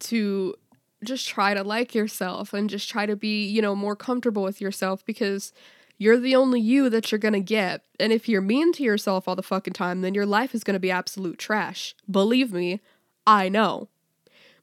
to 0.00 0.56
just 1.04 1.28
try 1.28 1.54
to 1.54 1.62
like 1.62 1.94
yourself 1.94 2.52
and 2.52 2.68
just 2.68 2.88
try 2.88 3.06
to 3.06 3.16
be, 3.16 3.46
you 3.46 3.62
know, 3.62 3.76
more 3.76 3.96
comfortable 3.96 4.42
with 4.42 4.60
yourself 4.60 5.04
because 5.06 5.52
you're 5.98 6.18
the 6.18 6.36
only 6.36 6.60
you 6.60 6.90
that 6.90 7.10
you're 7.10 7.18
gonna 7.18 7.40
get. 7.40 7.82
And 7.98 8.12
if 8.12 8.28
you're 8.28 8.42
mean 8.42 8.72
to 8.74 8.82
yourself 8.82 9.26
all 9.26 9.36
the 9.36 9.42
fucking 9.42 9.72
time, 9.72 10.02
then 10.02 10.14
your 10.14 10.26
life 10.26 10.54
is 10.54 10.64
gonna 10.64 10.78
be 10.78 10.90
absolute 10.90 11.38
trash. 11.38 11.94
Believe 12.10 12.52
me, 12.52 12.80
I 13.26 13.48
know. 13.48 13.88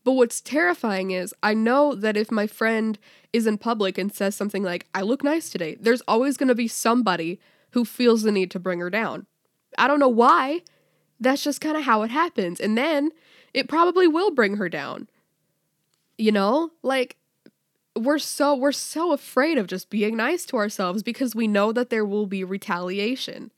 But 0.04 0.14
what's 0.14 0.42
terrifying 0.42 1.12
is 1.12 1.34
I 1.42 1.54
know 1.54 1.96
that 1.96 2.18
if 2.18 2.30
my 2.32 2.46
friend 2.46 3.00
is 3.32 3.48
in 3.48 3.58
public 3.58 3.98
and 3.98 4.14
says 4.14 4.36
something 4.36 4.64
like, 4.64 4.88
I 4.94 5.02
look 5.02 5.24
nice 5.24 5.50
today, 5.50 5.76
there's 5.80 6.02
always 6.02 6.38
gonna 6.38 6.56
be 6.56 6.68
somebody 6.68 7.40
who 7.72 7.86
feels 7.86 8.24
the 8.24 8.32
need 8.32 8.52
to 8.52 8.60
bring 8.60 8.80
her 8.80 8.90
down. 8.90 9.26
I 9.78 9.88
don't 9.88 10.00
know 10.00 10.08
why. 10.08 10.62
That's 11.20 11.44
just 11.44 11.62
kind 11.62 11.78
of 11.78 11.84
how 11.84 12.04
it 12.04 12.12
happens. 12.12 12.60
And 12.60 12.78
then 12.78 13.12
it 13.54 13.68
probably 13.68 14.08
will 14.08 14.32
bring 14.32 14.58
her 14.58 14.70
down. 14.70 15.08
You 16.18 16.32
know? 16.32 16.72
Like, 16.84 17.18
we're 17.96 18.20
so 18.20 18.56
we're 18.56 18.72
so 18.72 19.14
afraid 19.14 19.58
of 19.58 19.68
just 19.68 19.90
being 19.90 20.18
nice 20.18 20.46
to 20.48 20.58
ourselves 20.58 21.04
because 21.04 21.36
we 21.36 21.48
know 21.48 21.72
that 21.72 21.90
there 21.90 22.06
will 22.06 22.26
be 22.26 22.44
retaliation. 22.44 23.52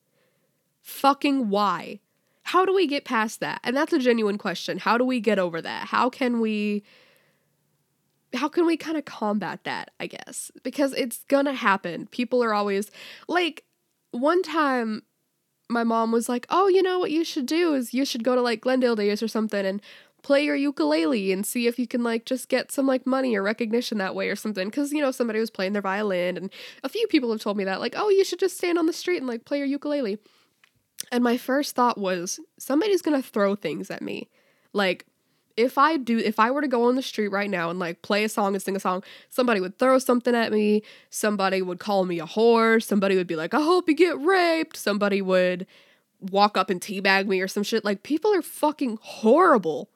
Fucking 0.82 1.50
why? 1.50 2.00
How 2.44 2.66
do 2.66 2.76
we 2.76 2.86
get 2.86 3.06
past 3.06 3.40
that? 3.40 3.60
And 3.64 3.76
that's 3.76 3.94
a 3.94 4.00
genuine 4.00 4.38
question. 4.38 4.78
How 4.78 4.98
do 4.98 5.06
we 5.06 5.20
get 5.20 5.40
over 5.40 5.62
that? 5.62 5.88
How 5.88 6.10
can 6.10 6.40
we 6.40 6.84
how 8.34 8.50
can 8.50 8.66
we 8.66 8.76
kind 8.76 8.98
of 8.98 9.06
combat 9.06 9.64
that, 9.64 9.92
I 10.00 10.08
guess? 10.08 10.52
Because 10.64 10.94
it's 10.94 11.24
going 11.30 11.46
to 11.46 11.54
happen. 11.54 12.08
People 12.08 12.44
are 12.44 12.54
always 12.54 12.92
like 13.28 13.64
one 14.12 14.44
time 14.44 15.04
my 15.70 15.84
mom 15.84 16.12
was 16.12 16.30
like, 16.30 16.46
"Oh, 16.50 16.68
you 16.68 16.84
know 16.84 17.00
what 17.00 17.12
you 17.12 17.24
should 17.24 17.46
do 17.46 17.74
is 17.74 17.94
you 17.94 18.06
should 18.06 18.24
go 18.24 18.36
to 18.36 18.42
like 18.42 18.62
Glendale 18.62 18.96
Days 18.96 19.24
or 19.24 19.28
something 19.28 19.66
and 19.66 19.82
play 20.26 20.44
your 20.44 20.56
ukulele 20.56 21.32
and 21.32 21.46
see 21.46 21.68
if 21.68 21.78
you 21.78 21.86
can 21.86 22.02
like 22.02 22.26
just 22.26 22.50
get 22.50 22.72
some 22.72 22.88
like 22.88 23.06
money 23.06 23.36
or 23.36 23.44
recognition 23.44 24.00
that 24.00 24.16
way 24.16 24.28
or 24.28 24.36
something 24.36 24.70
because 24.70 24.92
you 24.92 25.00
know 25.00 25.12
somebody 25.12 25.40
was 25.40 25.52
playing 25.52 25.72
their 25.72 25.84
violin 25.84 26.36
and 26.36 26.52
a 26.84 26.90
few 26.90 27.06
people 27.10 27.32
have 27.32 27.40
told 27.40 27.56
me 27.56 27.64
that 27.64 27.80
like 27.80 27.94
oh 27.96 28.10
you 28.10 28.26
should 28.26 28.40
just 28.40 28.58
stand 28.58 28.80
on 28.80 28.88
the 28.88 28.92
street 28.92 29.18
and 29.18 29.28
like 29.28 29.46
play 29.46 29.60
your 29.60 29.68
ukulele 29.68 30.18
and 31.12 31.24
my 31.24 31.38
first 31.38 31.76
thought 31.76 32.00
was 32.00 32.40
somebody's 32.58 33.04
gonna 33.04 33.22
throw 33.22 33.54
things 33.54 33.92
at 33.92 34.02
me 34.02 34.28
like 34.74 35.06
if 35.56 35.78
I 35.78 35.96
do, 35.96 36.18
if 36.18 36.38
I 36.38 36.52
were 36.52 36.60
to 36.60 36.68
go 36.68 36.90
on 36.90 36.96
the 36.96 37.02
street 37.02 37.30
right 37.30 37.50
now 37.50 37.70
and 37.70 37.80
like 37.80 38.02
play 38.02 38.26
a 38.26 38.30
song 38.30 38.56
and 38.56 38.62
sing 38.62 38.76
a 38.76 38.80
song, 38.80 39.04
somebody 39.30 39.62
would 39.62 39.80
throw 39.80 40.00
something 40.00 40.36
at 40.36 40.52
me. 40.52 40.84
Somebody 41.10 41.62
would 41.62 41.80
call 41.80 42.04
me 42.04 42.20
a 42.20 42.26
whore. 42.26 42.84
Somebody 42.84 43.16
would 43.16 43.26
be 43.26 43.38
like, 43.38 43.54
I 43.54 43.62
hope 43.62 43.88
you 43.88 43.96
get 43.96 44.20
raped. 44.20 44.76
Somebody 44.76 45.22
would 45.22 45.66
walk 46.20 46.58
up 46.58 46.70
and 46.70 46.82
teabag 46.82 47.28
me 47.28 47.40
or 47.40 47.48
some 47.48 47.64
shit. 47.64 47.86
Like, 47.86 48.04
people 48.04 48.34
are 48.34 48.42
fucking 48.42 49.00
horrible. 49.02 49.90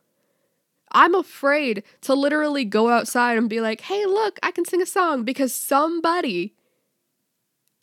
I'm 0.92 1.14
afraid 1.14 1.84
to 2.02 2.14
literally 2.14 2.66
go 2.66 2.90
outside 2.90 3.38
and 3.38 3.50
be 3.50 3.62
like, 3.62 3.82
hey, 3.82 4.06
look, 4.06 4.40
I 4.42 4.52
can 4.52 4.66
sing 4.66 4.82
a 4.82 4.86
song 4.86 5.24
because 5.24 5.54
somebody 5.54 6.56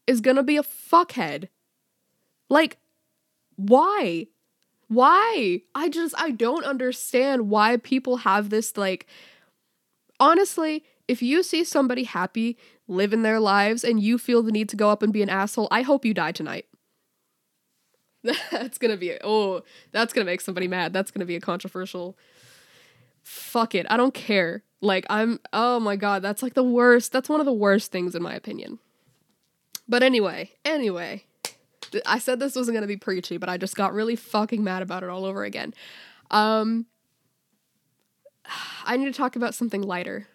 is 0.07 0.21
gonna 0.21 0.42
be 0.42 0.57
a 0.57 0.62
fuckhead. 0.62 1.49
Like, 2.49 2.79
why? 3.57 4.27
Why? 4.88 5.62
I 5.75 5.88
just, 5.88 6.14
I 6.19 6.31
don't 6.31 6.64
understand 6.64 7.49
why 7.49 7.77
people 7.77 8.19
have 8.19 8.51
this, 8.51 8.77
like, 8.77 9.07
honestly, 10.21 10.85
if 11.09 11.23
you 11.23 11.42
see 11.42 11.64
somebody 11.64 12.05
happy 12.05 12.57
living 12.88 13.23
their 13.23 13.40
lives 13.40 13.85
and 13.85 14.01
you 14.01 14.19
feel 14.19 14.42
the 14.42 14.53
need 14.53 14.69
to 14.71 14.77
go 14.77 14.90
up 14.90 15.03
and 15.03 15.12
be 15.12 15.23
an 15.23 15.31
asshole, 15.31 15.69
I 15.71 15.83
hope 15.83 16.05
you 16.05 16.14
die 16.14 16.33
tonight. 16.33 16.66
that's 18.51 18.79
gonna 18.79 18.97
be, 18.97 19.16
oh, 19.23 19.62
that's 19.92 20.12
gonna 20.12 20.25
make 20.25 20.40
somebody 20.40 20.69
mad. 20.69 20.92
That's 20.92 21.11
gonna 21.11 21.27
be 21.27 21.37
a 21.37 21.40
controversial 21.40 22.16
fuck 23.27 23.75
it. 23.75 23.85
I 23.91 23.97
don't 23.97 24.15
care. 24.15 24.62
Like, 24.81 25.05
I'm, 25.11 25.41
oh 25.53 25.81
my 25.81 25.97
god, 25.97 26.23
that's 26.23 26.45
like 26.45 26.55
the 26.55 26.62
worst. 26.62 27.11
That's 27.11 27.29
one 27.29 27.41
of 27.41 27.47
the 27.47 27.53
worst 27.53 27.91
things 27.91 28.15
in 28.15 28.23
my 28.23 28.35
opinion. 28.35 28.79
But 29.89 30.05
anyway, 30.05 30.53
anyway, 30.65 31.25
I 32.07 32.21
said 32.21 32.39
this 32.39 32.55
wasn't 32.55 32.77
gonna 32.77 32.87
be 32.87 32.97
preachy, 32.97 33.37
but 33.37 33.49
I 33.49 33.57
just 33.57 33.75
got 33.75 33.93
really 33.93 34.15
fucking 34.15 34.62
mad 34.62 34.83
about 34.83 35.03
it 35.03 35.09
all 35.09 35.25
over 35.25 35.43
again. 35.43 35.75
Um, 36.31 36.87
I 38.85 38.97
need 38.97 39.07
to 39.07 39.12
talk 39.12 39.35
about 39.35 39.57
something 39.57 39.83
lighter. 39.83 40.29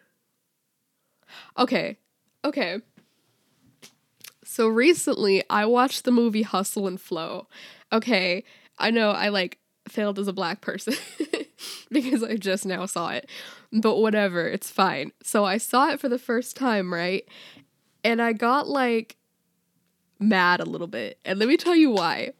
Okay, 1.58 1.98
okay. 2.44 2.82
So 4.44 4.68
recently, 4.68 5.44
I 5.50 5.64
watched 5.64 6.04
the 6.04 6.12
movie 6.12 6.42
Hustle 6.42 6.88
and 6.88 7.00
Flow. 7.00 7.48
Okay, 7.94 8.44
I 8.78 8.92
know 8.92 9.12
I 9.12 9.30
like 9.30 9.60
failed 9.88 10.20
as 10.20 10.28
a 10.28 10.34
black 10.34 10.62
person 10.62 10.94
because 11.92 12.24
I 12.24 12.36
just 12.38 12.66
now 12.66 12.86
saw 12.86 13.10
it, 13.10 13.30
but 13.72 13.98
whatever, 13.98 14.48
it's 14.48 14.70
fine. 14.70 15.12
So 15.24 15.46
I 15.46 15.58
saw 15.58 15.90
it 15.90 16.00
for 16.00 16.10
the 16.10 16.20
first 16.20 16.56
time, 16.56 16.94
right? 16.94 17.28
And 18.04 18.22
I 18.22 18.34
got 18.34 18.68
like 18.68 19.18
mad 20.20 20.60
a 20.60 20.66
little 20.66 20.88
bit. 20.88 21.20
And 21.26 21.40
let 21.40 21.48
me 21.48 21.58
tell 21.58 21.76
you 21.76 21.90
why. 21.90 22.34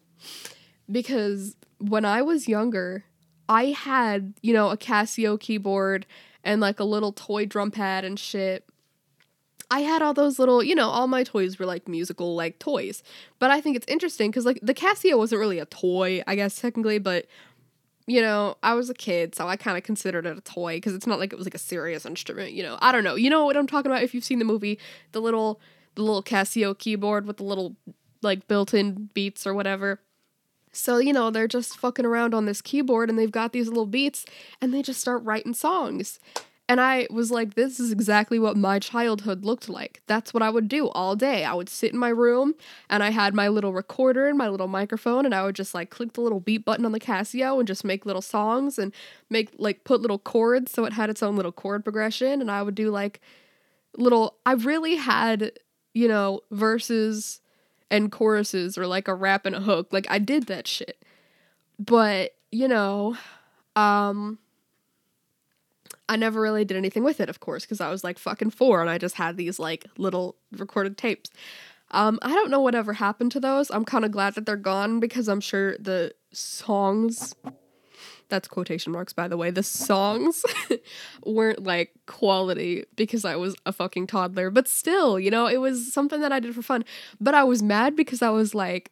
Because 0.90 1.56
when 1.80 2.06
I 2.06 2.22
was 2.22 2.48
younger, 2.48 3.06
I 3.50 3.66
had, 3.66 4.34
you 4.42 4.54
know, 4.54 4.70
a 4.70 4.78
Casio 4.78 5.40
keyboard 5.40 6.06
and 6.44 6.62
like 6.62 6.80
a 6.80 6.86
little 6.86 7.12
toy 7.12 7.46
drum 7.46 7.72
pad 7.72 8.06
and 8.06 8.20
shit. 8.20 8.66
I 9.72 9.80
had 9.80 10.02
all 10.02 10.14
those 10.14 10.38
little, 10.38 10.62
you 10.62 10.76
know, 10.76 10.90
all 10.90 11.08
my 11.08 11.24
toys 11.24 11.58
were 11.58 11.66
like 11.66 11.88
musical 11.88 12.36
like 12.36 12.60
toys. 12.60 13.02
But 13.40 13.52
I 13.52 13.62
think 13.62 13.78
it's 13.78 13.88
interesting 13.88 14.30
because 14.30 14.46
like 14.46 14.60
the 14.62 14.74
Casio 14.74 15.18
wasn't 15.18 15.40
really 15.40 15.60
a 15.60 15.66
toy, 15.66 16.22
I 16.28 16.36
guess 16.36 16.60
technically, 16.60 17.00
but 17.00 17.26
you 18.06 18.22
know, 18.22 18.58
I 18.62 18.74
was 18.74 18.90
a 18.90 18.94
kid, 18.94 19.34
so 19.34 19.48
I 19.48 19.56
kind 19.56 19.78
of 19.78 19.84
considered 19.84 20.26
it 20.26 20.38
a 20.38 20.42
toy 20.42 20.76
because 20.76 20.94
it's 20.94 21.08
not 21.08 21.20
like 21.20 21.32
it 21.32 21.38
was 21.38 21.46
like 21.46 21.56
a 21.56 21.60
serious 21.60 22.06
instrument, 22.06 22.52
you 22.52 22.64
know. 22.64 22.78
I 22.82 22.92
don't 22.92 23.06
know. 23.06 23.16
You 23.16 23.30
know 23.30 23.46
what 23.46 23.56
I'm 23.56 23.68
talking 23.68 23.90
about 23.90 24.04
if 24.04 24.14
you've 24.14 24.26
seen 24.26 24.40
the 24.40 24.46
movie, 24.46 24.78
the 25.14 25.22
little 25.22 25.62
the 25.96 26.02
little 26.02 26.24
Casio 26.24 26.78
keyboard 26.78 27.26
with 27.26 27.38
the 27.38 27.44
little 27.44 27.78
like 28.22 28.48
built-in 28.48 29.10
beats 29.14 29.48
or 29.48 29.54
whatever. 29.54 30.02
So, 30.74 30.98
you 30.98 31.14
know, 31.14 31.32
they're 31.32 31.48
just 31.48 31.78
fucking 31.78 32.06
around 32.06 32.34
on 32.34 32.46
this 32.46 32.62
keyboard 32.62 33.10
and 33.10 33.20
they've 33.20 33.32
got 33.32 33.52
these 33.52 33.68
little 33.68 33.86
beats 33.86 34.26
and 34.62 34.74
they 34.74 34.82
just 34.82 35.02
start 35.02 35.24
writing 35.24 35.54
songs. 35.54 36.20
And 36.72 36.80
I 36.80 37.06
was 37.10 37.32
like, 37.32 37.56
this 37.56 37.82
is 37.82 37.92
exactly 37.92 38.40
what 38.40 38.56
my 38.56 38.80
childhood 38.80 39.44
looked 39.44 39.68
like. 39.68 40.02
That's 40.08 40.34
what 40.34 40.42
I 40.42 40.50
would 40.50 40.70
do 40.70 40.88
all 40.88 41.18
day. 41.18 41.44
I 41.44 41.54
would 41.54 41.68
sit 41.68 41.92
in 41.92 42.00
my 42.00 42.08
room 42.08 42.56
and 42.90 43.04
I 43.04 43.10
had 43.10 43.34
my 43.34 43.50
little 43.50 43.74
recorder 43.74 44.30
and 44.30 44.38
my 44.38 44.48
little 44.48 44.70
microphone 44.70 45.26
and 45.26 45.36
I 45.36 45.44
would 45.44 45.56
just 45.56 45.74
like 45.74 45.90
click 45.90 46.14
the 46.14 46.22
little 46.22 46.40
beat 46.40 46.64
button 46.64 46.86
on 46.86 46.94
the 46.94 47.00
Casio 47.02 47.60
and 47.60 47.68
just 47.68 47.84
make 47.84 48.06
little 48.06 48.22
songs 48.22 48.80
and 48.80 48.94
make 49.30 49.50
like 49.58 49.84
put 49.84 50.00
little 50.00 50.18
chords 50.18 50.72
so 50.72 50.86
it 50.86 50.94
had 50.94 51.10
its 51.10 51.22
own 51.22 51.36
little 51.36 51.52
chord 51.52 51.84
progression. 51.84 52.40
And 52.40 52.50
I 52.50 52.62
would 52.62 52.76
do 52.76 52.90
like 52.90 53.20
little, 53.98 54.38
I 54.46 54.54
really 54.54 54.96
had, 54.96 55.52
you 55.94 56.08
know, 56.08 56.40
verses 56.52 57.42
and 57.90 58.14
choruses 58.14 58.78
or 58.78 58.88
like 58.88 59.10
a 59.10 59.14
rap 59.14 59.46
and 59.46 59.58
a 59.58 59.60
hook. 59.60 59.90
Like 59.92 60.08
I 60.10 60.20
did 60.20 60.46
that 60.46 60.70
shit. 60.70 61.04
But, 61.78 62.32
you 62.50 62.70
know, 62.70 63.18
um, 63.76 64.40
I 66.12 66.18
never 66.18 66.42
really 66.42 66.66
did 66.66 66.76
anything 66.76 67.06
with 67.06 67.22
it, 67.22 67.30
of 67.30 67.40
course, 67.40 67.64
because 67.64 67.80
I 67.80 67.90
was 67.90 68.04
like 68.04 68.20
fucking 68.20 68.50
four 68.50 68.82
and 68.82 68.90
I 68.90 68.98
just 68.98 69.16
had 69.16 69.38
these 69.38 69.60
like 69.60 69.86
little 69.98 70.36
recorded 70.52 70.98
tapes. 70.98 71.30
Um, 71.92 72.20
I 72.22 72.34
don't 72.34 72.52
know 72.52 72.60
whatever 72.60 72.92
happened 72.92 73.32
to 73.32 73.40
those. 73.40 73.72
I'm 73.72 73.86
kind 73.86 74.04
of 74.04 74.12
glad 74.12 74.36
that 74.36 74.46
they're 74.46 74.58
gone 74.58 75.00
because 75.00 75.30
I'm 75.30 75.40
sure 75.40 75.78
the 75.78 76.14
songs, 76.34 77.34
that's 78.28 78.50
quotation 78.50 78.92
marks 78.92 79.14
by 79.14 79.30
the 79.30 79.38
way, 79.38 79.52
the 79.52 79.64
songs 79.64 80.44
weren't 81.26 81.64
like 81.64 81.94
quality 82.08 82.84
because 82.98 83.24
I 83.24 83.38
was 83.38 83.56
a 83.66 83.72
fucking 83.72 84.08
toddler. 84.08 84.50
But 84.50 84.68
still, 84.68 85.18
you 85.18 85.32
know, 85.32 85.48
it 85.48 85.62
was 85.62 85.94
something 85.94 86.20
that 86.20 86.34
I 86.34 86.42
did 86.42 86.54
for 86.54 86.62
fun. 86.62 86.84
But 87.22 87.36
I 87.36 87.46
was 87.46 87.64
mad 87.64 87.96
because 87.96 88.22
I 88.22 88.32
was 88.32 88.54
like, 88.54 88.92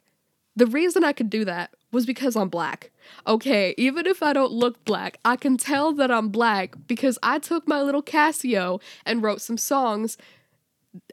the 0.56 0.68
reason 0.68 1.04
I 1.04 1.12
could 1.12 1.30
do 1.30 1.44
that 1.44 1.72
was 1.92 2.06
because 2.06 2.38
I'm 2.38 2.48
black. 2.48 2.92
Okay, 3.28 3.74
even 3.78 4.06
if 4.06 4.24
I 4.24 4.34
don't 4.34 4.52
look 4.52 4.84
black, 4.86 5.18
I 5.24 5.36
can 5.36 5.58
tell 5.58 5.94
that 5.94 6.12
I'm 6.12 6.30
black 6.30 6.76
because 6.88 7.20
I 7.22 7.40
took 7.40 7.68
my 7.68 7.82
little 7.82 8.04
Casio 8.04 8.82
and 9.06 9.22
wrote 9.22 9.42
some 9.42 9.58
songs. 9.58 10.18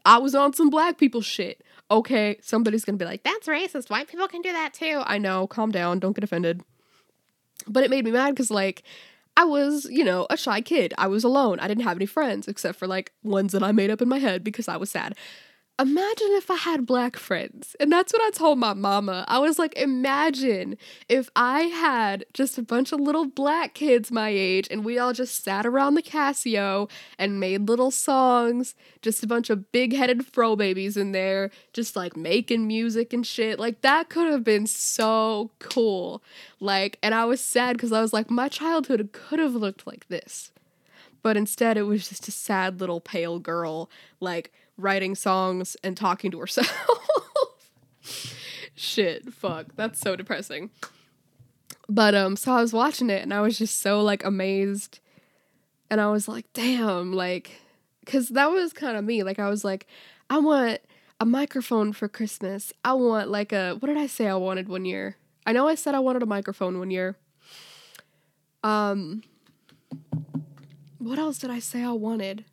I 0.05 0.19
was 0.19 0.35
on 0.35 0.53
some 0.53 0.71
black 0.71 0.99
people 0.99 1.21
shit. 1.21 1.63
Okay, 1.91 2.39
somebody's 2.41 2.85
gonna 2.85 2.99
be 2.99 3.05
like, 3.05 3.23
that's 3.23 3.47
racist. 3.47 3.91
White 3.91 4.09
people 4.09 4.29
can 4.29 4.43
do 4.43 4.53
that 4.53 4.75
too. 4.75 5.03
I 5.05 5.19
know, 5.19 5.47
calm 5.47 5.71
down, 5.71 5.99
don't 5.99 6.15
get 6.15 6.25
offended. 6.25 6.63
But 7.69 7.85
it 7.85 7.91
made 7.91 8.05
me 8.05 8.13
mad 8.13 8.31
because, 8.31 8.51
like, 8.51 8.83
I 9.37 9.45
was, 9.45 9.87
you 9.91 10.05
know, 10.05 10.27
a 10.31 10.37
shy 10.37 10.61
kid. 10.61 10.95
I 10.97 11.09
was 11.09 11.25
alone. 11.25 11.61
I 11.61 11.69
didn't 11.69 11.85
have 11.85 11.99
any 11.99 12.07
friends 12.07 12.49
except 12.49 12.79
for 12.79 12.87
like 12.87 13.13
ones 13.23 13.53
that 13.53 13.63
I 13.63 13.73
made 13.73 13.91
up 13.91 14.01
in 14.01 14.09
my 14.09 14.19
head 14.19 14.43
because 14.43 14.67
I 14.67 14.77
was 14.77 14.91
sad 14.91 15.15
imagine 15.79 16.29
if 16.31 16.51
I 16.51 16.57
had 16.57 16.87
black 16.87 17.17
friends. 17.17 17.77
And 17.79 17.93
that's 17.93 18.13
what 18.13 18.23
I 18.23 18.31
told 18.31 18.59
my 18.59 18.73
mama. 18.73 19.25
I 19.29 19.39
was 19.39 19.59
like, 19.59 19.75
imagine 19.77 20.79
if 21.09 21.31
I 21.37 21.63
had 21.63 22.25
just 22.33 22.57
a 22.57 22.63
bunch 22.63 22.93
of 22.93 23.01
little 23.01 23.27
black 23.27 23.75
kids 23.75 24.11
my 24.11 24.31
age 24.31 24.69
and 24.71 24.85
we 24.85 24.99
all 24.99 25.13
just 25.13 25.45
sat 25.45 25.67
around 25.67 25.95
the 25.95 26.03
Casio 26.03 26.91
and 27.19 27.41
made 27.41 27.69
little 27.69 27.91
songs, 27.91 28.75
just 29.03 29.23
a 29.23 29.27
bunch 29.27 29.51
of 29.51 29.71
big 29.71 29.95
headed 29.95 30.25
fro 30.27 30.57
babies 30.57 30.97
in 30.97 31.13
there, 31.13 31.51
just 31.73 31.95
like 31.95 32.17
making 32.17 32.67
music 32.67 33.13
and 33.13 33.27
shit. 33.27 33.59
Like, 33.59 33.83
that 33.83 34.09
could 34.09 34.31
have 34.31 34.45
been 34.45 34.67
so 34.67 35.51
cool. 35.59 36.23
Like, 36.59 36.99
and 37.03 37.15
I 37.15 37.27
was 37.27 37.41
sad 37.41 37.77
because 37.77 37.93
I 37.93 38.01
was 38.01 38.13
like, 38.13 38.31
my 38.31 38.49
childhood 38.49 39.11
could 39.13 39.39
have 39.39 39.55
looked 39.55 39.87
like 39.87 40.09
this. 40.09 40.53
But 41.23 41.37
instead, 41.37 41.77
it 41.77 41.83
was 41.83 42.09
just 42.09 42.29
a 42.29 42.31
sad 42.31 42.81
little 42.81 43.01
pale 43.01 43.41
girl, 43.41 43.91
like, 44.21 44.53
writing 44.77 45.15
songs 45.15 45.77
and 45.83 45.97
talking 45.97 46.31
to 46.31 46.41
herself. 46.41 46.71
Shit, 48.75 49.33
fuck. 49.33 49.75
That's 49.75 49.99
so 49.99 50.17
depressing. 50.17 50.71
But 51.89 52.15
um 52.15 52.37
so 52.37 52.53
I 52.53 52.61
was 52.61 52.73
watching 52.73 53.11
it 53.11 53.23
and 53.23 53.33
I 53.33 53.41
was 53.41 53.59
just 53.59 53.81
so 53.81 54.03
like 54.03 54.25
amazed 54.25 55.01
and 55.89 56.01
I 56.01 56.09
was 56.09 56.29
like, 56.29 56.47
"Damn, 56.53 57.13
like 57.13 57.63
cuz 58.07 58.29
that 58.31 58.51
was 58.51 58.73
kind 58.73 58.97
of 58.97 59.05
me. 59.05 59.23
Like 59.23 59.39
I 59.39 59.49
was 59.49 59.65
like, 59.65 59.87
I 60.29 60.39
want 60.39 60.81
a 61.21 61.25
microphone 61.25 61.93
for 61.93 62.09
Christmas. 62.09 62.73
I 62.85 62.93
want 62.93 63.31
like 63.31 63.53
a 63.53 63.77
what 63.79 63.87
did 63.87 63.97
I 63.97 64.07
say 64.07 64.27
I 64.29 64.35
wanted 64.35 64.69
one 64.69 64.85
year? 64.85 65.17
I 65.47 65.53
know 65.53 65.69
I 65.69 65.75
said 65.77 65.95
I 65.95 66.01
wanted 66.01 66.23
a 66.23 66.27
microphone 66.27 66.79
one 66.79 66.91
year. 66.91 67.17
Um 68.63 69.23
what 70.99 71.19
else 71.19 71.39
did 71.39 71.51
I 71.51 71.61
say 71.61 71.85
I 71.85 71.93
wanted? 71.93 72.45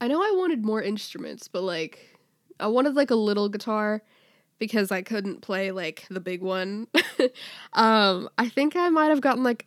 I 0.00 0.08
know 0.08 0.22
I 0.22 0.32
wanted 0.36 0.64
more 0.64 0.82
instruments, 0.82 1.48
but 1.48 1.62
like 1.62 2.18
I 2.60 2.66
wanted 2.68 2.94
like 2.94 3.10
a 3.10 3.16
little 3.16 3.48
guitar 3.48 4.02
because 4.58 4.90
I 4.90 5.02
couldn't 5.02 5.40
play 5.40 5.70
like 5.70 6.06
the 6.10 6.20
big 6.20 6.42
one. 6.42 6.88
um 7.72 8.28
I 8.38 8.48
think 8.48 8.76
I 8.76 8.88
might 8.88 9.08
have 9.08 9.20
gotten 9.20 9.42
like 9.42 9.66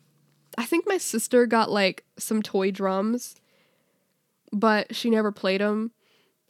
I 0.58 0.64
think 0.64 0.86
my 0.86 0.98
sister 0.98 1.46
got 1.46 1.70
like 1.70 2.04
some 2.18 2.42
toy 2.42 2.70
drums, 2.70 3.36
but 4.52 4.94
she 4.94 5.10
never 5.10 5.32
played 5.32 5.60
them. 5.60 5.92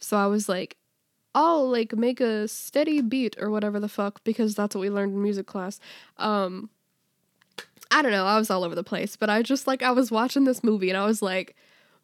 So 0.01 0.17
I 0.17 0.27
was 0.27 0.49
like, 0.49 0.77
"I'll 1.35 1.69
like 1.71 1.95
make 1.97 2.21
a 2.21 2.49
steady 2.49 3.01
beat 3.01 3.37
or 3.41 3.51
whatever 3.51 3.79
the 3.81 3.89
fuck 3.89 4.23
because 4.25 4.55
that's 4.55 4.75
what 4.75 4.81
we 4.83 4.91
learned 4.91 5.15
in 5.15 5.23
music 5.23 5.47
class." 5.47 5.81
Um 6.19 6.71
I 7.91 8.01
don't 8.03 8.13
know, 8.13 8.25
I 8.27 8.39
was 8.39 8.51
all 8.51 8.65
over 8.65 8.75
the 8.75 8.85
place, 8.85 9.17
but 9.17 9.29
I 9.31 9.43
just 9.43 9.67
like 9.67 9.83
I 9.83 9.91
was 9.93 10.11
watching 10.11 10.45
this 10.45 10.65
movie 10.65 10.89
and 10.89 10.97
I 10.97 11.05
was 11.05 11.21
like, 11.23 11.55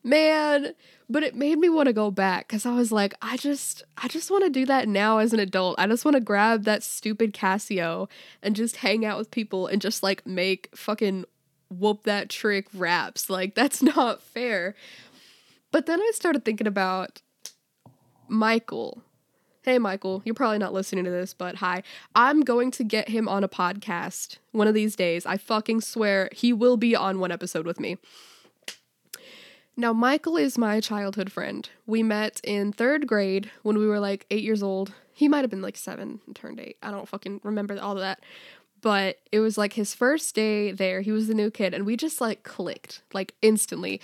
man 0.04 0.74
but 1.10 1.22
it 1.22 1.34
made 1.34 1.58
me 1.58 1.68
want 1.68 1.86
to 1.86 1.92
go 1.92 2.10
back 2.10 2.46
because 2.46 2.64
i 2.64 2.74
was 2.74 2.92
like 2.92 3.14
i 3.20 3.36
just 3.36 3.82
i 3.96 4.08
just 4.08 4.30
want 4.30 4.44
to 4.44 4.50
do 4.50 4.64
that 4.66 4.88
now 4.88 5.18
as 5.18 5.32
an 5.32 5.40
adult. 5.40 5.78
I 5.78 5.86
just 5.86 6.04
want 6.04 6.14
to 6.14 6.20
grab 6.20 6.64
that 6.64 6.82
stupid 6.82 7.32
casio 7.32 8.08
and 8.42 8.56
just 8.56 8.76
hang 8.76 9.04
out 9.04 9.18
with 9.18 9.30
people 9.30 9.66
and 9.66 9.80
just 9.80 10.02
like 10.02 10.26
make 10.26 10.68
fucking 10.74 11.24
whoop 11.70 12.04
that 12.04 12.28
trick 12.28 12.66
raps. 12.74 13.28
Like 13.28 13.54
that's 13.54 13.82
not 13.96 14.22
fair. 14.22 14.74
But 15.70 15.86
then 15.86 16.00
i 16.00 16.10
started 16.14 16.44
thinking 16.44 16.66
about 16.66 17.20
michael. 18.28 19.02
Hey 19.64 19.78
michael 19.78 20.22
you're 20.24 20.34
probably 20.34 20.58
not 20.58 20.72
listening 20.72 21.04
to 21.04 21.10
this 21.10 21.34
but 21.34 21.56
hi. 21.56 21.82
I'm 22.14 22.42
going 22.42 22.70
to 22.72 22.84
get 22.84 23.08
him 23.08 23.28
on 23.28 23.44
a 23.44 23.48
podcast 23.48 24.38
one 24.52 24.68
of 24.68 24.74
these 24.74 24.96
days. 24.96 25.26
I 25.26 25.36
fucking 25.36 25.82
swear 25.82 26.30
he 26.32 26.52
will 26.52 26.76
be 26.76 26.94
on 26.96 27.18
one 27.18 27.32
episode 27.32 27.66
with 27.66 27.80
me 27.80 27.98
now, 29.78 29.92
Michael 29.92 30.36
is 30.36 30.58
my 30.58 30.80
childhood 30.80 31.30
friend. 31.30 31.70
We 31.86 32.02
met 32.02 32.40
in 32.42 32.72
third 32.72 33.06
grade 33.06 33.48
when 33.62 33.78
we 33.78 33.86
were 33.86 34.00
like 34.00 34.26
eight 34.28 34.42
years 34.42 34.60
old. 34.60 34.92
He 35.12 35.28
might 35.28 35.42
have 35.42 35.50
been 35.50 35.62
like 35.62 35.76
seven 35.76 36.20
and 36.26 36.34
turned 36.34 36.58
eight. 36.58 36.76
I 36.82 36.90
don't 36.90 37.06
fucking 37.06 37.42
remember 37.44 37.80
all 37.80 37.92
of 37.92 38.00
that. 38.00 38.18
But 38.80 39.20
it 39.30 39.38
was 39.38 39.56
like 39.56 39.74
his 39.74 39.94
first 39.94 40.34
day 40.34 40.72
there. 40.72 41.00
He 41.00 41.12
was 41.12 41.28
the 41.28 41.34
new 41.34 41.48
kid, 41.52 41.74
and 41.74 41.86
we 41.86 41.96
just 41.96 42.20
like 42.20 42.42
clicked 42.42 43.02
like 43.14 43.34
instantly. 43.40 44.00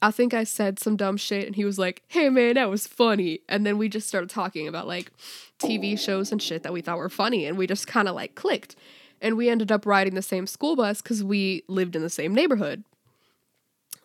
I 0.00 0.12
think 0.12 0.32
I 0.32 0.44
said 0.44 0.78
some 0.78 0.96
dumb 0.96 1.18
shit, 1.18 1.46
and 1.46 1.56
he 1.56 1.66
was 1.66 1.78
like, 1.78 2.04
hey 2.08 2.30
man, 2.30 2.54
that 2.54 2.70
was 2.70 2.86
funny. 2.86 3.40
And 3.50 3.66
then 3.66 3.76
we 3.76 3.90
just 3.90 4.08
started 4.08 4.30
talking 4.30 4.66
about 4.66 4.86
like 4.86 5.12
TV 5.58 5.98
shows 5.98 6.32
and 6.32 6.42
shit 6.42 6.62
that 6.62 6.72
we 6.72 6.80
thought 6.80 6.96
were 6.96 7.10
funny, 7.10 7.44
and 7.44 7.58
we 7.58 7.66
just 7.66 7.86
kind 7.86 8.08
of 8.08 8.14
like 8.14 8.34
clicked. 8.34 8.76
And 9.20 9.36
we 9.36 9.50
ended 9.50 9.70
up 9.70 9.84
riding 9.84 10.14
the 10.14 10.22
same 10.22 10.46
school 10.46 10.74
bus 10.74 11.02
because 11.02 11.22
we 11.22 11.64
lived 11.68 11.94
in 11.94 12.00
the 12.00 12.08
same 12.08 12.34
neighborhood. 12.34 12.82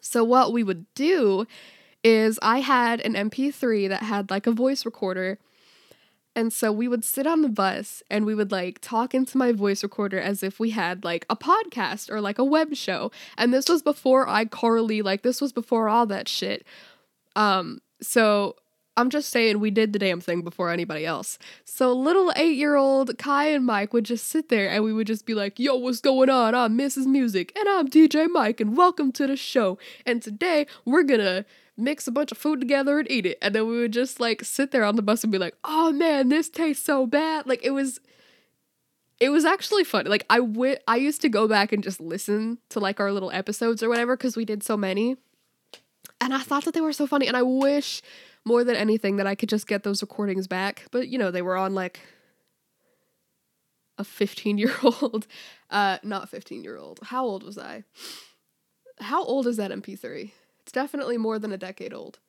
So, 0.03 0.23
what 0.23 0.53
we 0.53 0.63
would 0.63 0.85
do 0.93 1.47
is 2.03 2.37
I 2.41 2.59
had 2.59 2.99
an 3.01 3.13
MP3 3.13 3.89
that 3.89 4.03
had 4.03 4.29
like 4.29 4.45
a 4.45 4.51
voice 4.51 4.85
recorder. 4.85 5.39
And 6.35 6.51
so 6.51 6.71
we 6.71 6.87
would 6.87 7.05
sit 7.05 7.27
on 7.27 7.41
the 7.41 7.49
bus 7.49 8.01
and 8.09 8.25
we 8.25 8.33
would 8.35 8.51
like 8.51 8.79
talk 8.81 9.13
into 9.13 9.37
my 9.37 9.51
voice 9.51 9.83
recorder 9.83 10.19
as 10.19 10.41
if 10.41 10.59
we 10.59 10.71
had 10.71 11.03
like 11.03 11.25
a 11.29 11.35
podcast 11.35 12.09
or 12.09 12.19
like 12.21 12.39
a 12.39 12.43
web 12.43 12.75
show. 12.75 13.11
And 13.37 13.53
this 13.53 13.69
was 13.69 13.81
before 13.83 14.27
iCarly, 14.27 15.03
like 15.03 15.21
this 15.21 15.39
was 15.39 15.53
before 15.53 15.89
all 15.89 16.07
that 16.07 16.27
shit. 16.27 16.65
Um, 17.35 17.81
so 18.01 18.55
I'm 18.95 19.09
just 19.09 19.29
saying 19.29 19.59
we 19.59 19.71
did 19.71 19.91
the 19.91 19.99
damn 19.99 20.21
thing 20.21 20.41
before 20.41 20.69
anybody 20.69 21.05
else. 21.05 21.39
So 21.65 21.91
little 21.93 22.31
eight 22.35 22.55
year 22.57 22.75
old 22.75 23.17
Kai 23.17 23.47
and 23.47 23.65
Mike 23.65 23.91
would 23.91 24.05
just 24.05 24.27
sit 24.27 24.49
there 24.49 24.69
and 24.69 24.83
we 24.83 24.93
would 24.93 25.07
just 25.07 25.25
be 25.25 25.33
like, 25.33 25.57
yo, 25.57 25.75
what's 25.75 25.99
going 25.99 26.29
on? 26.29 26.53
I'm 26.53 26.77
Mrs. 26.77 27.07
Music 27.07 27.51
and 27.57 27.67
I'm 27.67 27.87
DJ 27.87 28.27
Mike 28.29 28.59
and 28.59 28.77
welcome 28.77 29.11
to 29.13 29.25
the 29.25 29.35
show. 29.35 29.79
And 30.05 30.21
today 30.21 30.67
we're 30.85 31.03
gonna 31.03 31.45
mix 31.75 32.07
a 32.07 32.11
bunch 32.11 32.31
of 32.31 32.37
food 32.37 32.59
together 32.59 32.99
and 32.99 33.09
eat 33.09 33.25
it. 33.25 33.39
And 33.41 33.55
then 33.55 33.67
we 33.67 33.79
would 33.79 33.93
just 33.93 34.19
like 34.19 34.43
sit 34.43 34.69
there 34.69 34.83
on 34.83 34.95
the 34.95 35.01
bus 35.01 35.23
and 35.23 35.31
be 35.31 35.39
like, 35.39 35.55
oh 35.63 35.91
man, 35.91 36.29
this 36.29 36.47
tastes 36.49 36.85
so 36.85 37.07
bad. 37.07 37.47
Like 37.47 37.63
it 37.63 37.71
was 37.71 37.99
it 39.19 39.29
was 39.29 39.43
actually 39.45 39.83
fun. 39.85 40.05
Like 40.05 40.25
I 40.29 40.37
w- 40.37 40.75
I 40.87 40.97
used 40.97 41.21
to 41.21 41.29
go 41.29 41.47
back 41.47 41.71
and 41.71 41.83
just 41.83 41.99
listen 41.99 42.59
to 42.69 42.79
like 42.79 42.99
our 42.99 43.11
little 43.11 43.31
episodes 43.31 43.81
or 43.81 43.89
whatever 43.89 44.15
because 44.15 44.37
we 44.37 44.45
did 44.45 44.61
so 44.61 44.77
many. 44.77 45.17
And 46.21 46.33
I 46.33 46.39
thought 46.39 46.65
that 46.65 46.73
they 46.73 46.81
were 46.81 46.93
so 46.93 47.07
funny 47.07 47.27
and 47.27 47.35
I 47.35 47.41
wish 47.41 48.01
more 48.45 48.63
than 48.63 48.75
anything 48.75 49.17
that 49.17 49.27
I 49.27 49.35
could 49.35 49.49
just 49.49 49.67
get 49.67 49.83
those 49.83 50.01
recordings 50.01 50.47
back. 50.47 50.85
But 50.91 51.07
you 51.07 51.17
know, 51.17 51.31
they 51.31 51.41
were 51.41 51.57
on 51.57 51.73
like 51.73 51.99
a 53.97 54.03
15 54.03 54.57
year 54.57 54.73
old, 54.83 55.27
uh, 55.69 55.97
not 56.03 56.29
15 56.29 56.63
year 56.63 56.77
old. 56.77 56.99
How 57.03 57.25
old 57.25 57.43
was 57.43 57.57
I? 57.57 57.83
How 58.99 59.23
old 59.23 59.47
is 59.47 59.57
that 59.57 59.71
MP3? 59.71 60.31
It's 60.61 60.71
definitely 60.71 61.17
more 61.17 61.39
than 61.39 61.51
a 61.51 61.57
decade 61.57 61.93
old. 61.93 62.19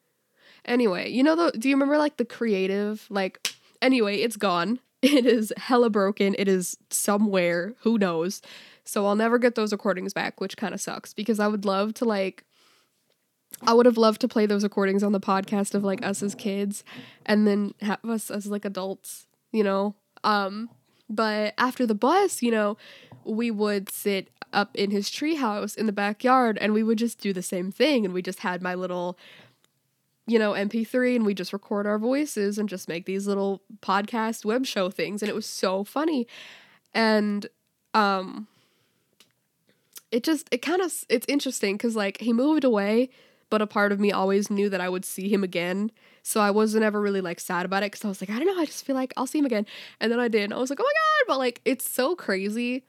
Anyway, 0.65 1.11
you 1.11 1.23
know, 1.23 1.37
the, 1.37 1.57
do 1.59 1.69
you 1.69 1.75
remember 1.75 1.99
like 1.99 2.17
the 2.17 2.25
creative? 2.25 3.07
Like, 3.11 3.49
anyway, 3.83 4.17
it's 4.17 4.37
gone. 4.37 4.81
It 5.05 5.27
is 5.27 5.53
hella 5.59 5.91
broken. 5.91 6.35
It 6.39 6.49
is 6.49 6.79
somewhere. 6.89 7.75
Who 7.81 7.99
knows? 7.99 8.41
So 8.85 9.05
I'll 9.05 9.17
never 9.17 9.39
get 9.39 9.55
those 9.55 9.71
recordings 9.71 10.15
back, 10.15 10.41
which 10.41 10.57
kind 10.57 10.73
of 10.73 10.81
sucks 10.81 11.13
because 11.13 11.39
I 11.39 11.47
would 11.47 11.67
love 11.67 11.93
to 11.95 12.07
like 12.07 12.47
I 13.63 13.73
would 13.75 13.87
have 13.87 13.97
loved 13.97 14.21
to 14.23 14.29
play 14.29 14.47
those 14.47 14.63
recordings 14.65 15.03
on 15.03 15.13
the 15.13 15.21
podcast 15.21 15.75
of 15.75 15.85
like 15.85 16.05
us 16.05 16.23
as 16.23 16.35
kids 16.35 16.85
and 17.25 17.47
then 17.47 17.75
have 17.81 18.05
us 18.05 18.31
as 18.31 18.47
like 18.47 18.65
adults, 18.65 19.27
you 19.53 19.65
know. 19.65 19.95
Um 20.23 20.71
but 21.09 21.55
after 21.59 21.87
the 21.87 21.95
bus, 21.95 22.43
you 22.43 22.51
know, 22.51 22.77
we 23.25 23.51
would 23.51 23.91
sit 23.91 24.31
up 24.53 24.75
in 24.75 24.91
his 24.91 25.11
treehouse 25.11 25.77
in 25.77 25.87
the 25.87 25.93
backyard 25.93 26.59
and 26.61 26.73
we 26.73 26.83
would 26.83 26.99
just 26.99 27.21
do 27.21 27.33
the 27.33 27.43
same 27.43 27.71
thing 27.73 28.05
and 28.05 28.15
we 28.15 28.23
just 28.23 28.41
had 28.41 28.63
my 28.63 28.75
little 28.75 29.19
you 30.27 30.39
know, 30.39 30.53
MP3 30.53 31.17
and 31.17 31.27
we 31.27 31.35
just 31.35 31.53
record 31.53 31.87
our 31.87 31.99
voices 31.99 32.57
and 32.59 32.67
just 32.67 32.89
make 32.89 33.05
these 33.05 33.27
little 33.27 33.61
podcast 33.83 34.45
web 34.45 34.65
show 34.65 34.89
things 34.89 35.23
and 35.23 35.29
it 35.29 35.35
was 35.35 35.47
so 35.47 35.85
funny. 35.85 36.27
And 36.95 37.47
um 37.93 38.47
it 40.11 40.23
just 40.23 40.49
it 40.51 40.59
kind 40.63 40.81
of 40.81 40.93
it's 41.09 41.27
interesting 41.29 41.77
cuz 41.77 41.95
like 41.97 42.21
he 42.21 42.33
moved 42.33 42.65
away 42.65 43.11
but 43.55 43.63
a 43.63 43.69
part 43.69 43.93
of 43.93 44.01
me 44.01 44.11
always 44.11 44.51
knew 44.51 44.69
that 44.69 44.81
I 44.81 44.89
would 44.89 45.05
see 45.05 45.29
him 45.29 45.45
again. 45.45 45.93
So 46.25 46.41
I 46.41 46.51
wasn't 46.51 46.83
ever 46.83 47.01
really 47.01 47.21
like 47.21 47.39
sad 47.39 47.65
about 47.65 47.85
it 47.85 47.93
because 47.93 48.05
I 48.05 48.09
was 48.09 48.21
like, 48.21 48.29
I 48.29 48.37
don't 48.37 48.49
know, 48.49 48.61
I 48.61 48.65
just 48.65 48.85
feel 48.85 48.97
like 48.97 49.13
I'll 49.17 49.29
see 49.29 49.39
him 49.39 49.47
again. 49.47 49.65
And 50.01 50.11
then 50.11 50.19
I 50.19 50.27
did. 50.27 50.43
And 50.43 50.55
I 50.55 50.57
was 50.57 50.71
like, 50.71 50.81
oh 50.81 50.83
my 50.83 50.87
God. 50.89 51.33
But 51.33 51.39
like, 51.39 51.61
it's 51.65 51.89
so 51.89 52.17
crazy 52.17 52.83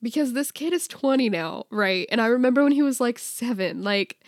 because 0.00 0.32
this 0.32 0.50
kid 0.50 0.72
is 0.72 0.88
20 0.88 1.28
now, 1.28 1.66
right? 1.68 2.08
And 2.10 2.18
I 2.18 2.28
remember 2.28 2.62
when 2.62 2.72
he 2.72 2.80
was 2.80 2.98
like 2.98 3.18
seven, 3.18 3.84
like, 3.84 4.18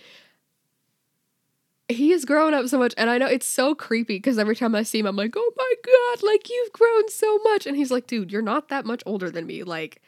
he 1.89 2.11
has 2.11 2.27
grown 2.27 2.53
up 2.53 2.67
so 2.67 2.81
much 2.81 2.93
and 2.99 3.09
i 3.09 3.17
know 3.17 3.29
it's 3.29 3.47
so 3.47 3.73
creepy 3.73 4.17
because 4.17 4.41
every 4.41 4.57
time 4.57 4.75
i 4.75 4.83
see 4.83 4.99
him 4.99 5.07
i'm 5.07 5.15
like 5.15 5.35
oh 5.37 5.53
my 5.57 5.75
god 5.85 6.27
like 6.27 6.51
you've 6.51 6.73
grown 6.73 7.09
so 7.09 7.39
much 7.45 7.65
and 7.65 7.77
he's 7.77 7.93
like 7.93 8.09
dude 8.09 8.33
you're 8.33 8.43
not 8.43 8.71
that 8.71 8.85
much 8.85 9.05
older 9.07 9.31
than 9.31 9.47
me 9.47 9.63
like 9.63 10.03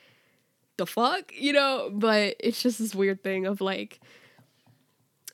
the 0.77 0.85
fuck 0.85 1.33
you 1.33 1.53
know 1.53 1.89
but 1.93 2.35
it's 2.41 2.61
just 2.61 2.81
this 2.81 2.97
weird 2.97 3.23
thing 3.23 3.47
of 3.47 3.61
like 3.61 4.01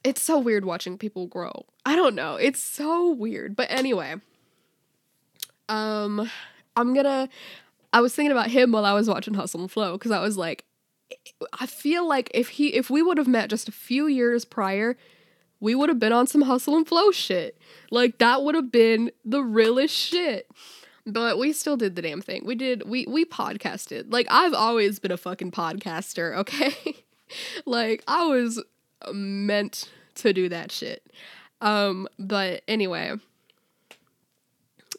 it's 0.04 0.22
so 0.22 0.38
weird 0.38 0.64
watching 0.64 0.98
people 0.98 1.26
grow. 1.26 1.64
I 1.84 1.96
don't 1.96 2.14
know. 2.14 2.36
It's 2.36 2.60
so 2.60 3.10
weird. 3.10 3.56
But 3.56 3.70
anyway, 3.70 4.16
um 5.68 6.30
I'm 6.76 6.92
going 6.92 7.06
to 7.06 7.28
I 7.92 8.00
was 8.00 8.14
thinking 8.14 8.32
about 8.32 8.50
him 8.50 8.72
while 8.72 8.84
I 8.84 8.92
was 8.92 9.08
watching 9.08 9.34
Hustle 9.34 9.60
and 9.60 9.70
Flow 9.70 9.96
cuz 9.98 10.12
I 10.12 10.20
was 10.20 10.36
like 10.36 10.64
I 11.58 11.66
feel 11.66 12.06
like 12.06 12.30
if 12.34 12.50
he 12.50 12.68
if 12.74 12.90
we 12.90 13.02
would 13.02 13.18
have 13.18 13.28
met 13.28 13.50
just 13.50 13.68
a 13.68 13.72
few 13.72 14.06
years 14.06 14.44
prior, 14.44 14.96
we 15.60 15.74
would 15.74 15.88
have 15.88 15.98
been 15.98 16.12
on 16.12 16.26
some 16.26 16.42
Hustle 16.42 16.76
and 16.76 16.86
Flow 16.86 17.10
shit. 17.10 17.58
Like 17.90 18.18
that 18.18 18.42
would 18.42 18.54
have 18.54 18.70
been 18.70 19.10
the 19.24 19.42
realest 19.42 19.94
shit. 19.94 20.50
But 21.06 21.38
we 21.38 21.52
still 21.52 21.76
did 21.76 21.96
the 21.96 22.02
damn 22.02 22.22
thing. 22.22 22.44
We 22.44 22.54
did 22.54 22.88
we 22.88 23.06
we 23.06 23.24
podcasted. 23.24 24.12
Like 24.12 24.26
I've 24.30 24.54
always 24.54 24.98
been 24.98 25.12
a 25.12 25.16
fucking 25.16 25.52
podcaster, 25.52 26.36
okay? 26.38 27.04
like 27.66 28.02
I 28.08 28.26
was 28.26 28.62
meant 29.12 29.90
to 30.16 30.32
do 30.32 30.48
that 30.48 30.72
shit. 30.72 31.04
Um, 31.60 32.08
but 32.18 32.62
anyway, 32.68 33.12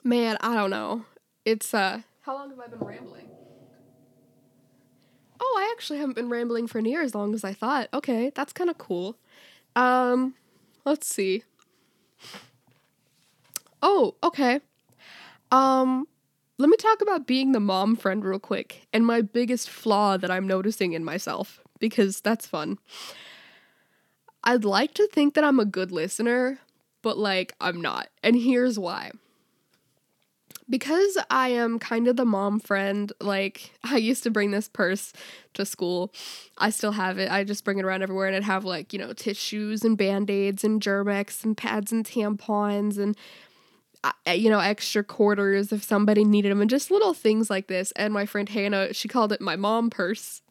man, 0.03 0.37
I 0.41 0.55
don't 0.55 0.69
know. 0.69 1.05
It's 1.45 1.73
uh, 1.73 2.01
how 2.21 2.35
long 2.35 2.49
have 2.49 2.59
I 2.59 2.67
been 2.67 2.79
rambling? 2.79 3.29
Oh, 5.39 5.57
I 5.59 5.71
actually 5.75 5.99
haven't 5.99 6.15
been 6.15 6.29
rambling 6.29 6.67
for 6.67 6.81
near 6.81 7.01
as 7.01 7.13
long 7.13 7.33
as 7.33 7.43
I 7.43 7.53
thought. 7.53 7.89
Okay, 7.93 8.31
that's 8.33 8.53
kind 8.53 8.69
of 8.69 8.77
cool. 8.77 9.17
Um, 9.75 10.33
let's 10.85 11.07
see. 11.07 11.43
Oh, 13.83 14.15
okay. 14.23 14.61
Um, 15.51 16.07
let 16.57 16.69
me 16.69 16.77
talk 16.77 17.01
about 17.01 17.27
being 17.27 17.51
the 17.51 17.59
mom 17.59 17.95
friend 17.95 18.23
real 18.23 18.39
quick 18.39 18.87
and 18.93 19.05
my 19.05 19.21
biggest 19.21 19.69
flaw 19.69 20.17
that 20.17 20.31
I'm 20.31 20.47
noticing 20.47 20.93
in 20.93 21.03
myself 21.03 21.59
because 21.79 22.21
that's 22.21 22.47
fun. 22.47 22.79
I'd 24.45 24.65
like 24.65 24.93
to 24.95 25.07
think 25.07 25.33
that 25.33 25.43
I'm 25.43 25.59
a 25.59 25.65
good 25.65 25.91
listener, 25.91 26.59
but 27.01 27.17
like 27.17 27.53
I'm 27.59 27.81
not. 27.81 28.09
And 28.23 28.35
here's 28.35 28.77
why. 28.77 29.11
Because 30.67 31.17
I 31.29 31.49
am 31.49 31.77
kind 31.77 32.07
of 32.07 32.15
the 32.15 32.25
mom 32.25 32.59
friend, 32.59 33.11
like 33.19 33.71
I 33.83 33.97
used 33.97 34.23
to 34.23 34.31
bring 34.31 34.51
this 34.51 34.67
purse 34.67 35.13
to 35.55 35.65
school. 35.65 36.13
I 36.57 36.69
still 36.69 36.93
have 36.93 37.17
it. 37.17 37.31
I 37.31 37.43
just 37.43 37.63
bring 37.63 37.79
it 37.79 37.85
around 37.85 38.03
everywhere 38.03 38.27
and 38.27 38.35
I'd 38.35 38.43
have 38.43 38.65
like, 38.65 38.93
you 38.93 38.99
know, 38.99 39.13
tissues 39.13 39.83
and 39.83 39.97
band-aids 39.97 40.63
and 40.63 40.81
Germ-X 40.81 41.43
and 41.43 41.57
pads 41.57 41.91
and 41.91 42.05
tampons 42.05 42.97
and 42.97 43.17
uh, 44.03 44.31
you 44.31 44.51
know, 44.51 44.59
extra 44.59 45.03
quarters 45.03 45.71
if 45.71 45.83
somebody 45.83 46.23
needed 46.23 46.51
them 46.51 46.61
and 46.61 46.69
just 46.69 46.91
little 46.91 47.15
things 47.15 47.49
like 47.49 47.65
this. 47.65 47.91
And 47.93 48.13
my 48.13 48.27
friend 48.27 48.47
Hannah, 48.47 48.93
she 48.93 49.07
called 49.07 49.31
it 49.31 49.41
my 49.41 49.55
mom 49.55 49.89
purse 49.89 50.43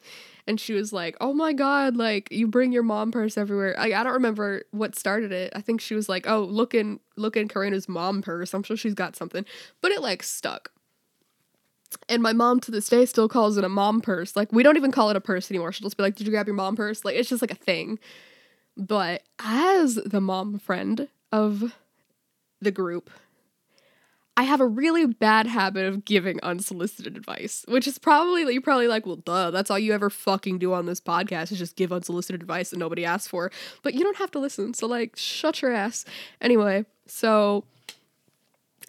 and 0.46 0.61
she 0.61 0.74
was 0.74 0.92
like, 0.92 1.16
"Oh 1.20 1.33
my 1.33 1.52
god, 1.52 1.96
like 1.96 2.28
you 2.30 2.46
bring 2.46 2.72
your 2.72 2.83
mom 2.83 3.11
purse 3.12 3.37
everywhere." 3.38 3.74
I, 3.78 3.92
I 3.92 4.02
don't 4.02 4.12
remember 4.12 4.62
what 4.70 4.96
started 4.96 5.33
it. 5.33 5.52
I 5.54 5.61
think 5.61 5.80
she 5.80 5.94
was 5.94 6.09
like, 6.09 6.26
"Oh, 6.28 6.42
look 6.42 6.74
in 6.74 7.00
look 7.16 7.37
in 7.37 7.48
Karina's 7.48 7.88
mom 7.88 8.22
purse. 8.22 8.54
I'm 8.54 8.62
sure 8.62 8.76
she's 8.76 8.94
got 8.94 9.16
something." 9.16 9.44
But 9.80 9.92
it 9.92 10.02
like 10.02 10.22
stuck. 10.22 10.72
And 12.09 12.22
my 12.22 12.33
mom 12.33 12.61
to 12.61 12.70
this 12.70 12.88
day 12.88 13.07
still 13.07 13.28
calls 13.28 13.57
it 13.57 13.64
a 13.64 13.68
mom 13.68 14.00
purse. 14.00 14.37
Like 14.37 14.52
we 14.52 14.62
don't 14.62 14.76
even 14.76 14.92
call 14.92 15.11
it 15.11 15.16
a 15.16 15.20
purse 15.20 15.50
anymore. 15.50 15.72
She'll 15.72 15.87
just 15.87 15.96
be 15.96 16.02
like, 16.02 16.16
"Did 16.16 16.26
you 16.26 16.33
grab 16.33 16.46
your 16.46 16.57
mom 16.57 16.76
purse?" 16.76 17.04
Like 17.04 17.16
it's 17.16 17.28
just 17.28 17.42
like 17.42 17.52
a 17.52 17.57
thing. 17.57 17.98
But 18.76 19.22
as 19.38 19.94
the 19.94 20.20
mom 20.20 20.59
friend 20.59 21.09
of 21.30 21.74
the 22.61 22.72
group, 22.72 23.11
I 24.37 24.42
have 24.42 24.61
a 24.61 24.66
really 24.66 25.07
bad 25.07 25.47
habit 25.47 25.87
of 25.87 26.05
giving 26.05 26.40
unsolicited 26.42 27.16
advice, 27.16 27.64
which 27.68 27.87
is 27.87 27.99
probably 27.99 28.42
you're 28.53 28.61
probably 28.61 28.88
like, 28.88 29.07
well, 29.07 29.16
duh, 29.16 29.53
that's 29.53 29.70
all 29.70 29.79
you 29.79 29.92
ever 29.92 30.11
fucking 30.11 30.59
do 30.59 30.73
on 30.73 30.87
this 30.87 31.01
podcast 31.01 31.53
is 31.53 31.59
just 31.59 31.77
give 31.77 31.92
unsolicited 31.92 32.42
advice 32.42 32.70
that 32.70 32.79
nobody 32.79 33.05
asks 33.05 33.29
for. 33.29 33.53
But 33.83 33.94
you 33.94 34.03
don't 34.03 34.16
have 34.16 34.33
to 34.33 34.40
listen, 34.40 34.75
so 34.75 34.88
like, 34.88 35.14
shut 35.16 35.62
your 35.62 35.73
ass. 35.73 36.05
Anyway, 36.40 36.85
so 37.07 37.64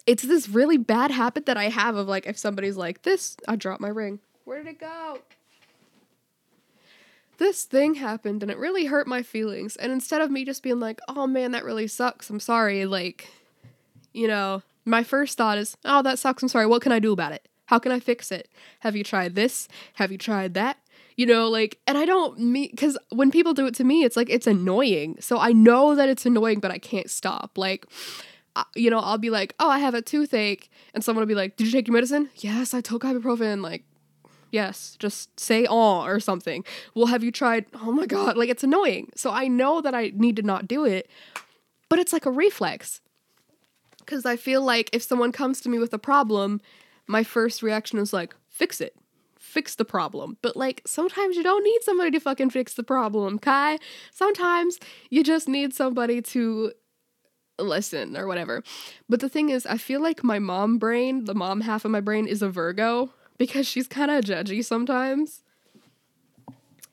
it's 0.06 0.24
this 0.24 0.48
really 0.48 0.78
bad 0.78 1.12
habit 1.12 1.46
that 1.46 1.56
I 1.56 1.68
have 1.68 1.94
of 1.94 2.08
like, 2.08 2.26
if 2.26 2.36
somebody's 2.36 2.76
like, 2.76 3.02
this, 3.02 3.36
I 3.46 3.54
dropped 3.54 3.80
my 3.80 3.88
ring. 3.88 4.18
Where 4.44 4.58
did 4.58 4.68
it 4.68 4.80
go? 4.80 5.20
This 7.38 7.64
thing 7.64 7.94
happened 7.94 8.42
and 8.42 8.50
it 8.50 8.58
really 8.58 8.86
hurt 8.86 9.06
my 9.06 9.22
feelings. 9.22 9.76
And 9.76 9.92
instead 9.92 10.22
of 10.22 10.30
me 10.30 10.44
just 10.44 10.62
being 10.62 10.80
like, 10.80 11.00
oh 11.08 11.28
man, 11.28 11.52
that 11.52 11.64
really 11.64 11.86
sucks, 11.86 12.30
I'm 12.30 12.40
sorry, 12.40 12.84
like, 12.84 13.28
you 14.12 14.26
know, 14.26 14.62
my 14.86 15.02
first 15.02 15.36
thought 15.36 15.58
is, 15.58 15.76
oh, 15.84 16.00
that 16.02 16.18
sucks. 16.18 16.42
I'm 16.42 16.48
sorry. 16.48 16.66
What 16.66 16.80
can 16.80 16.92
I 16.92 16.98
do 16.98 17.12
about 17.12 17.32
it? 17.32 17.46
How 17.66 17.78
can 17.78 17.90
I 17.92 17.98
fix 17.98 18.30
it? 18.30 18.48
Have 18.80 18.94
you 18.94 19.02
tried 19.02 19.34
this? 19.34 19.68
Have 19.94 20.12
you 20.12 20.18
tried 20.18 20.54
that? 20.54 20.78
You 21.16 21.26
know, 21.26 21.48
like, 21.48 21.78
and 21.86 21.98
I 21.98 22.04
don't 22.04 22.38
mean, 22.38 22.68
because 22.70 22.96
when 23.10 23.30
people 23.30 23.54
do 23.54 23.66
it 23.66 23.74
to 23.76 23.84
me, 23.84 24.04
it's 24.04 24.16
like, 24.16 24.30
it's 24.30 24.46
annoying. 24.46 25.16
So 25.18 25.38
I 25.38 25.52
know 25.52 25.94
that 25.94 26.08
it's 26.08 26.26
annoying, 26.26 26.60
but 26.60 26.70
I 26.70 26.78
can't 26.78 27.10
stop. 27.10 27.58
Like, 27.58 27.86
you 28.74 28.90
know, 28.90 29.00
I'll 29.00 29.18
be 29.18 29.30
like, 29.30 29.54
oh, 29.58 29.68
I 29.68 29.78
have 29.80 29.94
a 29.94 30.02
toothache. 30.02 30.70
And 30.94 31.02
someone 31.02 31.22
will 31.22 31.28
be 31.28 31.34
like, 31.34 31.56
did 31.56 31.66
you 31.66 31.72
take 31.72 31.88
your 31.88 31.94
medicine? 31.94 32.30
Yes, 32.36 32.72
I 32.72 32.80
took 32.80 33.02
ibuprofen. 33.02 33.62
Like, 33.62 33.84
yes, 34.52 34.94
just 34.98 35.40
say 35.40 35.66
oh 35.68 36.02
or 36.02 36.20
something. 36.20 36.64
Well, 36.94 37.06
have 37.06 37.24
you 37.24 37.32
tried? 37.32 37.64
Oh 37.74 37.92
my 37.92 38.06
God. 38.06 38.36
Like, 38.36 38.50
it's 38.50 38.64
annoying. 38.64 39.10
So 39.16 39.30
I 39.30 39.48
know 39.48 39.80
that 39.80 39.94
I 39.94 40.12
need 40.14 40.36
to 40.36 40.42
not 40.42 40.68
do 40.68 40.84
it, 40.84 41.10
but 41.88 41.98
it's 41.98 42.12
like 42.12 42.26
a 42.26 42.30
reflex 42.30 43.00
because 44.06 44.24
I 44.24 44.36
feel 44.36 44.62
like 44.62 44.88
if 44.92 45.02
someone 45.02 45.32
comes 45.32 45.60
to 45.62 45.68
me 45.68 45.78
with 45.78 45.92
a 45.92 45.98
problem, 45.98 46.60
my 47.06 47.24
first 47.24 47.62
reaction 47.62 47.98
is 47.98 48.12
like, 48.12 48.34
fix 48.48 48.80
it. 48.80 48.96
Fix 49.38 49.74
the 49.74 49.84
problem. 49.84 50.38
But 50.42 50.56
like 50.56 50.82
sometimes 50.86 51.36
you 51.36 51.42
don't 51.42 51.64
need 51.64 51.82
somebody 51.82 52.10
to 52.12 52.20
fucking 52.20 52.50
fix 52.50 52.74
the 52.74 52.82
problem, 52.82 53.38
Kai. 53.38 53.78
Sometimes 54.12 54.78
you 55.10 55.22
just 55.22 55.48
need 55.48 55.74
somebody 55.74 56.22
to 56.22 56.72
listen 57.58 58.16
or 58.16 58.26
whatever. 58.26 58.62
But 59.08 59.20
the 59.20 59.28
thing 59.28 59.50
is, 59.50 59.66
I 59.66 59.78
feel 59.78 60.02
like 60.02 60.24
my 60.24 60.38
mom 60.38 60.78
brain, 60.78 61.24
the 61.24 61.34
mom 61.34 61.62
half 61.62 61.84
of 61.84 61.90
my 61.90 62.00
brain, 62.00 62.26
is 62.26 62.42
a 62.42 62.50
Virgo 62.50 63.10
because 63.38 63.66
she's 63.66 63.86
kind 63.86 64.10
of 64.10 64.24
judgy 64.24 64.64
sometimes. 64.64 65.42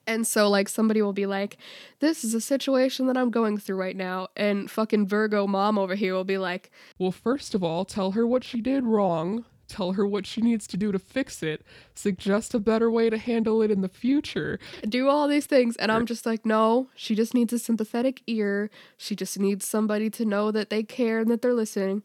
And 0.06 0.26
so, 0.26 0.48
like, 0.48 0.68
somebody 0.68 1.02
will 1.02 1.12
be 1.12 1.26
like, 1.26 1.56
This 2.00 2.24
is 2.24 2.34
a 2.34 2.40
situation 2.40 3.06
that 3.06 3.16
I'm 3.16 3.30
going 3.30 3.58
through 3.58 3.76
right 3.76 3.96
now. 3.96 4.28
And 4.36 4.70
fucking 4.70 5.06
Virgo 5.06 5.46
mom 5.46 5.78
over 5.78 5.94
here 5.94 6.14
will 6.14 6.24
be 6.24 6.38
like, 6.38 6.70
Well, 6.98 7.12
first 7.12 7.54
of 7.54 7.62
all, 7.62 7.84
tell 7.84 8.12
her 8.12 8.26
what 8.26 8.44
she 8.44 8.60
did 8.60 8.84
wrong. 8.84 9.44
Tell 9.66 9.92
her 9.92 10.06
what 10.06 10.26
she 10.26 10.42
needs 10.42 10.66
to 10.68 10.76
do 10.76 10.92
to 10.92 10.98
fix 10.98 11.42
it. 11.42 11.64
Suggest 11.94 12.54
a 12.54 12.58
better 12.58 12.90
way 12.90 13.08
to 13.08 13.16
handle 13.16 13.62
it 13.62 13.70
in 13.70 13.80
the 13.80 13.88
future. 13.88 14.58
Do 14.86 15.08
all 15.08 15.26
these 15.26 15.46
things. 15.46 15.74
And 15.76 15.90
I'm 15.90 16.04
just 16.06 16.26
like, 16.26 16.44
No, 16.44 16.90
she 16.94 17.14
just 17.14 17.34
needs 17.34 17.52
a 17.52 17.58
sympathetic 17.58 18.22
ear. 18.26 18.70
She 18.98 19.16
just 19.16 19.38
needs 19.38 19.66
somebody 19.66 20.10
to 20.10 20.24
know 20.24 20.50
that 20.50 20.70
they 20.70 20.82
care 20.82 21.18
and 21.18 21.30
that 21.30 21.40
they're 21.42 21.54
listening. 21.54 22.02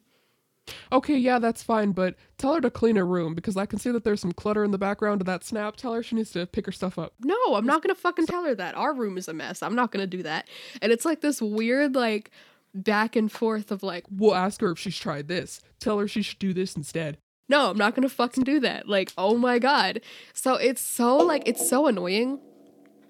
Okay, 0.91 1.17
yeah, 1.17 1.39
that's 1.39 1.63
fine, 1.63 1.91
but 1.91 2.15
tell 2.38 2.55
her 2.55 2.61
to 2.61 2.70
clean 2.70 2.95
her 2.95 3.05
room 3.05 3.36
because 3.36 3.57
I 3.57 3.65
can 3.65 3.80
see 3.80 3.91
that 3.91 4.03
there's 4.03 4.22
some 4.22 4.32
clutter 4.32 4.63
in 4.63 4.72
the 4.72 4.78
background 4.78 5.22
of 5.22 5.26
that 5.28 5.43
snap. 5.43 5.76
Tell 5.76 5.93
her 5.93 6.03
she 6.03 6.15
needs 6.15 6.32
to 6.32 6.45
pick 6.45 6.65
her 6.65 6.72
stuff 6.72 6.97
up. 6.99 7.13
No, 7.24 7.38
I'm 7.55 7.65
not 7.65 7.82
gonna 7.82 7.95
fucking 7.95 8.28
tell 8.28 8.43
her 8.43 8.55
that. 8.55 8.76
Our 8.76 8.93
room 8.93 9.17
is 9.17 9.28
a 9.28 9.34
mess. 9.34 9.61
I'm 9.63 9.76
not 9.76 9.91
gonna 9.91 10.07
do 10.07 10.24
that. 10.24 10.47
And 10.82 10.91
it's 10.91 11.05
like 11.05 11.22
this 11.22 11.41
weird, 11.41 11.95
like, 11.95 12.32
back 12.74 13.15
and 13.15 13.32
forth 13.32 13.72
of 13.72 13.82
like, 13.84 14.05
We'll 14.11 14.36
ask 14.36 14.61
her 14.61 14.72
if 14.72 14.80
she's 14.80 14.97
tried 14.97 15.28
this. 15.28 15.61
Tell 15.80 15.97
her 15.99 16.07
she 16.07 16.22
should 16.22 16.39
do 16.39 16.53
this 16.53 16.76
instead. 16.76 17.17
no, 17.47 17.70
I'm 17.72 17.78
not 17.78 17.95
gonna 17.95 18.09
fucking 18.09 18.43
do 18.43 18.59
that. 18.59 18.88
Like, 18.88 19.11
oh 19.17 19.38
my 19.38 19.57
god. 19.59 20.01
So 20.34 20.53
it's 20.55 20.82
so 20.82 21.17
like 21.17 21.43
it's 21.47 21.67
so 21.67 21.88
annoying. 21.88 22.39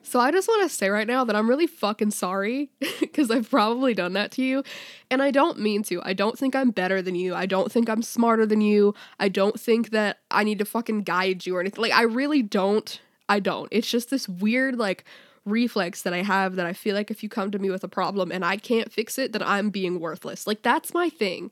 So 0.10 0.20
I 0.20 0.32
just 0.32 0.48
want 0.48 0.64
to 0.68 0.76
say 0.76 0.90
right 0.90 1.06
now 1.06 1.24
that 1.24 1.36
I'm 1.36 1.48
really 1.48 1.68
fucking 1.68 2.10
sorry 2.10 2.72
because 3.00 3.30
I've 3.30 3.48
probably 3.48 3.94
done 3.94 4.14
that 4.14 4.32
to 4.32 4.42
you. 4.42 4.64
And 5.12 5.22
I 5.22 5.30
don't 5.30 5.60
mean 5.60 5.84
to. 5.84 6.02
I 6.04 6.14
don't 6.14 6.36
think 6.36 6.56
I'm 6.56 6.72
better 6.72 7.00
than 7.00 7.14
you. 7.14 7.36
I 7.36 7.46
don't 7.46 7.72
think 7.72 7.88
I'm 7.88 8.02
smarter 8.02 8.48
than 8.48 8.60
you. 8.60 8.96
I 9.20 9.30
don't 9.30 9.60
think 9.60 9.92
that 9.92 10.18
I 10.32 10.44
need 10.44 10.58
to 10.60 10.66
fucking 10.66 11.04
guide 11.04 11.46
you 11.46 11.56
or 11.56 11.62
anything. 11.62 11.80
Like 11.80 11.94
I 11.94 12.02
really 12.02 12.42
don't. 12.42 13.00
I 13.30 13.40
don't. 13.40 13.68
It's 13.70 13.90
just 13.90 14.10
this 14.10 14.28
weird 14.28 14.80
like 14.80 15.06
reflex 15.46 16.02
that 16.02 16.14
I 16.14 16.24
have 16.24 16.56
that 16.56 16.66
I 16.66 16.74
feel 16.74 16.96
like 16.96 17.12
if 17.12 17.22
you 17.22 17.30
come 17.30 17.52
to 17.52 17.60
me 17.60 17.70
with 17.70 17.84
a 17.84 17.88
problem 17.88 18.32
and 18.32 18.44
I 18.44 18.58
can't 18.58 18.92
fix 18.92 19.20
it, 19.20 19.32
then 19.32 19.44
I'm 19.44 19.70
being 19.70 20.00
worthless. 20.00 20.48
Like 20.48 20.64
that's 20.64 20.92
my 20.92 21.10
thing. 21.10 21.52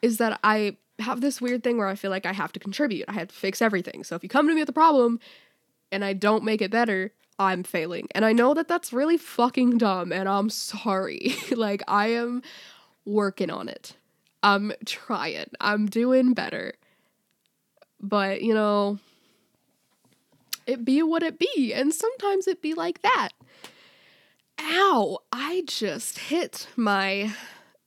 Is 0.00 0.18
that 0.18 0.38
I 0.44 0.76
have 1.00 1.22
this 1.22 1.40
weird 1.40 1.64
thing 1.64 1.76
where 1.76 1.88
I 1.88 1.96
feel 1.96 2.12
like 2.12 2.24
I 2.24 2.32
have 2.32 2.52
to 2.52 2.60
contribute. 2.60 3.06
I 3.08 3.14
have 3.14 3.28
to 3.28 3.34
fix 3.34 3.60
everything. 3.60 4.04
So 4.04 4.14
if 4.14 4.22
you 4.22 4.28
come 4.28 4.46
to 4.46 4.54
me 4.54 4.60
with 4.60 4.68
a 4.68 4.72
problem 4.72 5.18
and 5.90 6.04
I 6.04 6.12
don't 6.12 6.44
make 6.44 6.62
it 6.62 6.70
better, 6.70 7.12
I'm 7.38 7.62
failing. 7.62 8.08
And 8.14 8.24
I 8.24 8.32
know 8.32 8.54
that 8.54 8.68
that's 8.68 8.92
really 8.92 9.16
fucking 9.16 9.78
dumb 9.78 10.12
and 10.12 10.28
I'm 10.28 10.50
sorry. 10.50 11.34
like 11.50 11.82
I 11.86 12.08
am 12.08 12.42
working 13.04 13.50
on 13.50 13.68
it. 13.68 13.96
I'm 14.42 14.72
trying. 14.84 15.50
I'm 15.60 15.86
doing 15.86 16.34
better. 16.34 16.74
But, 18.00 18.42
you 18.42 18.54
know, 18.54 18.98
it 20.66 20.84
be 20.84 21.02
what 21.02 21.22
it 21.22 21.38
be 21.38 21.72
and 21.74 21.92
sometimes 21.92 22.46
it 22.46 22.62
be 22.62 22.74
like 22.74 23.02
that. 23.02 23.30
Ow, 24.58 25.18
I 25.32 25.64
just 25.66 26.18
hit 26.18 26.66
my 26.76 27.32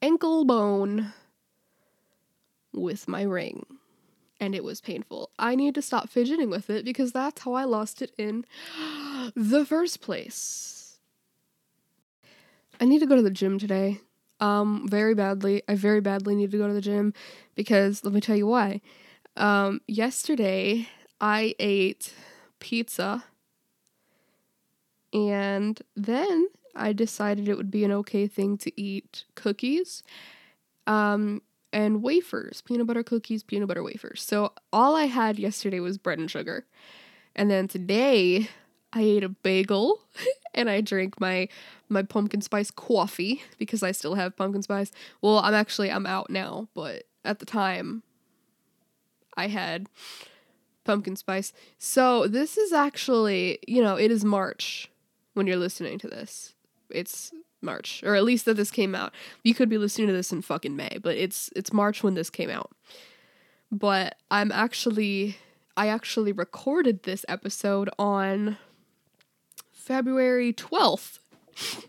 ankle 0.02 0.46
bone 0.46 1.14
with 2.74 3.08
my 3.08 3.24
ring 3.24 3.66
and 4.40 4.56
it 4.56 4.64
was 4.64 4.82
painful. 4.82 5.32
I 5.38 5.56
need 5.56 5.76
to 5.76 5.82
stop 5.82 6.10
fidgeting 6.10 6.50
with 6.50 6.70
it 6.70 6.86
because 6.86 7.12
that's 7.12 7.42
how 7.42 7.54
I 7.54 7.66
lost 7.66 8.02
it 8.02 8.12
in 8.18 8.46
the 9.36 9.66
first 9.66 10.02
place. 10.02 11.00
I 12.80 12.86
need 12.86 13.00
to 13.00 13.06
go 13.06 13.16
to 13.16 13.22
the 13.22 13.30
gym 13.30 13.60
today. 13.60 14.00
Um, 14.40 14.88
very 14.88 15.14
badly. 15.14 15.64
I 15.68 15.76
very 15.76 16.00
badly 16.00 16.36
need 16.36 16.52
to 16.52 16.58
go 16.58 16.68
to 16.68 16.74
the 16.74 16.82
gym 16.82 17.14
because 17.56 18.04
let 18.06 18.14
me 18.14 18.22
tell 18.22 18.38
you 18.38 18.48
why. 18.48 18.80
Um, 19.36 19.82
yesterday 19.88 20.88
I 21.20 21.56
ate 21.60 22.14
pizza 22.60 23.26
and 25.12 25.82
then 25.96 26.48
I 26.76 26.94
decided 26.94 27.50
it 27.50 27.58
would 27.58 27.72
be 27.72 27.84
an 27.84 27.92
okay 27.92 28.28
thing 28.28 28.58
to 28.60 28.82
eat 28.82 29.26
cookies. 29.36 30.04
Um, 30.88 31.42
and 31.72 32.02
wafers, 32.02 32.62
peanut 32.62 32.88
butter 32.88 33.04
cookies, 33.04 33.44
peanut 33.44 33.68
butter 33.68 33.84
wafers. 33.84 34.22
So 34.22 34.54
all 34.74 34.96
I 34.96 35.06
had 35.06 35.40
yesterday 35.40 35.80
was 35.80 35.98
bread 35.98 36.20
and 36.20 36.30
sugar. 36.30 36.66
And 37.36 37.50
then 37.50 37.68
today 37.68 38.50
I 38.92 39.02
ate 39.02 39.24
a 39.24 39.30
bagel 39.30 40.02
and 40.54 40.70
I 40.70 40.82
drank 40.82 41.20
my 41.20 41.48
my 41.88 42.04
pumpkin 42.04 42.42
spice 42.42 42.70
coffee 42.70 43.42
because 43.58 43.82
I 43.84 43.92
still 43.92 44.16
have 44.16 44.36
pumpkin 44.36 44.62
spice. 44.62 44.92
Well, 45.22 45.40
I'm 45.40 45.54
actually 45.54 45.92
I'm 45.92 46.06
out 46.06 46.30
now, 46.30 46.68
but 46.74 47.04
at 47.24 47.40
the 47.40 47.46
time 47.46 48.04
I 49.38 49.48
had 49.48 49.88
pumpkin 50.84 51.16
spice. 51.16 51.54
So 51.78 52.28
this 52.28 52.58
is 52.58 52.74
actually, 52.74 53.60
you 53.68 53.82
know, 53.82 53.96
it 53.96 54.12
is 54.12 54.26
March 54.26 54.90
when 55.34 55.48
you're 55.48 55.58
listening 55.58 56.00
to 56.00 56.08
this. 56.08 56.56
It's 56.90 57.32
March, 57.62 58.04
or 58.04 58.16
at 58.16 58.24
least 58.24 58.46
that 58.46 58.56
this 58.56 58.72
came 58.72 58.96
out. 58.96 59.14
You 59.44 59.54
could 59.54 59.70
be 59.70 59.78
listening 59.78 60.08
to 60.08 60.14
this 60.14 60.32
in 60.32 60.42
fucking 60.42 60.76
May, 60.76 60.98
but 61.02 61.18
it's 61.18 61.50
it's 61.56 61.74
March 61.74 62.04
when 62.04 62.14
this 62.14 62.30
came 62.30 62.50
out. 62.50 62.72
But 63.72 64.16
I'm 64.32 64.52
actually 64.52 65.38
I 65.80 65.88
actually 65.88 66.34
recorded 66.34 67.04
this 67.04 67.26
episode 67.30 67.90
on 67.98 68.58
February 69.72 70.52
12th. 70.52 71.20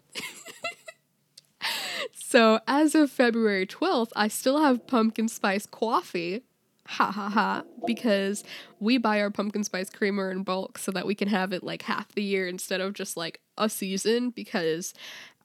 so, 2.14 2.60
as 2.68 2.94
of 2.94 3.10
February 3.10 3.66
12th, 3.66 4.10
I 4.14 4.28
still 4.28 4.62
have 4.62 4.86
pumpkin 4.86 5.28
spice 5.28 5.66
coffee. 5.66 6.42
Ha 6.86 7.10
ha 7.10 7.28
ha. 7.28 7.64
Because 7.84 8.44
we 8.78 8.96
buy 8.96 9.20
our 9.20 9.30
pumpkin 9.30 9.64
spice 9.64 9.90
creamer 9.90 10.30
in 10.30 10.44
bulk 10.44 10.78
so 10.78 10.92
that 10.92 11.04
we 11.04 11.16
can 11.16 11.28
have 11.28 11.52
it 11.52 11.64
like 11.64 11.82
half 11.82 12.12
the 12.12 12.22
year 12.22 12.46
instead 12.46 12.80
of 12.80 12.94
just 12.94 13.16
like 13.16 13.40
a 13.58 13.68
season. 13.68 14.30
Because 14.30 14.94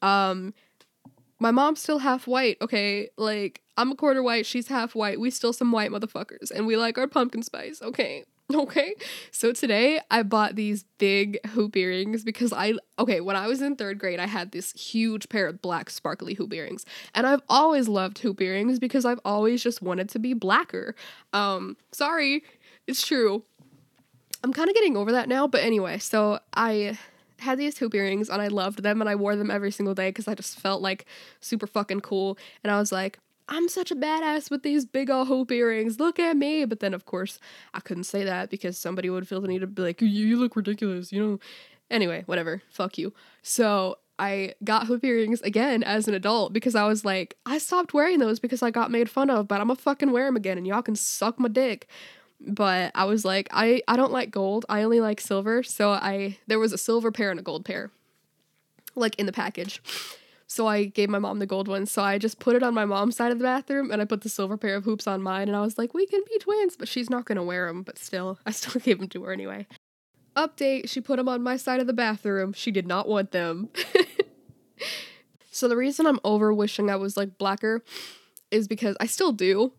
um, 0.02 0.54
my 1.40 1.52
mom's 1.52 1.82
still 1.82 2.00
half 2.00 2.28
white, 2.28 2.58
okay? 2.62 3.10
Like, 3.18 3.62
I'm 3.78 3.92
a 3.92 3.96
quarter 3.96 4.24
white, 4.24 4.46
she's 4.46 4.68
half 4.68 4.96
white. 4.96 5.20
We 5.20 5.30
still 5.30 5.54
some 5.54 5.72
white 5.72 5.92
motherfuckers, 5.92 6.52
and 6.52 6.66
we 6.66 6.78
like 6.78 6.98
our 6.98 7.08
pumpkin 7.08 7.44
spice, 7.44 7.82
okay? 7.82 8.26
Okay. 8.54 8.94
So 9.32 9.52
today 9.52 10.00
I 10.12 10.22
bought 10.22 10.56
these 10.56 10.86
big 11.00 11.40
hoop 11.48 11.76
earrings 11.76 12.24
because 12.24 12.54
I 12.54 12.74
okay, 13.00 13.20
when 13.20 13.36
I 13.36 13.48
was 13.48 13.62
in 13.62 13.76
3rd 13.76 13.98
grade, 13.98 14.20
I 14.20 14.28
had 14.28 14.52
this 14.52 14.72
huge 14.74 15.30
pair 15.30 15.48
of 15.48 15.64
black 15.64 15.90
sparkly 15.90 16.36
hoop 16.36 16.54
earrings. 16.54 16.86
And 17.16 17.26
I've 17.26 17.42
always 17.50 17.88
loved 17.88 18.20
hoop 18.20 18.40
earrings 18.40 18.78
because 18.78 19.04
I've 19.04 19.20
always 19.26 19.64
just 19.64 19.82
wanted 19.82 20.10
to 20.10 20.20
be 20.20 20.34
blacker. 20.34 20.96
Um, 21.34 21.76
sorry, 21.92 22.44
it's 22.86 23.06
true. 23.06 23.44
I'm 24.44 24.54
kind 24.54 24.70
of 24.70 24.76
getting 24.76 24.96
over 24.96 25.12
that 25.14 25.28
now, 25.28 25.48
but 25.48 25.64
anyway, 25.64 25.98
so 25.98 26.40
I 26.54 27.00
had 27.40 27.58
these 27.58 27.78
hoop 27.78 27.94
earrings 27.94 28.30
and 28.30 28.42
I 28.42 28.48
loved 28.48 28.84
them 28.84 29.02
and 29.02 29.10
I 29.10 29.16
wore 29.16 29.36
them 29.36 29.52
every 29.52 29.72
single 29.72 29.94
day 29.94 30.10
because 30.10 30.28
I 30.28 30.36
just 30.36 30.60
felt 30.60 30.82
like 30.82 31.06
super 31.40 31.68
fucking 31.68 32.02
cool. 32.02 32.38
And 32.64 32.72
I 32.72 32.80
was 32.80 32.92
like, 32.92 33.20
I'm 33.48 33.70
such 33.70 33.92
a 33.92 33.96
badass 33.96 34.50
with 34.50 34.64
these 34.64 34.86
big 34.86 35.10
old 35.10 35.28
hoop 35.28 35.52
earrings. 35.52 36.00
Look 36.00 36.20
at 36.20 36.36
me. 36.36 36.66
But 36.66 36.80
then, 36.80 36.94
of 36.94 37.06
course, 37.06 37.40
I 37.74 37.80
couldn't 37.80 38.06
say 38.06 38.24
that 38.24 38.50
because 38.50 38.78
somebody 38.78 39.10
would 39.10 39.28
feel 39.28 39.42
the 39.42 39.48
need 39.48 39.60
to 39.60 39.68
be 39.68 39.82
like, 39.82 40.02
you, 40.02 40.38
look 40.38 40.56
ridiculous, 40.56 41.12
you 41.12 41.24
know? 41.24 41.40
Anyway, 41.92 42.24
whatever. 42.26 42.64
Fuck 42.72 42.98
you. 42.98 43.14
So 43.44 43.98
I 44.18 44.54
got 44.64 44.88
hoop 44.88 45.04
earrings 45.04 45.42
again 45.42 45.84
as 45.84 46.08
an 46.08 46.16
adult 46.16 46.54
because 46.54 46.74
I 46.74 46.88
was 46.88 47.06
like, 47.06 47.38
I 47.46 47.60
stopped 47.60 47.94
wearing 47.94 48.20
those 48.20 48.40
because 48.40 48.64
I 48.64 48.72
got 48.72 48.90
made 48.90 49.10
fun 49.10 49.30
of, 49.30 49.48
but 49.48 49.62
I'm 49.62 49.68
gonna 49.68 49.76
fucking 49.76 50.12
wear 50.12 50.26
them 50.26 50.38
again 50.38 50.58
and 50.58 50.66
y'all 50.66 50.82
can 50.82 50.96
suck 50.96 51.40
my 51.40 51.50
dick 51.50 51.88
but 52.40 52.92
I 52.96 53.06
was 53.06 53.26
like, 53.26 53.48
I 53.52 53.82
I 53.88 53.96
don't 53.96 54.12
like 54.12 54.32
gold. 54.32 54.66
I 54.70 54.84
only 54.84 55.02
like 55.02 55.22
silver. 55.22 55.64
So 55.64 55.92
I 55.92 56.38
there 56.48 56.60
was 56.60 56.74
a 56.74 56.78
silver 56.78 57.12
pair 57.12 57.32
and 57.32 57.40
a 57.40 57.44
gold 57.44 57.66
pair, 57.66 57.92
like 58.96 59.16
in 59.20 59.26
the 59.26 59.32
package. 59.32 59.82
So 60.48 60.68
I 60.68 60.86
gave 60.86 61.10
my 61.10 61.20
mom 61.20 61.40
the 61.40 61.46
gold 61.46 61.68
one. 61.68 61.86
So 61.86 62.04
I 62.04 62.18
just 62.18 62.40
put 62.40 62.56
it 62.56 62.64
on 62.64 62.74
my 62.74 62.86
mom's 62.86 63.16
side 63.16 63.32
of 63.32 63.40
the 63.40 63.44
bathroom, 63.44 63.92
and 63.92 64.02
I 64.02 64.06
put 64.06 64.22
the 64.22 64.30
silver 64.30 64.58
pair 64.58 64.76
of 64.76 64.86
hoops 64.86 65.08
on 65.08 65.22
mine. 65.22 65.48
And 65.48 65.58
I 65.58 65.62
was 65.62 65.78
like, 65.78 65.94
we 65.94 66.06
can 66.06 66.22
be 66.28 66.38
twins, 66.40 66.76
but 66.78 66.88
she's 66.88 67.10
not 67.10 67.26
gonna 67.26 67.44
wear 67.44 67.68
them. 67.68 67.82
But 67.84 67.98
still, 67.98 68.40
I 68.46 68.52
still 68.52 68.80
gave 68.80 69.00
them 69.00 69.10
to 69.10 69.24
her 69.24 69.34
anyway. 69.34 69.68
Update: 70.36 70.90
She 70.90 71.02
put 71.02 71.18
them 71.18 71.30
on 71.30 71.42
my 71.42 71.58
side 71.58 71.80
of 71.80 71.88
the 71.88 71.94
bathroom. 71.94 72.54
She 72.54 72.72
did 72.72 72.88
not 72.88 73.08
want 73.08 73.32
them. 73.32 73.70
so 75.52 75.68
the 75.68 75.78
reason 75.78 76.06
I'm 76.06 76.20
over 76.24 76.54
wishing 76.54 76.90
I 76.90 76.98
was 76.98 77.18
like 77.18 77.38
blacker 77.38 77.84
is 78.52 78.68
because 78.68 78.96
I 79.00 79.08
still 79.08 79.32
do. 79.32 79.74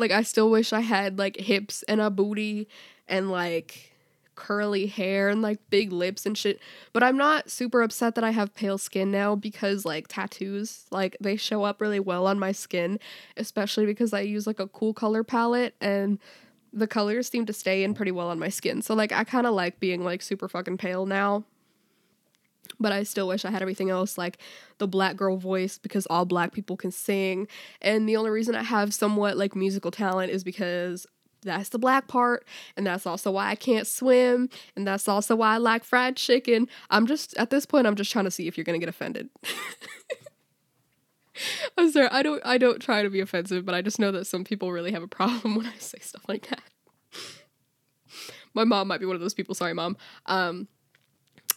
Like 0.00 0.10
I 0.10 0.22
still 0.22 0.50
wish 0.50 0.72
I 0.72 0.80
had 0.80 1.18
like 1.18 1.36
hips 1.36 1.82
and 1.84 2.00
a 2.00 2.10
booty 2.10 2.68
and 3.08 3.30
like 3.30 3.92
curly 4.34 4.86
hair 4.86 5.28
and 5.28 5.42
like 5.42 5.58
big 5.68 5.92
lips 5.92 6.24
and 6.24 6.36
shit. 6.36 6.60
But 6.92 7.02
I'm 7.02 7.16
not 7.16 7.50
super 7.50 7.82
upset 7.82 8.14
that 8.14 8.24
I 8.24 8.30
have 8.30 8.54
pale 8.54 8.78
skin 8.78 9.10
now 9.10 9.36
because 9.36 9.84
like 9.84 10.08
tattoos, 10.08 10.86
like 10.90 11.16
they 11.20 11.36
show 11.36 11.64
up 11.64 11.80
really 11.80 12.00
well 12.00 12.26
on 12.26 12.38
my 12.38 12.52
skin, 12.52 12.98
especially 13.36 13.84
because 13.84 14.14
I 14.14 14.20
use 14.20 14.46
like 14.46 14.58
a 14.58 14.66
cool 14.66 14.94
color 14.94 15.22
palette 15.22 15.74
and 15.80 16.18
the 16.72 16.86
colors 16.86 17.28
seem 17.28 17.44
to 17.46 17.52
stay 17.52 17.84
in 17.84 17.94
pretty 17.94 18.12
well 18.12 18.28
on 18.28 18.38
my 18.38 18.48
skin. 18.48 18.80
So 18.80 18.94
like 18.94 19.12
I 19.12 19.24
kind 19.24 19.46
of 19.46 19.54
like 19.54 19.78
being 19.78 20.02
like 20.04 20.22
super 20.22 20.48
fucking 20.48 20.78
pale 20.78 21.04
now. 21.04 21.44
But 22.80 22.92
I 22.92 23.02
still 23.02 23.28
wish 23.28 23.44
I 23.44 23.50
had 23.50 23.62
everything 23.62 23.90
else 23.90 24.16
like 24.18 24.38
the 24.78 24.88
black 24.88 25.16
girl 25.16 25.36
voice 25.36 25.78
because 25.78 26.06
all 26.06 26.24
black 26.24 26.52
people 26.52 26.76
can 26.76 26.90
sing. 26.90 27.46
And 27.80 28.08
the 28.08 28.16
only 28.16 28.30
reason 28.30 28.54
I 28.54 28.62
have 28.62 28.94
somewhat 28.94 29.36
like 29.36 29.54
musical 29.54 29.90
talent 29.90 30.32
is 30.32 30.42
because 30.42 31.06
that's 31.42 31.68
the 31.70 31.78
black 31.78 32.06
part 32.08 32.46
and 32.76 32.86
that's 32.86 33.06
also 33.06 33.30
why 33.30 33.48
I 33.48 33.54
can't 33.54 33.86
swim 33.86 34.50
and 34.76 34.86
that's 34.86 35.08
also 35.08 35.36
why 35.36 35.54
I 35.54 35.56
like 35.58 35.84
fried 35.84 36.16
chicken. 36.16 36.68
I'm 36.90 37.06
just 37.06 37.36
at 37.36 37.50
this 37.50 37.66
point 37.66 37.86
I'm 37.86 37.94
just 37.94 38.10
trying 38.10 38.24
to 38.24 38.30
see 38.30 38.46
if 38.48 38.56
you're 38.56 38.64
going 38.64 38.78
to 38.78 38.84
get 38.84 38.90
offended. 38.90 39.28
I'm 41.78 41.90
sorry. 41.90 42.08
I 42.10 42.22
don't 42.22 42.42
I 42.44 42.58
don't 42.58 42.80
try 42.80 43.02
to 43.02 43.10
be 43.10 43.20
offensive, 43.20 43.64
but 43.64 43.74
I 43.74 43.82
just 43.82 43.98
know 43.98 44.12
that 44.12 44.26
some 44.26 44.44
people 44.44 44.72
really 44.72 44.92
have 44.92 45.02
a 45.02 45.08
problem 45.08 45.54
when 45.56 45.66
I 45.66 45.74
say 45.78 45.98
stuff 46.00 46.24
like 46.28 46.48
that. 46.48 46.62
My 48.52 48.64
mom 48.64 48.88
might 48.88 49.00
be 49.00 49.06
one 49.06 49.14
of 49.14 49.22
those 49.22 49.34
people. 49.34 49.54
Sorry, 49.54 49.74
mom. 49.74 49.96
Um 50.26 50.68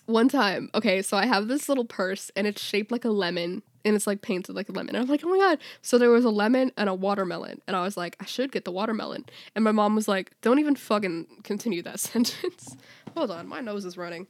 one 0.06 0.28
time, 0.28 0.70
okay, 0.76 1.02
so 1.02 1.18
I 1.18 1.26
have 1.26 1.48
this 1.48 1.70
little 1.70 1.86
purse 1.86 2.32
and 2.36 2.46
it's 2.46 2.62
shaped 2.62 2.92
like 2.92 3.06
a 3.06 3.10
lemon 3.10 3.64
and 3.86 3.96
it's 3.96 4.08
like 4.08 4.22
painted 4.22 4.56
like 4.56 4.70
a 4.70 4.72
lemon. 4.72 4.96
And 4.96 5.04
I'm 5.04 5.10
like, 5.10 5.24
oh 5.24 5.30
my 5.30 5.38
god. 5.38 5.60
So 5.82 5.98
there 5.98 6.10
was 6.10 6.26
a 6.26 6.30
lemon 6.30 6.72
and 6.78 6.90
a 6.90 6.94
watermelon. 6.94 7.62
And 7.68 7.76
I 7.76 7.82
was 7.82 7.98
like, 7.98 8.16
I 8.20 8.26
should 8.26 8.52
get 8.52 8.66
the 8.66 8.72
watermelon. 8.72 9.26
And 9.56 9.64
my 9.64 9.72
mom 9.72 9.96
was 9.96 10.08
like, 10.08 10.32
don't 10.42 10.60
even 10.60 10.76
fucking 10.76 11.28
continue 11.44 11.82
that 11.84 12.00
sentence. 12.02 12.76
Hold 13.16 13.32
on, 13.32 13.48
my 13.48 13.62
nose 13.62 13.86
is 13.86 13.98
running. 13.98 14.28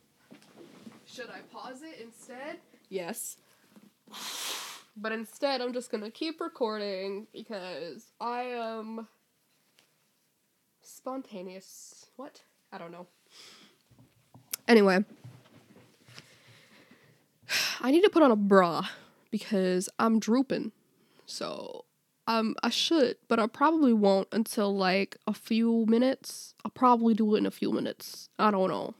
Should 1.06 1.30
I 1.30 1.40
pause 1.52 1.82
it 1.84 2.02
instead? 2.02 2.58
Yes. 2.90 3.38
But 4.96 5.12
instead, 5.12 5.62
I'm 5.62 5.74
just 5.74 5.92
gonna 5.92 6.12
keep 6.12 6.40
recording 6.40 7.28
because 7.34 8.12
I 8.20 8.44
am 8.44 9.08
spontaneous. 10.82 12.08
What? 12.16 12.42
I 12.72 12.78
don't 12.78 12.92
know. 12.92 13.08
Anyway, 14.68 15.04
I 17.82 17.92
need 17.92 18.04
to 18.04 18.10
put 18.10 18.24
on 18.24 18.32
a 18.32 18.36
bra 18.36 18.88
because 19.32 19.90
I'm 20.00 20.20
drooping. 20.20 20.72
So, 21.26 21.86
um, 22.28 22.56
I 22.64 22.70
should, 22.70 23.18
but 23.28 23.40
I 23.40 23.48
probably 23.48 23.94
won't 23.94 24.28
until 24.32 24.76
like 24.76 25.18
a 25.28 25.34
few 25.34 25.86
minutes. 25.88 26.54
I'll 26.64 26.72
probably 26.72 27.14
do 27.14 27.36
it 27.36 27.40
in 27.40 27.46
a 27.46 27.52
few 27.52 27.72
minutes. 27.72 28.30
I 28.40 28.52
don't 28.52 28.70
know. 28.70 28.94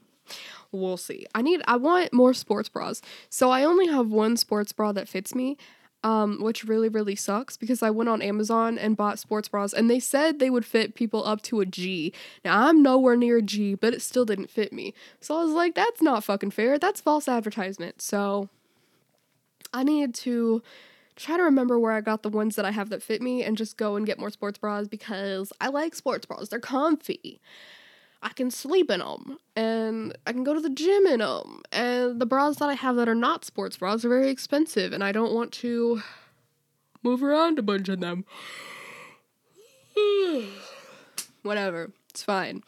We'll 0.72 0.96
see. 0.96 1.26
I 1.34 1.42
need, 1.42 1.62
I 1.66 1.76
want 1.76 2.12
more 2.12 2.34
sports 2.34 2.68
bras. 2.68 3.00
So 3.28 3.50
I 3.50 3.62
only 3.62 3.86
have 3.86 4.08
one 4.08 4.36
sports 4.36 4.72
bra 4.72 4.92
that 4.92 5.08
fits 5.08 5.34
me, 5.34 5.56
um, 6.04 6.42
which 6.42 6.64
really, 6.64 6.90
really 6.90 7.16
sucks 7.16 7.56
because 7.56 7.82
I 7.82 7.90
went 7.90 8.10
on 8.10 8.20
Amazon 8.20 8.78
and 8.78 8.96
bought 8.96 9.18
sports 9.18 9.48
bras 9.48 9.72
and 9.72 9.90
they 9.90 9.98
said 9.98 10.38
they 10.38 10.50
would 10.50 10.66
fit 10.66 10.94
people 10.94 11.26
up 11.26 11.40
to 11.42 11.60
a 11.60 11.66
G. 11.66 12.12
Now 12.44 12.68
I'm 12.68 12.82
nowhere 12.82 13.16
near 13.16 13.38
a 13.38 13.42
G, 13.42 13.74
but 13.74 13.94
it 13.94 14.02
still 14.02 14.26
didn't 14.26 14.50
fit 14.50 14.72
me. 14.72 14.92
So 15.20 15.36
I 15.36 15.42
was 15.42 15.54
like, 15.54 15.74
that's 15.74 16.02
not 16.02 16.22
fucking 16.22 16.50
fair. 16.50 16.78
That's 16.78 17.00
false 17.00 17.26
advertisement. 17.26 18.02
So 18.02 18.50
I 19.72 19.82
needed 19.82 20.14
to 20.16 20.62
try 21.16 21.38
to 21.38 21.42
remember 21.42 21.78
where 21.78 21.92
I 21.92 22.02
got 22.02 22.22
the 22.22 22.28
ones 22.28 22.54
that 22.56 22.66
I 22.66 22.70
have 22.70 22.90
that 22.90 23.02
fit 23.02 23.22
me 23.22 23.42
and 23.42 23.56
just 23.56 23.78
go 23.78 23.96
and 23.96 24.04
get 24.04 24.18
more 24.18 24.30
sports 24.30 24.58
bras 24.58 24.86
because 24.86 25.54
I 25.58 25.68
like 25.68 25.94
sports 25.94 26.26
bras. 26.26 26.50
They're 26.50 26.60
comfy. 26.60 27.40
I 28.24 28.30
can 28.30 28.50
sleep 28.50 28.90
in 28.90 29.00
them 29.00 29.38
and 29.54 30.16
I 30.26 30.32
can 30.32 30.44
go 30.44 30.54
to 30.54 30.60
the 30.60 30.70
gym 30.70 31.06
in 31.06 31.20
them. 31.20 31.62
And 31.70 32.18
the 32.20 32.26
bras 32.26 32.56
that 32.56 32.70
I 32.70 32.74
have 32.74 32.96
that 32.96 33.08
are 33.08 33.14
not 33.14 33.44
sports 33.44 33.76
bras 33.76 34.04
are 34.04 34.08
very 34.08 34.30
expensive 34.30 34.94
and 34.94 35.04
I 35.04 35.12
don't 35.12 35.34
want 35.34 35.52
to 35.52 36.02
move 37.02 37.22
around 37.22 37.58
a 37.58 37.62
bunch 37.62 37.90
of 37.90 38.00
them. 38.00 38.24
Whatever. 41.42 41.92
It's 42.10 42.22
fine. 42.22 42.64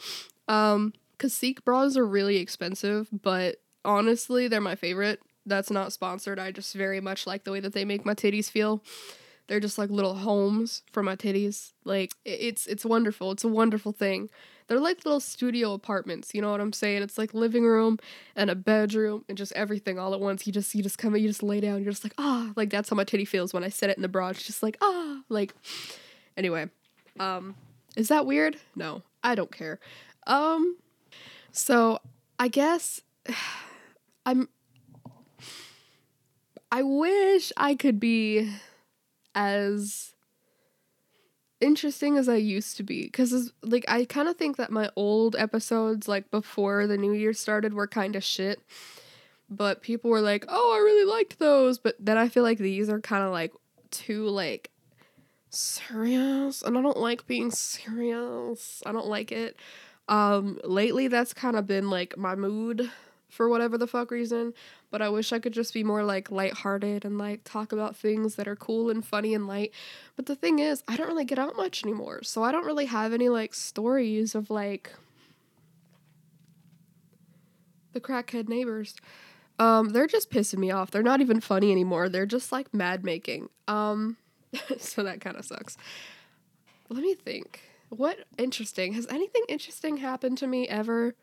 Um 0.47 0.93
Cacique 1.19 1.65
bras 1.65 1.97
are 1.97 2.07
really 2.07 2.37
expensive, 2.37 3.09
but 3.11 3.57
honestly, 3.87 4.49
they're 4.49 4.61
my 4.61 4.75
favorite 4.75 5.21
that's 5.47 5.71
not 5.71 5.93
sponsored. 5.93 6.39
I 6.39 6.51
just 6.51 6.75
very 6.75 7.01
much 7.01 7.27
like 7.27 7.45
the 7.45 7.53
way 7.53 7.61
that 7.61 7.73
they 7.73 7.85
make 7.85 8.05
my 8.05 8.15
titties 8.15 8.51
feel. 8.51 8.83
They're 9.47 9.61
just 9.61 9.79
like 9.79 9.91
little 9.91 10.17
homes 10.17 10.83
for 10.93 11.03
my 11.03 11.17
titties. 11.17 11.73
Like 11.85 12.13
it's 12.25 12.67
it's 12.67 12.85
wonderful. 12.85 13.31
It's 13.31 13.45
a 13.45 13.49
wonderful 13.49 13.93
thing. 13.93 14.29
They're 14.69 14.81
like 14.81 15.05
little 15.05 15.21
studio 15.21 15.73
apartments, 15.75 16.35
you 16.35 16.43
know 16.43 16.51
what 16.51 16.61
I'm 16.61 16.73
saying? 16.73 17.03
It's 17.03 17.19
like 17.19 17.35
living 17.35 17.65
room 17.65 17.99
and 18.35 18.51
a 18.51 18.55
bedroom 18.55 19.25
and 19.29 19.39
just 19.39 19.53
everything 19.53 19.99
all 19.99 20.13
at 20.13 20.21
once. 20.21 20.47
You 20.47 20.53
just 20.53 20.75
you 20.75 20.83
just 20.83 20.99
come 20.99 21.17
you 21.17 21.29
just 21.29 21.43
lay 21.43 21.61
down, 21.61 21.83
you're 21.83 21.93
just 21.93 22.05
like, 22.05 22.15
ah, 22.19 22.53
like 22.57 22.71
that's 22.71 22.89
how 22.89 22.97
my 22.97 23.05
titty 23.05 23.25
feels 23.25 23.55
when 23.55 23.63
I 23.65 23.69
sit 23.69 23.91
it 23.91 23.97
in 23.97 24.03
the 24.03 24.09
bra. 24.09 24.29
It's 24.29 24.43
just 24.43 24.63
like, 24.63 24.77
ah, 24.81 25.21
like 25.29 25.55
anyway. 26.37 26.69
Um 27.21 27.55
is 27.97 28.09
that 28.09 28.27
weird? 28.27 28.57
No. 28.75 29.03
I 29.23 29.35
don't 29.35 29.53
care. 29.53 29.79
Um 30.27 30.77
so 31.53 32.01
I 32.39 32.49
guess 32.49 33.01
I'm 34.27 34.49
I 36.73 36.83
wish 36.83 37.53
I 37.57 37.77
could 37.77 38.01
be 38.01 38.53
as 39.35 40.13
interesting 41.61 42.17
as 42.17 42.29
I 42.29 42.37
used 42.37 42.77
to 42.77 42.83
be 42.83 43.05
because 43.05 43.53
like 43.63 43.85
I 43.89 44.05
kind 44.05 44.29
of 44.29 44.37
think 44.37 44.57
that 44.57 44.71
my 44.71 44.91
old 44.97 45.37
episodes 45.37 46.09
like 46.09 46.31
before 46.31 46.87
the 46.87 46.97
new 46.97 47.13
year 47.13 47.33
started 47.33 47.75
were 47.75 47.87
kind 47.87 48.17
of 48.17 48.25
shit. 48.25 48.61
But 49.49 49.81
people 49.81 50.11
were 50.11 50.21
like, 50.21 50.45
"Oh, 50.49 50.75
I 50.75 50.79
really 50.79 51.09
liked 51.11 51.39
those." 51.39 51.79
But 51.79 51.97
then 52.01 52.19
I 52.19 52.29
feel 52.29 52.43
like 52.43 52.59
these 52.59 52.89
are 52.89 53.01
kind 53.01 53.23
of 53.25 53.31
like 53.31 53.53
too 53.91 54.27
like 54.29 54.71
serious, 55.51 56.63
and 56.63 56.77
I 56.77 56.83
don't 56.83 56.97
like 56.99 57.27
being 57.27 57.51
serious. 57.51 58.83
I 58.85 58.93
don't 58.93 59.07
like 59.07 59.33
it. 59.33 59.57
Um 60.09 60.59
lately 60.65 61.09
that's 61.09 61.33
kind 61.33 61.57
of 61.57 61.67
been 61.67 61.91
like 61.91 62.17
my 62.17 62.35
mood 62.37 62.91
for 63.37 63.49
whatever 63.49 63.77
the 63.77 63.87
fuck 63.87 64.11
reason. 64.11 64.55
But 64.91 65.03
I 65.03 65.09
wish 65.11 65.33
I 65.33 65.39
could 65.39 65.53
just 65.53 65.75
be 65.75 65.85
more 65.85 66.03
like 66.03 66.31
lighthearted 66.31 67.05
and 67.05 67.19
like 67.19 67.43
talk 67.45 67.71
about 67.71 67.95
things 67.95 68.37
that 68.37 68.49
are 68.49 68.57
cool 68.57 68.91
and 68.91 69.05
funny 69.05 69.35
and 69.35 69.47
light. 69.47 69.73
But 70.17 70.27
the 70.27 70.35
thing 70.35 70.59
is, 70.59 70.83
I 70.89 70.97
don't 70.97 71.09
really 71.09 71.25
get 71.25 71.39
out 71.39 71.57
much 71.57 71.85
anymore. 71.85 72.23
So 72.23 72.43
I 72.43 72.51
don't 72.51 72.65
really 72.65 72.87
have 72.87 73.13
any 73.13 73.29
like 73.29 73.55
stories 73.55 74.35
of 74.35 74.51
like 74.51 74.93
the 77.93 78.01
crackhead 78.01 78.49
neighbors. 78.49 78.95
Um, 79.59 79.91
they're 79.91 80.07
just 80.07 80.31
pissing 80.31 80.59
me 80.59 80.71
off. 80.71 80.91
They're 80.91 81.03
not 81.03 81.21
even 81.21 81.41
funny 81.41 81.71
anymore. 81.71 82.09
They're 82.09 82.27
just 82.27 82.53
like 82.53 82.73
mad 82.73 83.05
making. 83.05 83.49
Um, 83.69 84.17
so 84.79 85.03
that 85.03 85.21
kind 85.21 85.37
of 85.37 85.45
sucks. 85.45 85.77
Let 86.89 87.03
me 87.03 87.15
think. 87.15 87.61
What 87.89 88.19
interesting? 88.39 88.95
Has 88.95 89.07
anything 89.09 89.43
interesting 89.49 89.99
happened 89.99 90.39
to 90.39 90.47
me 90.47 90.69
ever? 90.69 91.15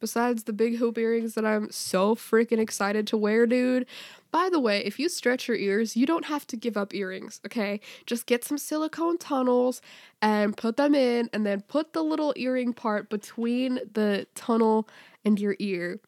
Besides 0.00 0.44
the 0.44 0.52
big 0.52 0.76
hoop 0.76 0.98
earrings 0.98 1.34
that 1.34 1.44
I'm 1.44 1.70
so 1.70 2.14
freaking 2.14 2.58
excited 2.58 3.06
to 3.08 3.16
wear, 3.16 3.46
dude. 3.46 3.86
By 4.30 4.48
the 4.50 4.60
way, 4.60 4.84
if 4.84 4.98
you 4.98 5.08
stretch 5.08 5.48
your 5.48 5.56
ears, 5.56 5.96
you 5.96 6.06
don't 6.06 6.26
have 6.26 6.46
to 6.48 6.56
give 6.56 6.76
up 6.76 6.94
earrings, 6.94 7.40
okay? 7.46 7.80
Just 8.04 8.26
get 8.26 8.44
some 8.44 8.58
silicone 8.58 9.18
tunnels 9.18 9.80
and 10.20 10.56
put 10.56 10.76
them 10.76 10.94
in, 10.94 11.30
and 11.32 11.46
then 11.46 11.62
put 11.62 11.92
the 11.92 12.02
little 12.02 12.34
earring 12.36 12.72
part 12.72 13.08
between 13.08 13.80
the 13.92 14.26
tunnel 14.34 14.88
and 15.24 15.40
your 15.40 15.56
ear. 15.58 16.00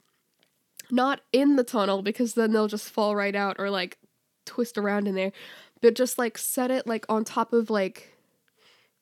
Not 0.91 1.21
in 1.33 1.57
the 1.57 1.65
tunnel 1.65 2.03
because 2.03 2.35
then 2.35 2.53
they'll 2.53 2.69
just 2.69 2.91
fall 2.91 3.15
right 3.15 3.35
out 3.35 3.57
or 3.59 3.71
like 3.71 3.99
twist 4.47 4.79
around 4.79 5.07
in 5.07 5.15
there, 5.15 5.33
but 5.81 5.95
just 5.95 6.19
like 6.19 6.39
set 6.39 6.71
it 6.71 6.87
like 6.87 7.05
on 7.09 7.25
top 7.25 7.53
of 7.53 7.71
like 7.71 8.15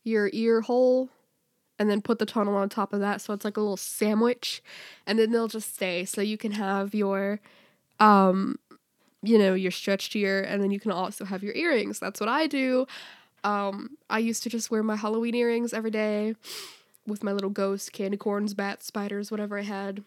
your 0.05 0.31
ear 0.33 0.61
hole 0.61 1.11
and 1.79 1.91
then 1.91 2.01
put 2.01 2.19
the 2.19 2.27
tunnel 2.27 2.57
on 2.57 2.69
top 2.69 2.93
of 2.93 3.01
that 3.01 3.21
so 3.21 3.33
it's 3.35 3.45
like 3.45 3.57
a 3.57 3.61
little 3.61 3.77
sandwich 3.77 4.63
and 5.07 5.19
then 5.19 5.31
they'll 5.31 5.49
just 5.49 5.75
stay. 5.75 6.05
So 6.05 6.21
you 6.21 6.39
can 6.39 6.53
have 6.53 6.95
your 6.95 7.41
um 8.01 8.59
you 9.23 9.39
know 9.39 9.55
your 9.55 9.71
stretched 9.71 10.15
ear 10.15 10.43
and 10.43 10.63
then 10.63 10.71
you 10.71 10.81
can 10.81 10.93
also 10.93 11.25
have 11.25 11.43
your 11.43 11.55
earrings. 11.55 11.99
That's 11.99 12.21
what 12.21 12.29
i 12.29 12.47
do. 12.47 12.87
Um 13.45 13.97
i 14.11 14.19
used 14.19 14.43
to 14.45 14.49
just 14.49 14.71
wear 14.71 14.83
my 14.83 14.97
halloween 14.97 15.35
earrings 15.35 15.73
every 15.73 15.91
day 15.91 16.35
with 17.07 17.23
my 17.23 17.33
little 17.33 17.51
ghost 17.51 17.93
candy 17.93 18.17
corns 18.17 18.55
bats 18.55 18.87
spiders 18.87 19.31
whatever 19.31 19.59
i 19.59 19.63
had. 19.63 20.03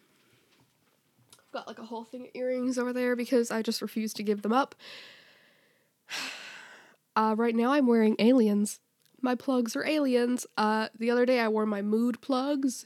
I've 1.40 1.52
got 1.54 1.68
like 1.68 1.80
a 1.80 1.86
whole 1.86 2.04
thing 2.04 2.24
of 2.24 2.30
earrings 2.34 2.78
over 2.78 2.94
there 2.94 3.16
because 3.16 3.52
i 3.52 3.62
just 3.62 3.82
refuse 3.82 4.14
to 4.14 4.24
give 4.24 4.42
them 4.42 4.54
up. 4.54 4.76
Uh, 7.16 7.36
right 7.36 7.56
now 7.56 7.74
i'm 7.74 7.86
wearing 7.86 8.16
aliens 8.18 8.80
my 9.22 9.36
plugs 9.36 9.76
are 9.76 9.86
aliens. 9.86 10.46
Uh, 10.58 10.90
the 10.98 11.12
other 11.12 11.26
day 11.26 11.40
I 11.40 11.48
wore 11.48 11.66
my 11.66 11.82
mood 11.82 12.22
plugs. 12.22 12.86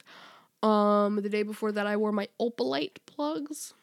Um, 0.61 1.17
the 1.17 1.29
day 1.29 1.43
before 1.43 1.71
that 1.73 1.85
I 1.85 1.97
wore 1.97 2.11
my 2.11 2.29
opalite 2.39 2.97
plugs. 3.05 3.73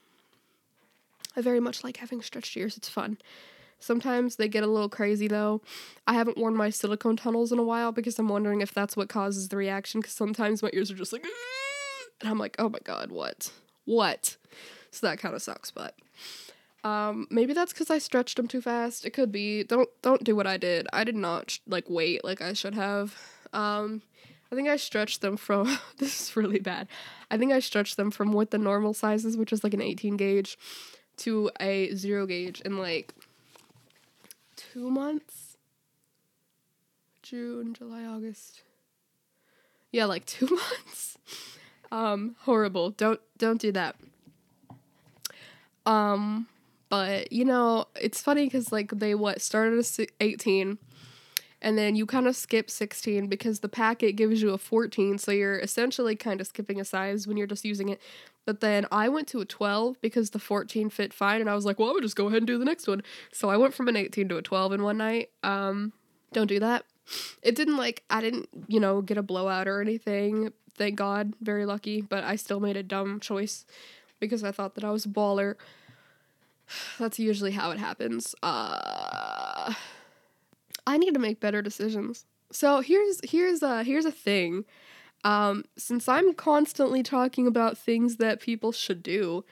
I 1.36 1.42
very 1.42 1.60
much 1.60 1.84
like 1.84 1.98
having 1.98 2.22
stretched 2.22 2.56
ears. 2.56 2.76
It's 2.76 2.88
fun. 2.88 3.18
Sometimes 3.78 4.36
they 4.36 4.48
get 4.48 4.62
a 4.64 4.66
little 4.66 4.88
crazy 4.88 5.28
though. 5.28 5.62
I 6.06 6.14
haven't 6.14 6.38
worn 6.38 6.56
my 6.56 6.70
silicone 6.70 7.16
tunnels 7.16 7.52
in 7.52 7.58
a 7.58 7.62
while 7.62 7.92
because 7.92 8.18
I'm 8.18 8.28
wondering 8.28 8.60
if 8.60 8.74
that's 8.74 8.96
what 8.96 9.08
causes 9.08 9.48
the 9.48 9.56
reaction. 9.56 10.00
Because 10.00 10.14
sometimes 10.14 10.62
my 10.62 10.70
ears 10.72 10.90
are 10.90 10.96
just 10.96 11.12
like, 11.12 11.24
and 12.20 12.28
I'm 12.30 12.38
like, 12.38 12.56
oh 12.58 12.68
my 12.68 12.80
god, 12.84 13.10
what, 13.10 13.50
what? 13.84 14.36
So 14.90 15.06
that 15.06 15.18
kind 15.18 15.34
of 15.34 15.42
sucks, 15.42 15.70
but 15.70 15.94
um, 16.82 17.26
maybe 17.30 17.52
that's 17.52 17.72
because 17.72 17.90
I 17.90 17.98
stretched 17.98 18.36
them 18.36 18.48
too 18.48 18.60
fast. 18.60 19.04
It 19.04 19.10
could 19.10 19.30
be. 19.30 19.64
Don't 19.64 19.88
don't 20.02 20.24
do 20.24 20.34
what 20.34 20.46
I 20.46 20.56
did. 20.56 20.86
I 20.92 21.04
did 21.04 21.16
not 21.16 21.58
like 21.66 21.84
wait 21.88 22.24
like 22.24 22.40
I 22.40 22.52
should 22.54 22.74
have. 22.74 23.16
Um, 23.52 24.02
I 24.50 24.54
think 24.54 24.68
I 24.68 24.76
stretched 24.76 25.20
them 25.20 25.36
from. 25.36 25.78
this 25.98 26.20
is 26.20 26.36
really 26.36 26.58
bad. 26.58 26.88
I 27.30 27.36
think 27.36 27.52
I 27.52 27.60
stretched 27.60 27.96
them 27.96 28.10
from 28.10 28.32
what 28.32 28.50
the 28.50 28.58
normal 28.58 28.94
sizes, 28.94 29.36
which 29.36 29.52
is 29.52 29.62
like 29.62 29.74
an 29.74 29.82
18 29.82 30.16
gauge, 30.16 30.58
to 31.18 31.50
a 31.60 31.94
zero 31.94 32.26
gauge 32.26 32.60
in 32.62 32.78
like 32.78 33.14
two 34.56 34.90
months. 34.90 35.56
June, 37.22 37.74
July, 37.74 38.04
August. 38.04 38.62
Yeah, 39.92 40.06
like 40.06 40.24
two 40.24 40.46
months. 40.50 41.18
Um, 41.92 42.36
horrible. 42.40 42.90
Don't 42.90 43.20
don't 43.36 43.60
do 43.60 43.70
that. 43.72 43.96
Um, 45.84 46.46
but 46.90 47.32
you 47.32 47.46
know, 47.46 47.86
it's 47.98 48.20
funny 48.20 48.44
because 48.44 48.70
like 48.70 48.90
they 48.90 49.14
what 49.14 49.40
started 49.40 49.78
at 49.78 50.08
18 50.20 50.76
and 51.62 51.78
then 51.78 51.94
you 51.94 52.06
kind 52.06 52.26
of 52.26 52.36
skip 52.36 52.70
16 52.70 53.28
because 53.28 53.60
the 53.60 53.68
packet 53.68 54.16
gives 54.16 54.42
you 54.42 54.50
a 54.50 54.58
14 54.58 55.18
so 55.18 55.30
you're 55.30 55.58
essentially 55.58 56.16
kind 56.16 56.40
of 56.40 56.46
skipping 56.46 56.80
a 56.80 56.84
size 56.84 57.26
when 57.26 57.36
you're 57.36 57.46
just 57.46 57.64
using 57.64 57.88
it. 57.88 58.00
But 58.44 58.60
then 58.60 58.86
i 58.90 59.08
went 59.08 59.28
to 59.28 59.40
a 59.40 59.44
12 59.44 60.00
because 60.00 60.30
the 60.30 60.38
14 60.38 60.90
fit 60.90 61.12
fine 61.12 61.40
and 61.40 61.48
i 61.48 61.54
was 61.54 61.64
like 61.64 61.78
well 61.78 61.90
i 61.90 61.92
would 61.92 62.02
just 62.02 62.16
go 62.16 62.26
ahead 62.26 62.38
and 62.38 62.46
do 62.46 62.58
the 62.58 62.64
next 62.64 62.88
one. 62.88 63.02
So 63.32 63.48
i 63.48 63.56
went 63.56 63.74
from 63.74 63.88
an 63.88 63.96
18 63.96 64.28
to 64.28 64.36
a 64.38 64.42
12 64.42 64.72
in 64.72 64.82
one 64.82 64.98
night. 64.98 65.30
Um 65.42 65.92
don't 66.32 66.46
do 66.46 66.60
that. 66.60 66.84
It 67.42 67.54
didn't 67.54 67.76
like 67.76 68.02
i 68.10 68.20
didn't 68.20 68.48
you 68.66 68.80
know 68.80 69.00
get 69.00 69.18
a 69.18 69.22
blowout 69.22 69.68
or 69.68 69.80
anything. 69.80 70.52
Thank 70.76 70.96
god 70.96 71.34
very 71.40 71.66
lucky 71.66 72.00
but 72.00 72.24
i 72.24 72.36
still 72.36 72.58
made 72.58 72.76
a 72.76 72.82
dumb 72.82 73.20
choice 73.20 73.66
because 74.18 74.42
i 74.42 74.50
thought 74.50 74.76
that 74.76 74.84
i 74.84 74.90
was 74.90 75.04
a 75.04 75.08
baller 75.08 75.56
that's 76.98 77.18
usually 77.18 77.52
how 77.52 77.70
it 77.70 77.78
happens 77.78 78.34
uh 78.42 79.74
I 80.86 80.96
need 80.96 81.14
to 81.14 81.20
make 81.20 81.40
better 81.40 81.62
decisions. 81.62 82.24
So 82.52 82.80
here's 82.80 83.20
here's 83.24 83.62
a 83.62 83.84
here's 83.84 84.04
a 84.04 84.12
thing. 84.12 84.64
Um, 85.22 85.64
since 85.76 86.08
I'm 86.08 86.32
constantly 86.34 87.02
talking 87.02 87.46
about 87.46 87.76
things 87.76 88.16
that 88.16 88.40
people 88.40 88.72
should 88.72 89.02
do, 89.02 89.44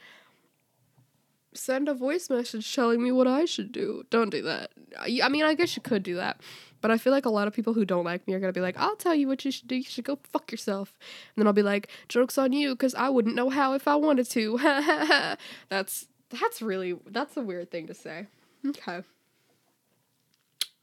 send 1.53 1.89
a 1.89 1.95
voice 1.95 2.31
message 2.31 2.75
telling 2.75 3.03
me 3.03 3.13
what 3.13 3.27
I 3.27 3.45
should 3.45 3.71
do. 3.71 4.05
Don't 4.11 4.31
do 4.31 4.43
that. 4.43 4.71
I, 4.99 5.29
mean, 5.29 5.45
I 5.45 5.53
guess 5.53 5.77
you 5.77 5.83
could 5.83 6.03
do 6.03 6.15
that, 6.17 6.41
but 6.81 6.91
I 6.91 6.97
feel 6.97 7.13
like 7.13 7.27
a 7.27 7.31
lot 7.31 7.47
of 7.47 7.53
people 7.53 7.75
who 7.75 7.85
don't 7.85 8.05
like 8.05 8.27
me 8.27 8.33
are 8.33 8.41
gonna 8.41 8.53
be 8.53 8.63
like, 8.63 8.79
"I'll 8.79 8.97
tell 8.97 9.15
you 9.15 9.29
what 9.29 9.45
you 9.45 9.51
should 9.53 9.69
do. 9.69 9.77
You 9.77 9.85
should 9.85 10.05
go 10.05 10.19
fuck 10.25 10.51
yourself," 10.51 10.97
and 11.37 11.43
then 11.43 11.47
I'll 11.47 11.53
be 11.53 11.63
like, 11.63 11.89
"Jokes 12.09 12.39
on 12.39 12.53
you," 12.53 12.71
because 12.71 12.95
I 12.95 13.11
wouldn't 13.11 13.37
know 13.37 13.51
how 13.51 13.75
if 13.75 13.87
I 13.87 13.95
wanted 13.95 14.29
to. 14.31 14.59
that's 15.69 16.08
that's 16.31 16.63
really 16.63 16.99
that's 17.07 17.37
a 17.37 17.43
weird 17.43 17.71
thing 17.71 17.87
to 17.87 17.95
say. 17.95 18.27
Okay. 18.67 19.03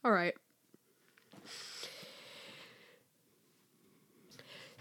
All 0.04 0.12
right. 0.12 0.36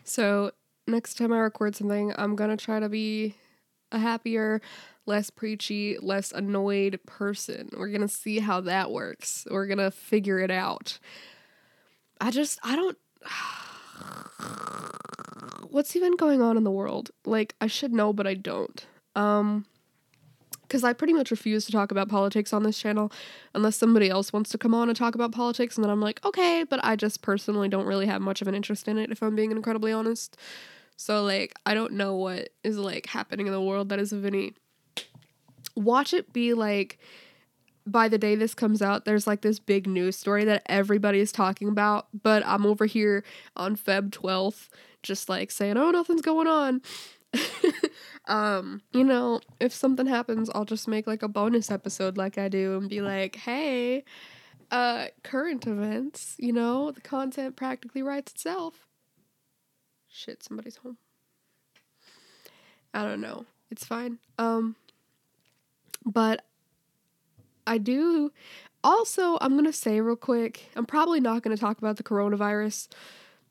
So, 0.04 0.52
next 0.86 1.16
time 1.16 1.32
I 1.32 1.38
record 1.38 1.74
something, 1.74 2.12
I'm 2.16 2.36
going 2.36 2.50
to 2.50 2.62
try 2.62 2.78
to 2.78 2.90
be 2.90 3.36
a 3.90 3.98
happier, 3.98 4.60
less 5.06 5.30
preachy, 5.30 5.96
less 5.98 6.30
annoyed 6.30 7.00
person. 7.06 7.70
We're 7.74 7.88
going 7.88 8.02
to 8.02 8.08
see 8.08 8.40
how 8.40 8.60
that 8.62 8.90
works. 8.90 9.46
We're 9.50 9.66
going 9.66 9.78
to 9.78 9.90
figure 9.90 10.40
it 10.40 10.50
out. 10.50 10.98
I 12.20 12.30
just, 12.30 12.58
I 12.62 12.76
don't. 12.76 12.98
What's 15.70 15.96
even 15.96 16.16
going 16.16 16.42
on 16.42 16.58
in 16.58 16.64
the 16.64 16.70
world? 16.70 17.10
Like, 17.24 17.54
I 17.60 17.66
should 17.66 17.92
know, 17.92 18.12
but 18.12 18.26
I 18.26 18.34
don't. 18.34 18.86
Um, 19.16 19.64
because 20.74 20.82
I 20.82 20.92
pretty 20.92 21.12
much 21.12 21.30
refuse 21.30 21.64
to 21.66 21.70
talk 21.70 21.92
about 21.92 22.08
politics 22.08 22.52
on 22.52 22.64
this 22.64 22.76
channel 22.76 23.12
unless 23.54 23.76
somebody 23.76 24.10
else 24.10 24.32
wants 24.32 24.50
to 24.50 24.58
come 24.58 24.74
on 24.74 24.88
and 24.88 24.98
talk 24.98 25.14
about 25.14 25.30
politics. 25.30 25.76
And 25.76 25.84
then 25.84 25.90
I'm 25.92 26.00
like, 26.00 26.18
okay, 26.24 26.64
but 26.68 26.80
I 26.82 26.96
just 26.96 27.22
personally 27.22 27.68
don't 27.68 27.86
really 27.86 28.06
have 28.06 28.20
much 28.20 28.42
of 28.42 28.48
an 28.48 28.56
interest 28.56 28.88
in 28.88 28.98
it, 28.98 29.12
if 29.12 29.22
I'm 29.22 29.36
being 29.36 29.52
incredibly 29.52 29.92
honest. 29.92 30.36
So, 30.96 31.22
like, 31.22 31.54
I 31.64 31.74
don't 31.74 31.92
know 31.92 32.16
what 32.16 32.48
is 32.64 32.76
like 32.76 33.06
happening 33.06 33.46
in 33.46 33.52
the 33.52 33.60
world 33.60 33.90
that 33.90 34.00
is 34.00 34.12
of 34.12 34.24
any. 34.24 34.54
Watch 35.76 36.12
it 36.12 36.32
be 36.32 36.54
like 36.54 36.98
by 37.86 38.08
the 38.08 38.18
day 38.18 38.34
this 38.34 38.52
comes 38.52 38.82
out, 38.82 39.04
there's 39.04 39.28
like 39.28 39.42
this 39.42 39.60
big 39.60 39.86
news 39.86 40.16
story 40.16 40.44
that 40.44 40.62
everybody 40.66 41.20
is 41.20 41.30
talking 41.30 41.68
about, 41.68 42.08
but 42.24 42.44
I'm 42.44 42.66
over 42.66 42.86
here 42.86 43.22
on 43.54 43.76
Feb 43.76 44.10
12th, 44.10 44.70
just 45.04 45.28
like 45.28 45.52
saying, 45.52 45.76
oh, 45.76 45.92
nothing's 45.92 46.22
going 46.22 46.48
on. 46.48 46.82
um, 48.26 48.82
you 48.92 49.04
know, 49.04 49.40
if 49.60 49.72
something 49.72 50.06
happens, 50.06 50.50
I'll 50.54 50.64
just 50.64 50.88
make 50.88 51.06
like 51.06 51.22
a 51.22 51.28
bonus 51.28 51.70
episode 51.70 52.16
like 52.16 52.38
I 52.38 52.48
do 52.48 52.78
and 52.78 52.88
be 52.88 53.00
like, 53.00 53.36
hey, 53.36 54.04
uh, 54.70 55.06
current 55.22 55.66
events, 55.66 56.34
you 56.38 56.52
know, 56.52 56.90
the 56.90 57.00
content 57.00 57.56
practically 57.56 58.02
writes 58.02 58.32
itself. 58.32 58.86
Shit, 60.08 60.42
somebody's 60.42 60.76
home. 60.76 60.96
I 62.94 63.02
don't 63.02 63.20
know. 63.20 63.44
It's 63.70 63.84
fine. 63.84 64.18
Um, 64.38 64.76
but 66.06 66.44
I 67.66 67.78
do 67.78 68.32
also, 68.82 69.38
I'm 69.40 69.52
going 69.52 69.64
to 69.64 69.72
say 69.72 70.00
real 70.00 70.16
quick, 70.16 70.70
I'm 70.76 70.86
probably 70.86 71.20
not 71.20 71.42
going 71.42 71.56
to 71.56 71.60
talk 71.60 71.78
about 71.78 71.96
the 71.96 72.02
coronavirus 72.02 72.88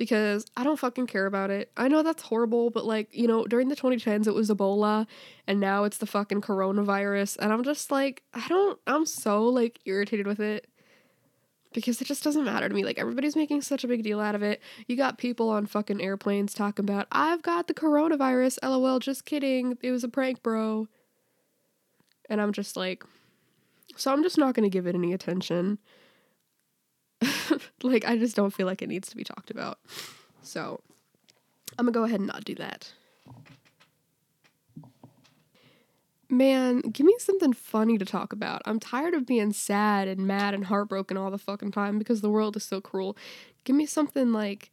because 0.04 0.46
I 0.58 0.66
don't 0.66 0.78
fucking 0.78 1.08
care 1.08 1.26
about 1.26 1.50
it. 1.50 1.72
I 1.78 1.88
know 1.88 2.04
that's 2.04 2.24
horrible, 2.24 2.70
but 2.70 2.84
like, 2.84 3.08
you 3.16 3.26
know, 3.26 3.46
during 3.46 3.70
the 3.70 3.76
2010s 3.76 4.28
it 4.28 4.34
was 4.34 4.50
Ebola 4.50 5.08
and 5.48 5.62
now 5.62 5.86
it's 5.86 5.98
the 5.98 6.06
fucking 6.06 6.42
coronavirus 6.42 7.38
and 7.40 7.54
I'm 7.54 7.64
just 7.64 7.90
like, 7.90 8.22
I 8.34 8.46
don't 8.50 8.78
I'm 8.86 9.06
so 9.06 9.46
like 9.46 9.80
irritated 9.86 10.28
with 10.28 10.42
it 10.42 10.68
because 11.72 12.02
it 12.02 12.06
just 12.06 12.22
doesn't 12.22 12.44
matter 12.44 12.68
to 12.68 12.76
me. 12.76 12.84
Like 12.84 13.00
everybody's 13.00 13.38
making 13.38 13.62
such 13.62 13.86
a 13.86 13.88
big 13.88 14.04
deal 14.04 14.20
out 14.20 14.36
of 14.36 14.44
it. 14.44 14.62
You 14.88 14.98
got 14.98 15.18
people 15.18 15.48
on 15.48 15.68
fucking 15.68 16.02
airplanes 16.02 16.54
talking 16.54 16.84
about, 16.84 17.08
"I've 17.10 17.42
got 17.42 17.68
the 17.68 17.74
coronavirus." 17.74 18.60
LOL, 18.62 19.00
just 19.00 19.24
kidding. 19.24 19.78
It 19.82 19.92
was 19.92 20.04
a 20.04 20.10
prank, 20.10 20.44
bro. 20.44 20.90
And 22.30 22.42
I'm 22.42 22.52
just 22.52 22.76
like 22.76 23.06
so 23.96 24.12
I'm 24.12 24.22
just 24.22 24.38
not 24.38 24.54
going 24.54 24.70
to 24.70 24.74
give 24.74 24.86
it 24.86 24.96
any 24.96 25.14
attention. 25.14 25.78
like 27.84 28.06
I 28.06 28.18
just 28.18 28.36
don't 28.36 28.54
feel 28.54 28.68
like 28.68 28.82
it 28.82 28.90
needs 28.90 29.10
to 29.10 29.16
be 29.16 29.24
talked 29.24 29.52
about. 29.52 29.80
So 30.42 30.82
I'm 31.78 31.86
gonna 31.86 31.92
go 31.92 32.04
ahead 32.04 32.20
and 32.20 32.28
not 32.28 32.46
do 32.46 32.56
that. 32.56 32.92
Man, 36.30 36.80
give 36.80 37.06
me 37.06 37.16
something 37.20 37.54
funny 37.54 37.98
to 38.00 38.06
talk 38.06 38.34
about. 38.34 38.64
I'm 38.66 38.80
tired 38.80 39.14
of 39.14 39.26
being 39.26 39.54
sad 39.54 40.08
and 40.08 40.26
mad 40.26 40.56
and 40.56 40.66
heartbroken 40.66 41.16
all 41.16 41.30
the 41.30 41.38
fucking 41.38 41.72
time 41.72 42.00
because 42.00 42.22
the 42.22 42.30
world 42.30 42.56
is 42.56 42.64
so 42.64 42.82
cruel. 42.82 43.16
Give 43.66 43.76
me 43.76 43.86
something 43.86 44.34
like 44.34 44.72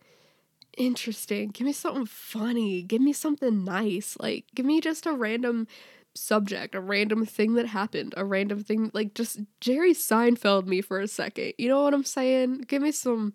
interesting. 0.78 1.51
Give 1.51 1.66
me 1.66 1.72
something 1.72 2.07
funny. 2.07 2.83
Give 2.83 3.03
me 3.03 3.12
something 3.12 3.64
nice. 3.64 4.16
Like, 4.18 4.47
give 4.55 4.64
me 4.64 4.81
just 4.81 5.05
a 5.05 5.12
random 5.12 5.66
subject, 6.14 6.74
a 6.74 6.80
random 6.80 7.24
thing 7.24 7.54
that 7.54 7.66
happened, 7.66 8.14
a 8.16 8.24
random 8.24 8.62
thing 8.62 8.90
like 8.94 9.14
just 9.14 9.40
Jerry 9.61 9.92
Seinfeld 9.92 10.66
me 10.66 10.80
for 10.80 11.00
a 11.00 11.08
second. 11.08 11.54
You 11.58 11.68
know 11.68 11.82
what 11.82 11.94
I'm 11.94 12.04
saying? 12.04 12.64
Give 12.68 12.82
me 12.82 12.92
some 12.92 13.34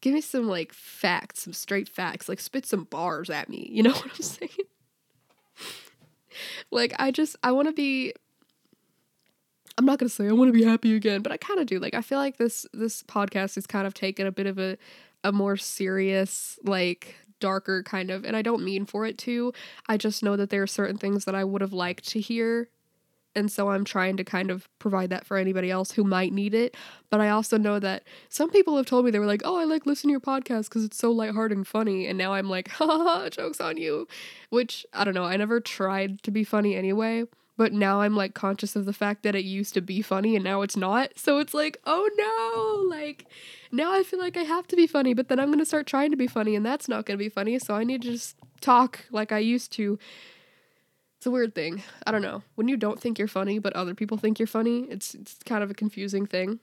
give 0.00 0.14
me 0.14 0.20
some 0.20 0.48
like 0.48 0.72
facts, 0.72 1.42
some 1.42 1.52
straight 1.52 1.88
facts, 1.88 2.28
like 2.28 2.40
spit 2.40 2.66
some 2.66 2.84
bars 2.84 3.30
at 3.30 3.48
me. 3.48 3.68
You 3.70 3.82
know 3.84 3.92
what 3.92 4.04
I'm 4.04 4.22
saying? 4.22 4.50
like 6.70 6.94
I 6.98 7.10
just 7.10 7.36
I 7.42 7.52
want 7.52 7.68
to 7.68 7.72
be 7.72 8.12
I'm 9.76 9.86
not 9.86 9.98
going 9.98 10.08
to 10.08 10.14
say 10.14 10.28
I 10.28 10.32
want 10.32 10.52
to 10.52 10.58
be 10.58 10.64
happy 10.64 10.94
again, 10.94 11.22
but 11.22 11.32
I 11.32 11.36
kind 11.36 11.58
of 11.58 11.66
do. 11.66 11.78
Like 11.78 11.94
I 11.94 12.02
feel 12.02 12.18
like 12.18 12.36
this 12.36 12.66
this 12.72 13.02
podcast 13.02 13.56
is 13.56 13.66
kind 13.66 13.86
of 13.86 13.94
taken 13.94 14.26
a 14.26 14.32
bit 14.32 14.46
of 14.46 14.58
a 14.58 14.76
a 15.24 15.32
more 15.32 15.56
serious 15.56 16.58
like 16.64 17.16
darker 17.44 17.82
kind 17.82 18.10
of 18.10 18.24
and 18.24 18.34
I 18.36 18.42
don't 18.42 18.64
mean 18.64 18.86
for 18.86 19.04
it 19.04 19.18
to. 19.18 19.52
I 19.86 19.98
just 19.98 20.22
know 20.22 20.34
that 20.36 20.48
there 20.48 20.62
are 20.62 20.66
certain 20.66 20.96
things 20.96 21.26
that 21.26 21.34
I 21.34 21.44
would 21.44 21.60
have 21.60 21.74
liked 21.74 22.08
to 22.10 22.20
hear 22.20 22.68
and 23.34 23.50
so 23.50 23.70
I'm 23.70 23.84
trying 23.84 24.16
to 24.16 24.24
kind 24.24 24.50
of 24.50 24.68
provide 24.78 25.10
that 25.10 25.26
for 25.26 25.36
anybody 25.36 25.70
else 25.70 25.92
who 25.92 26.04
might 26.04 26.32
need 26.32 26.54
it. 26.54 26.76
But 27.10 27.20
I 27.20 27.30
also 27.30 27.58
know 27.58 27.78
that 27.80 28.04
some 28.28 28.50
people 28.50 28.76
have 28.76 28.86
told 28.86 29.04
me 29.04 29.10
they 29.10 29.18
were 29.18 29.26
like, 29.34 29.42
"Oh, 29.44 29.56
I 29.58 29.64
like 29.64 29.86
listening 29.86 30.10
to 30.10 30.12
your 30.12 30.20
podcast 30.20 30.68
because 30.68 30.84
it's 30.84 30.96
so 30.96 31.10
lighthearted 31.10 31.56
and 31.56 31.66
funny." 31.66 32.06
And 32.06 32.16
now 32.16 32.32
I'm 32.34 32.48
like, 32.48 32.68
"Ha 32.78 32.86
ha, 32.86 33.28
jokes 33.30 33.60
on 33.60 33.76
you," 33.76 34.06
which 34.50 34.86
I 34.92 35.04
don't 35.04 35.14
know. 35.14 35.24
I 35.24 35.36
never 35.36 35.60
tried 35.60 36.22
to 36.22 36.30
be 36.30 36.44
funny 36.44 36.76
anyway, 36.76 37.24
but 37.56 37.72
now 37.72 38.00
I'm 38.00 38.16
like 38.16 38.34
conscious 38.34 38.74
of 38.76 38.84
the 38.84 38.92
fact 38.92 39.22
that 39.22 39.34
it 39.34 39.44
used 39.44 39.74
to 39.74 39.80
be 39.80 40.02
funny 40.02 40.34
and 40.34 40.44
now 40.44 40.62
it's 40.62 40.76
not. 40.76 41.12
So 41.16 41.38
it's 41.38 41.54
like, 41.54 41.78
oh 41.84 42.08
no, 42.16 42.96
like 42.96 43.26
now 43.70 43.92
I 43.92 44.02
feel 44.02 44.18
like 44.18 44.36
I 44.36 44.42
have 44.42 44.66
to 44.68 44.76
be 44.76 44.86
funny, 44.86 45.14
but 45.14 45.28
then 45.28 45.38
I'm 45.38 45.50
gonna 45.50 45.64
start 45.64 45.86
trying 45.86 46.10
to 46.10 46.16
be 46.16 46.26
funny 46.26 46.56
and 46.56 46.66
that's 46.66 46.88
not 46.88 47.06
gonna 47.06 47.16
be 47.18 47.28
funny. 47.28 47.58
So 47.58 47.74
I 47.74 47.84
need 47.84 48.02
to 48.02 48.10
just 48.10 48.36
talk 48.60 49.06
like 49.10 49.30
I 49.32 49.38
used 49.38 49.72
to 49.72 49.98
it's 51.24 51.26
a 51.26 51.30
weird 51.30 51.54
thing. 51.54 51.82
I 52.06 52.10
don't 52.10 52.20
know. 52.20 52.42
When 52.54 52.68
you 52.68 52.76
don't 52.76 53.00
think 53.00 53.18
you're 53.18 53.28
funny, 53.28 53.58
but 53.58 53.72
other 53.72 53.94
people 53.94 54.18
think 54.18 54.38
you're 54.38 54.46
funny, 54.46 54.80
it's 54.90 55.14
it's 55.14 55.36
kind 55.46 55.62
of 55.64 55.70
a 55.70 55.74
confusing 55.74 56.26
thing. 56.26 56.60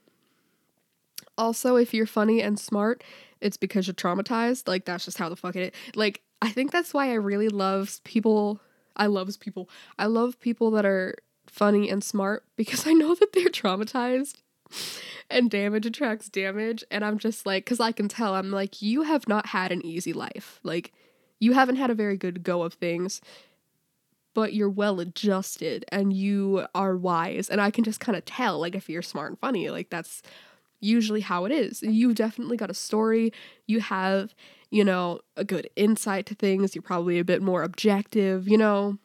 Also, 1.36 1.74
if 1.74 1.92
you're 1.92 2.06
funny 2.06 2.40
and 2.40 2.60
smart, 2.60 3.02
it's 3.40 3.56
because 3.56 3.88
you're 3.88 3.94
traumatized. 3.94 4.68
Like 4.68 4.84
that's 4.84 5.04
just 5.04 5.18
how 5.18 5.28
the 5.28 5.34
fuck 5.34 5.56
it 5.56 5.74
is. 5.74 5.96
Like 5.96 6.20
I 6.40 6.50
think 6.50 6.70
that's 6.70 6.94
why 6.94 7.10
I 7.10 7.14
really 7.14 7.48
love 7.48 8.00
people. 8.04 8.60
I 8.96 9.06
loves 9.06 9.36
people. 9.36 9.68
I 9.98 10.06
love 10.06 10.40
people 10.40 10.70
that 10.72 10.84
are 10.84 11.16
funny 11.46 11.90
and 11.90 12.02
smart 12.02 12.44
because 12.56 12.86
I 12.86 12.92
know 12.92 13.14
that 13.14 13.32
they're 13.32 13.46
traumatized 13.46 14.36
and 15.28 15.50
damage 15.50 15.84
attracts 15.84 16.28
damage 16.30 16.82
and 16.90 17.04
I'm 17.04 17.18
just 17.18 17.44
like 17.44 17.66
cuz 17.66 17.78
I 17.78 17.92
can 17.92 18.08
tell 18.08 18.34
I'm 18.34 18.50
like 18.50 18.80
you 18.80 19.02
have 19.02 19.28
not 19.28 19.46
had 19.46 19.70
an 19.72 19.84
easy 19.84 20.12
life. 20.12 20.60
Like 20.62 20.92
you 21.40 21.52
haven't 21.52 21.76
had 21.76 21.90
a 21.90 21.94
very 21.94 22.16
good 22.16 22.42
go 22.42 22.62
of 22.62 22.74
things 22.74 23.20
but 24.34 24.54
you're 24.54 24.70
well 24.70 25.00
adjusted 25.00 25.84
and 25.90 26.12
you 26.12 26.66
are 26.74 26.96
wise. 26.96 27.48
And 27.48 27.60
I 27.60 27.70
can 27.70 27.84
just 27.84 28.00
kind 28.00 28.16
of 28.16 28.24
tell, 28.24 28.58
like, 28.60 28.74
if 28.74 28.88
you're 28.88 29.02
smart 29.02 29.30
and 29.30 29.38
funny, 29.38 29.70
like, 29.70 29.90
that's 29.90 30.22
usually 30.80 31.20
how 31.20 31.44
it 31.44 31.52
is. 31.52 31.82
You've 31.82 32.14
definitely 32.14 32.56
got 32.56 32.70
a 32.70 32.74
story. 32.74 33.32
You 33.66 33.80
have, 33.80 34.34
you 34.72 34.82
know, 34.82 35.20
a 35.36 35.44
good 35.44 35.68
insight 35.76 36.24
to 36.26 36.34
things. 36.34 36.74
You're 36.74 36.82
probably 36.82 37.18
a 37.18 37.24
bit 37.24 37.42
more 37.42 37.62
objective, 37.62 38.48
you 38.48 38.56
know. 38.56 38.96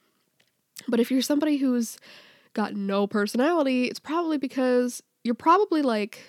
But 0.88 1.01
if 1.01 1.11
you're 1.11 1.22
somebody 1.22 1.57
who's 1.57 1.97
got 2.53 2.74
no 2.74 3.05
personality, 3.05 3.86
it's 3.86 3.99
probably 3.99 4.38
because 4.38 5.03
you're 5.26 5.36
probably 5.36 5.82
like 5.82 6.20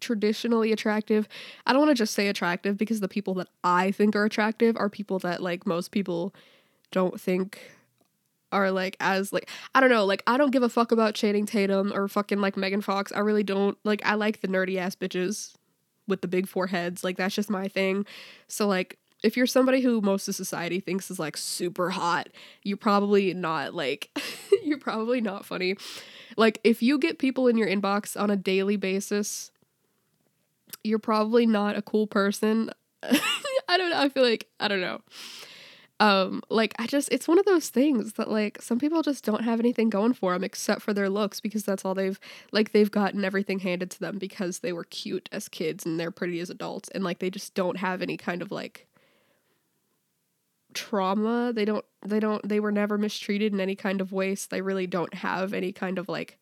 traditionally 0.00 0.70
attractive. 0.70 1.28
I 1.64 1.72
don't 1.72 1.80
want 1.80 1.96
to 1.96 2.02
just 2.02 2.12
say 2.12 2.28
attractive 2.28 2.76
because 2.76 3.00
the 3.00 3.08
people 3.08 3.32
that 3.34 3.48
I 3.64 3.90
think 3.90 4.14
are 4.14 4.24
attractive 4.26 4.76
are 4.76 4.90
people 4.90 5.18
that 5.20 5.42
like 5.42 5.66
most 5.66 5.90
people 5.90 6.34
don't 6.90 7.18
think 7.18 7.72
are 8.52 8.70
like 8.70 8.98
as 9.00 9.32
like 9.32 9.48
I 9.74 9.80
don't 9.80 9.88
know, 9.88 10.04
like 10.04 10.22
I 10.26 10.36
don't 10.36 10.50
give 10.50 10.62
a 10.62 10.68
fuck 10.68 10.92
about 10.92 11.14
Channing 11.14 11.46
Tatum 11.46 11.90
or 11.94 12.06
fucking 12.06 12.42
like 12.42 12.58
Megan 12.58 12.82
Fox. 12.82 13.12
I 13.12 13.20
really 13.20 13.44
don't 13.44 13.78
like 13.82 14.02
I 14.04 14.14
like 14.14 14.42
the 14.42 14.48
nerdy 14.48 14.76
ass 14.76 14.94
bitches 14.94 15.54
with 16.10 16.20
the 16.20 16.28
big 16.28 16.48
foreheads. 16.48 17.02
Like 17.02 17.16
that's 17.16 17.34
just 17.34 17.50
my 17.50 17.68
thing. 17.68 18.04
So 18.48 18.66
like 18.66 18.98
if 19.22 19.36
you're 19.36 19.46
somebody 19.46 19.80
who 19.80 20.00
most 20.00 20.28
of 20.28 20.34
society 20.34 20.80
thinks 20.80 21.10
is 21.10 21.18
like 21.18 21.36
super 21.36 21.90
hot, 21.90 22.28
you're 22.62 22.76
probably 22.76 23.32
not 23.34 23.74
like 23.74 24.10
you're 24.64 24.78
probably 24.78 25.20
not 25.20 25.44
funny. 25.44 25.76
Like 26.36 26.60
if 26.64 26.82
you 26.82 26.98
get 26.98 27.18
people 27.18 27.46
in 27.46 27.56
your 27.56 27.68
inbox 27.68 28.20
on 28.20 28.30
a 28.30 28.36
daily 28.36 28.76
basis, 28.76 29.50
you're 30.84 30.98
probably 30.98 31.46
not 31.46 31.76
a 31.76 31.82
cool 31.82 32.06
person. 32.06 32.70
I 33.02 33.78
don't 33.78 33.90
know. 33.90 34.00
I 34.00 34.08
feel 34.08 34.22
like 34.22 34.48
I 34.58 34.68
don't 34.68 34.80
know 34.80 35.00
um 36.00 36.42
like 36.48 36.74
i 36.78 36.86
just 36.86 37.08
it's 37.12 37.28
one 37.28 37.38
of 37.38 37.44
those 37.44 37.68
things 37.68 38.14
that 38.14 38.30
like 38.30 38.60
some 38.60 38.78
people 38.78 39.02
just 39.02 39.24
don't 39.24 39.44
have 39.44 39.60
anything 39.60 39.90
going 39.90 40.12
for 40.14 40.32
them 40.32 40.42
except 40.42 40.82
for 40.82 40.92
their 40.94 41.08
looks 41.10 41.40
because 41.40 41.64
that's 41.64 41.84
all 41.84 41.94
they've 41.94 42.18
like 42.52 42.72
they've 42.72 42.90
gotten 42.90 43.24
everything 43.24 43.60
handed 43.60 43.90
to 43.90 44.00
them 44.00 44.18
because 44.18 44.60
they 44.60 44.72
were 44.72 44.84
cute 44.84 45.28
as 45.30 45.48
kids 45.48 45.86
and 45.86 46.00
they're 46.00 46.10
pretty 46.10 46.40
as 46.40 46.50
adults 46.50 46.88
and 46.90 47.04
like 47.04 47.18
they 47.20 47.30
just 47.30 47.54
don't 47.54 47.76
have 47.76 48.02
any 48.02 48.16
kind 48.16 48.42
of 48.42 48.50
like 48.50 48.88
trauma. 50.74 51.52
They 51.52 51.64
don't 51.64 51.84
they 52.02 52.20
don't 52.20 52.46
they 52.48 52.60
were 52.60 52.72
never 52.72 52.98
mistreated 52.98 53.52
in 53.52 53.60
any 53.60 53.74
kind 53.76 54.00
of 54.00 54.12
way 54.12 54.34
so 54.34 54.46
they 54.50 54.62
really 54.62 54.86
don't 54.86 55.14
have 55.14 55.52
any 55.52 55.72
kind 55.72 55.98
of 55.98 56.08
like 56.08 56.38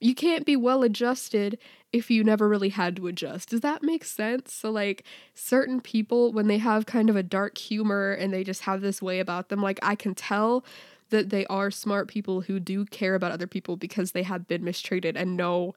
you 0.00 0.14
can't 0.14 0.46
be 0.46 0.56
well 0.56 0.82
adjusted 0.82 1.58
if 1.92 2.10
you 2.10 2.24
never 2.24 2.48
really 2.48 2.70
had 2.70 2.96
to 2.96 3.06
adjust. 3.06 3.50
Does 3.50 3.60
that 3.60 3.82
make 3.82 4.04
sense? 4.04 4.52
So, 4.54 4.70
like, 4.70 5.04
certain 5.34 5.80
people, 5.80 6.32
when 6.32 6.46
they 6.46 6.58
have 6.58 6.86
kind 6.86 7.10
of 7.10 7.16
a 7.16 7.22
dark 7.22 7.58
humor 7.58 8.12
and 8.12 8.32
they 8.32 8.44
just 8.44 8.62
have 8.62 8.80
this 8.80 9.02
way 9.02 9.20
about 9.20 9.48
them, 9.48 9.60
like, 9.60 9.78
I 9.82 9.94
can 9.94 10.14
tell 10.14 10.64
that 11.10 11.30
they 11.30 11.44
are 11.46 11.70
smart 11.70 12.08
people 12.08 12.42
who 12.42 12.60
do 12.60 12.84
care 12.86 13.14
about 13.14 13.32
other 13.32 13.48
people 13.48 13.76
because 13.76 14.12
they 14.12 14.22
have 14.22 14.46
been 14.46 14.64
mistreated 14.64 15.16
and 15.16 15.36
know, 15.36 15.74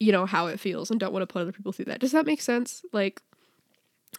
you 0.00 0.10
know, 0.10 0.26
how 0.26 0.46
it 0.46 0.58
feels 0.58 0.90
and 0.90 0.98
don't 0.98 1.12
want 1.12 1.22
to 1.22 1.26
put 1.26 1.42
other 1.42 1.52
people 1.52 1.72
through 1.72 1.84
that. 1.84 2.00
Does 2.00 2.12
that 2.12 2.26
make 2.26 2.40
sense? 2.40 2.82
Like, 2.92 3.20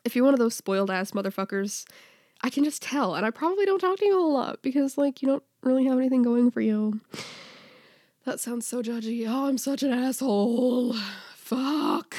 if 0.06 0.16
you're 0.16 0.26
one 0.26 0.36
of 0.36 0.40
those 0.40 0.56
spoiled 0.56 0.92
ass 0.92 1.12
motherfuckers, 1.12 1.86
I 2.42 2.52
can 2.52 2.64
just 2.64 2.84
tell. 2.84 3.16
And 3.16 3.26
I 3.26 3.32
probably 3.32 3.66
don't 3.66 3.80
talk 3.80 3.98
to 3.98 4.06
you 4.06 4.20
a 4.20 4.22
lot 4.22 4.62
because, 4.62 4.98
like, 4.98 5.24
you 5.24 5.28
don't 5.28 5.44
really 5.64 5.86
have 5.86 5.98
anything 5.98 6.22
going 6.22 6.52
for 6.52 6.62
you. 6.62 7.02
That 8.28 8.42
sounds 8.42 8.68
so 8.68 8.84
judgy. 8.84 9.26
Oh, 9.26 9.48
I'm 9.48 9.58
such 9.58 9.84
an 9.84 9.94
asshole. 9.94 10.94
Fuck. 11.34 12.14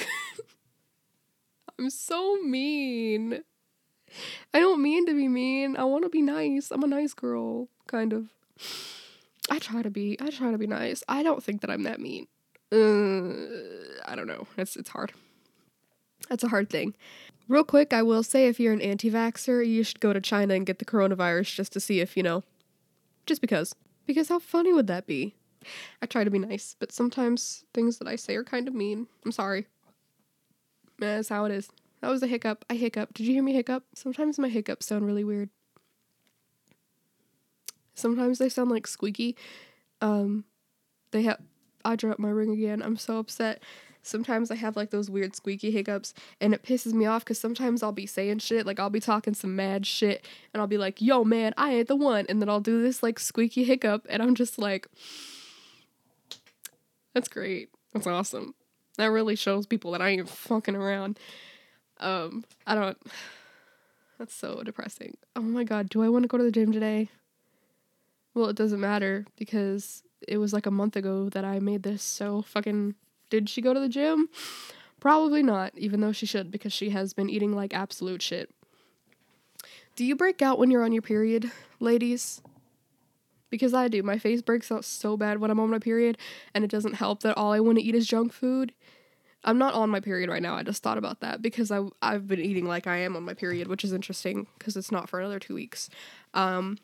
I'm 1.79 1.91
so 1.91 2.41
mean. 2.41 3.43
I 4.55 4.59
don't 4.59 4.81
mean 4.81 5.05
to 5.05 5.13
be 5.13 5.29
mean. 5.29 5.77
I 5.77 5.85
want 5.85 6.05
to 6.05 6.09
be 6.09 6.23
nice. 6.23 6.71
I'm 6.71 6.83
a 6.83 6.87
nice 6.87 7.13
girl, 7.13 7.69
kind 7.87 8.15
of. 8.15 8.29
I 9.51 9.59
try 9.59 9.83
to 9.83 9.91
be. 9.91 10.17
I 10.19 10.31
try 10.31 10.51
to 10.51 10.57
be 10.57 10.67
nice. 10.67 11.05
I 11.11 11.23
don't 11.23 11.45
think 11.45 11.61
that 11.61 11.69
I'm 11.69 11.83
that 11.83 12.01
mean. 12.01 12.27
Uh, 12.73 14.09
I 14.11 14.17
don't 14.17 14.27
know. 14.27 14.47
It's 14.57 14.77
it's 14.77 14.89
hard. 14.89 15.13
That's 16.31 16.43
a 16.43 16.49
hard 16.49 16.71
thing. 16.71 16.95
Real 17.49 17.65
quick, 17.65 17.93
I 17.93 18.01
will 18.03 18.23
say 18.23 18.47
if 18.47 18.59
you're 18.59 18.73
an 18.73 18.81
anti-vaxxer, 18.81 19.67
you 19.67 19.83
should 19.83 20.01
go 20.01 20.15
to 20.15 20.23
China 20.23 20.55
and 20.55 20.65
get 20.65 20.79
the 20.79 20.87
coronavirus 20.87 21.55
just 21.55 21.75
to 21.75 21.81
see 21.81 22.01
if, 22.01 22.17
you 22.17 22.23
know, 22.23 22.45
just 23.27 23.43
because. 23.43 23.75
Because 24.07 24.31
how 24.31 24.39
funny 24.39 24.73
would 24.73 24.87
that 24.87 25.07
be? 25.07 25.35
I 26.03 26.07
try 26.07 26.25
to 26.25 26.31
be 26.31 26.39
nice, 26.39 26.77
but 26.79 26.93
sometimes 26.93 27.65
things 27.75 27.99
that 27.99 28.09
I 28.09 28.17
say 28.17 28.37
are 28.37 28.45
kind 28.45 28.69
of 28.69 28.75
mean. 28.75 29.07
I'm 29.25 29.33
sorry. 29.33 29.67
That's 30.99 31.29
how 31.29 31.45
it 31.45 31.53
is. 31.53 31.69
That 32.01 32.11
was 32.11 32.23
a 32.23 32.27
hiccup. 32.27 32.65
I 32.71 32.75
hiccup. 32.75 33.15
Did 33.15 33.27
you 33.27 33.35
hear 33.35 33.43
me 33.43 33.53
hiccup? 33.53 33.85
Sometimes 33.95 34.39
my 34.39 34.49
hiccups 34.49 34.87
sound 34.87 35.07
really 35.07 35.25
weird. 35.25 35.51
Sometimes 37.95 38.39
they 38.39 38.49
sound 38.49 38.71
like 38.71 38.87
squeaky. 38.87 39.37
Um, 40.01 40.45
they 41.11 41.23
have. 41.23 41.41
I 41.85 41.97
dropped 41.97 42.21
my 42.21 42.31
ring 42.31 42.51
again. 42.51 42.83
I'm 42.83 42.97
so 42.97 43.19
upset. 43.19 43.63
Sometimes 44.03 44.51
I 44.51 44.55
have 44.55 44.77
like 44.77 44.91
those 44.91 45.11
weird 45.11 45.35
squeaky 45.35 45.71
hiccups, 45.71 46.15
and 46.41 46.55
it 46.55 46.63
pisses 46.63 46.93
me 46.93 47.07
off 47.07 47.25
because 47.25 47.41
sometimes 47.41 47.83
I'll 47.83 47.93
be 47.93 48.07
saying 48.07 48.39
shit, 48.39 48.65
like 48.65 48.79
I'll 48.79 48.91
be 48.91 49.01
talking 49.01 49.35
some 49.35 49.57
mad 49.57 49.87
shit, 49.87 50.25
and 50.55 50.61
I'll 50.61 50.69
be 50.69 50.79
like, 50.79 51.03
"Yo, 51.03 51.25
man, 51.25 51.53
I 51.57 51.73
ain't 51.73 51.89
the 51.89 51.97
one," 51.97 52.25
and 52.29 52.41
then 52.41 52.49
I'll 52.49 52.61
do 52.61 52.81
this 52.81 53.03
like 53.03 53.19
squeaky 53.19 53.65
hiccup, 53.65 54.07
and 54.09 54.23
I'm 54.23 54.35
just 54.35 54.59
like. 54.59 54.89
That's 57.19 57.27
great. 57.27 57.71
That's 57.93 58.07
awesome. 58.07 58.55
That 58.97 59.07
really 59.07 59.35
shows 59.35 59.67
people 59.67 59.91
that 59.91 60.01
I 60.01 60.11
ain't 60.11 60.29
fucking 60.29 60.77
around. 60.77 61.19
Um, 61.99 62.45
I 62.65 62.77
don't. 62.77 62.97
That's 64.21 64.33
so 64.33 64.63
depressing. 64.63 65.17
Oh 65.35 65.41
my 65.41 65.65
god, 65.65 65.89
do 65.89 66.01
I 66.05 66.09
want 66.09 66.23
to 66.23 66.29
go 66.29 66.39
to 66.39 66.45
the 66.45 66.53
gym 66.53 66.71
today? 66.71 67.09
Well, 68.35 68.47
it 68.47 68.55
doesn't 68.55 68.79
matter 68.79 69.27
because 69.37 70.05
it 70.29 70.39
was 70.39 70.53
like 70.53 70.67
a 70.67 70.71
month 70.71 70.95
ago 70.95 71.29
that 71.31 71.45
I 71.45 71.59
made 71.59 71.83
this. 71.83 72.05
So 72.05 72.43
fucking. 72.43 72.95
Did 73.31 73.49
she 73.49 73.63
go 73.63 73.75
to 73.75 73.81
the 73.81 73.89
gym? 73.89 74.29
Probably 75.01 75.43
not, 75.43 75.73
even 75.77 76.01
though 76.01 76.13
she 76.13 76.25
should 76.25 76.53
because 76.53 76.73
she 76.73 76.91
has 76.91 77.15
been 77.15 77.29
eating 77.29 77.51
like 77.51 77.75
absolute 77.75 78.23
shit. 78.23 78.55
Do 79.97 80.05
you 80.05 80.15
break 80.15 80.41
out 80.41 80.61
when 80.61 80.71
you're 80.71 80.85
on 80.85 80.93
your 80.93 81.03
period, 81.03 81.51
ladies? 81.81 82.41
Because 83.51 83.75
I 83.75 83.89
do. 83.89 84.03
My 84.03 84.19
face 84.19 84.43
breaks 84.43 84.71
out 84.71 84.85
so 84.85 85.17
bad 85.17 85.39
when 85.39 85.51
I'm 85.51 85.61
on 85.61 85.71
my 85.71 85.79
period, 85.79 86.19
and 86.55 86.65
it 86.65 86.71
doesn't 86.71 86.95
help 86.95 87.23
that 87.23 87.37
all 87.37 87.53
I 87.53 87.61
want 87.61 87.79
to 87.79 87.85
eat 87.85 87.95
is 87.95 88.07
junk 88.07 88.33
food. 88.33 88.73
I'm 89.45 89.59
not 89.59 89.75
on 89.75 89.89
my 89.91 90.01
period 90.01 90.29
right 90.29 90.43
now. 90.43 90.57
I 90.57 90.63
just 90.63 90.83
thought 90.83 90.99
about 90.99 91.21
that 91.21 91.41
because 91.41 91.71
I 91.71 91.87
I've 92.03 92.27
been 92.27 92.41
eating 92.41 92.67
like 92.67 92.87
I 92.87 92.99
am 92.99 93.17
on 93.17 93.23
my 93.25 93.35
period, 93.35 93.69
which 93.69 93.85
is 93.85 93.93
interesting 93.93 94.47
because 94.59 94.77
it's 94.77 94.91
not 94.91 95.09
for 95.09 95.21
another 95.21 95.39
two 95.39 95.55
weeks. 95.55 95.89
Um, 96.35 96.79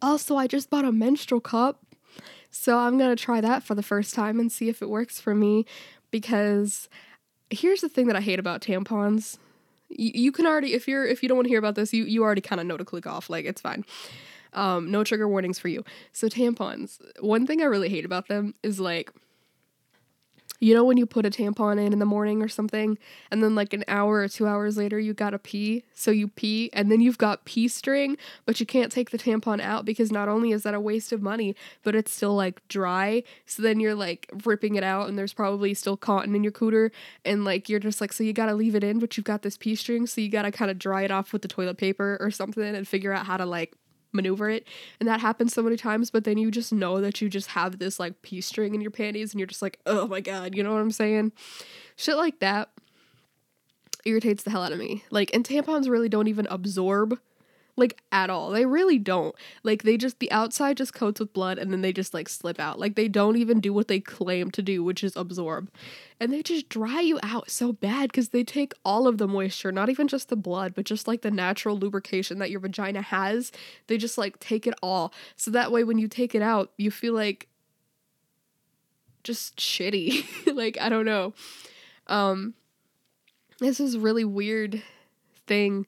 also, 0.00 0.36
I 0.36 0.46
just 0.46 0.70
bought 0.70 0.84
a 0.84 0.92
menstrual 0.92 1.40
cup, 1.40 1.84
so 2.50 2.78
I'm 2.78 2.98
gonna 2.98 3.16
try 3.16 3.40
that 3.40 3.62
for 3.62 3.74
the 3.74 3.82
first 3.82 4.14
time 4.14 4.40
and 4.40 4.50
see 4.50 4.68
if 4.68 4.82
it 4.82 4.90
works 4.90 5.20
for 5.20 5.34
me. 5.34 5.64
Because 6.10 6.88
here's 7.48 7.80
the 7.80 7.88
thing 7.88 8.06
that 8.08 8.16
I 8.16 8.20
hate 8.20 8.38
about 8.38 8.60
tampons. 8.60 9.38
You, 9.88 10.10
you 10.14 10.32
can 10.32 10.46
already 10.46 10.74
if 10.74 10.88
you're 10.88 11.06
if 11.06 11.22
you 11.22 11.28
don't 11.28 11.38
want 11.38 11.46
to 11.46 11.50
hear 11.50 11.58
about 11.58 11.76
this, 11.76 11.92
you 11.94 12.04
you 12.04 12.22
already 12.24 12.40
kind 12.40 12.60
of 12.60 12.66
know 12.66 12.76
to 12.76 12.84
click 12.84 13.06
off. 13.06 13.30
Like 13.30 13.44
it's 13.44 13.60
fine. 13.60 13.84
Um, 14.54 14.90
no 14.90 15.04
trigger 15.04 15.28
warnings 15.28 15.58
for 15.58 15.68
you. 15.68 15.84
So 16.12 16.28
tampons. 16.28 16.98
One 17.20 17.46
thing 17.46 17.62
I 17.62 17.66
really 17.66 17.88
hate 17.88 18.04
about 18.04 18.28
them 18.28 18.54
is 18.62 18.78
like 18.78 19.10
you 20.62 20.76
know 20.76 20.84
when 20.84 20.96
you 20.96 21.04
put 21.04 21.26
a 21.26 21.30
tampon 21.30 21.72
in 21.72 21.92
in 21.92 21.98
the 21.98 22.06
morning 22.06 22.40
or 22.40 22.46
something 22.46 22.96
and 23.32 23.42
then 23.42 23.56
like 23.56 23.72
an 23.72 23.82
hour 23.88 24.20
or 24.20 24.28
2 24.28 24.46
hours 24.46 24.76
later 24.76 24.98
you 24.98 25.12
got 25.12 25.30
to 25.30 25.38
pee 25.38 25.84
so 25.92 26.12
you 26.12 26.28
pee 26.28 26.70
and 26.72 26.90
then 26.90 27.00
you've 27.00 27.18
got 27.18 27.44
pee 27.44 27.66
string 27.66 28.16
but 28.46 28.60
you 28.60 28.64
can't 28.64 28.92
take 28.92 29.10
the 29.10 29.18
tampon 29.18 29.60
out 29.60 29.84
because 29.84 30.12
not 30.12 30.28
only 30.28 30.52
is 30.52 30.62
that 30.62 30.72
a 30.72 30.80
waste 30.80 31.10
of 31.10 31.20
money 31.20 31.56
but 31.82 31.96
it's 31.96 32.12
still 32.12 32.34
like 32.36 32.66
dry 32.68 33.24
so 33.44 33.60
then 33.60 33.80
you're 33.80 33.94
like 33.94 34.30
ripping 34.44 34.76
it 34.76 34.84
out 34.84 35.08
and 35.08 35.18
there's 35.18 35.32
probably 35.32 35.74
still 35.74 35.96
cotton 35.96 36.34
in 36.36 36.44
your 36.44 36.52
cooter 36.52 36.92
and 37.24 37.44
like 37.44 37.68
you're 37.68 37.80
just 37.80 38.00
like 38.00 38.12
so 38.12 38.22
you 38.22 38.32
got 38.32 38.46
to 38.46 38.54
leave 38.54 38.76
it 38.76 38.84
in 38.84 39.00
but 39.00 39.16
you've 39.16 39.26
got 39.26 39.42
this 39.42 39.58
pee 39.58 39.74
string 39.74 40.06
so 40.06 40.20
you 40.20 40.28
got 40.28 40.42
to 40.42 40.52
kind 40.52 40.70
of 40.70 40.78
dry 40.78 41.02
it 41.02 41.10
off 41.10 41.32
with 41.32 41.42
the 41.42 41.48
toilet 41.48 41.76
paper 41.76 42.16
or 42.20 42.30
something 42.30 42.76
and 42.76 42.86
figure 42.86 43.12
out 43.12 43.26
how 43.26 43.36
to 43.36 43.44
like 43.44 43.74
maneuver 44.12 44.50
it. 44.50 44.66
And 45.00 45.08
that 45.08 45.20
happens 45.20 45.52
so 45.52 45.62
many 45.62 45.76
times, 45.76 46.10
but 46.10 46.24
then 46.24 46.38
you 46.38 46.50
just 46.50 46.72
know 46.72 47.00
that 47.00 47.20
you 47.20 47.28
just 47.28 47.48
have 47.48 47.78
this 47.78 47.98
like 47.98 48.22
pee 48.22 48.40
string 48.40 48.74
in 48.74 48.80
your 48.80 48.90
panties 48.90 49.32
and 49.32 49.40
you're 49.40 49.46
just 49.46 49.62
like, 49.62 49.78
oh 49.86 50.06
my 50.06 50.20
God, 50.20 50.54
you 50.54 50.62
know 50.62 50.72
what 50.72 50.80
I'm 50.80 50.90
saying? 50.90 51.32
Shit 51.96 52.16
like 52.16 52.40
that 52.40 52.70
irritates 54.04 54.42
the 54.42 54.50
hell 54.50 54.62
out 54.62 54.72
of 54.72 54.78
me. 54.78 55.04
Like, 55.10 55.34
and 55.34 55.44
tampons 55.44 55.88
really 55.88 56.08
don't 56.08 56.28
even 56.28 56.46
absorb 56.50 57.18
like 57.76 58.02
at 58.12 58.28
all. 58.28 58.50
They 58.50 58.66
really 58.66 58.98
don't. 58.98 59.34
Like 59.62 59.82
they 59.82 59.96
just 59.96 60.18
the 60.18 60.30
outside 60.30 60.76
just 60.76 60.92
coats 60.92 61.20
with 61.20 61.32
blood 61.32 61.58
and 61.58 61.72
then 61.72 61.80
they 61.80 61.92
just 61.92 62.12
like 62.12 62.28
slip 62.28 62.60
out. 62.60 62.78
Like 62.78 62.96
they 62.96 63.08
don't 63.08 63.36
even 63.36 63.60
do 63.60 63.72
what 63.72 63.88
they 63.88 64.00
claim 64.00 64.50
to 64.50 64.62
do, 64.62 64.84
which 64.84 65.02
is 65.02 65.16
absorb. 65.16 65.70
And 66.20 66.32
they 66.32 66.42
just 66.42 66.68
dry 66.68 67.00
you 67.00 67.18
out 67.22 67.50
so 67.50 67.72
bad 67.72 68.12
cuz 68.12 68.28
they 68.28 68.44
take 68.44 68.74
all 68.84 69.08
of 69.08 69.18
the 69.18 69.26
moisture, 69.26 69.72
not 69.72 69.88
even 69.88 70.06
just 70.06 70.28
the 70.28 70.36
blood, 70.36 70.74
but 70.74 70.84
just 70.84 71.08
like 71.08 71.22
the 71.22 71.30
natural 71.30 71.78
lubrication 71.78 72.38
that 72.38 72.50
your 72.50 72.60
vagina 72.60 73.00
has. 73.00 73.52
They 73.86 73.96
just 73.96 74.18
like 74.18 74.38
take 74.38 74.66
it 74.66 74.74
all. 74.82 75.12
So 75.36 75.50
that 75.50 75.72
way 75.72 75.82
when 75.82 75.98
you 75.98 76.08
take 76.08 76.34
it 76.34 76.42
out, 76.42 76.72
you 76.76 76.90
feel 76.90 77.14
like 77.14 77.48
just 79.24 79.56
shitty. 79.56 80.26
like 80.54 80.78
I 80.78 80.90
don't 80.90 81.06
know. 81.06 81.32
Um 82.06 82.54
this 83.60 83.80
is 83.80 83.96
really 83.96 84.24
weird 84.24 84.82
thing 85.46 85.86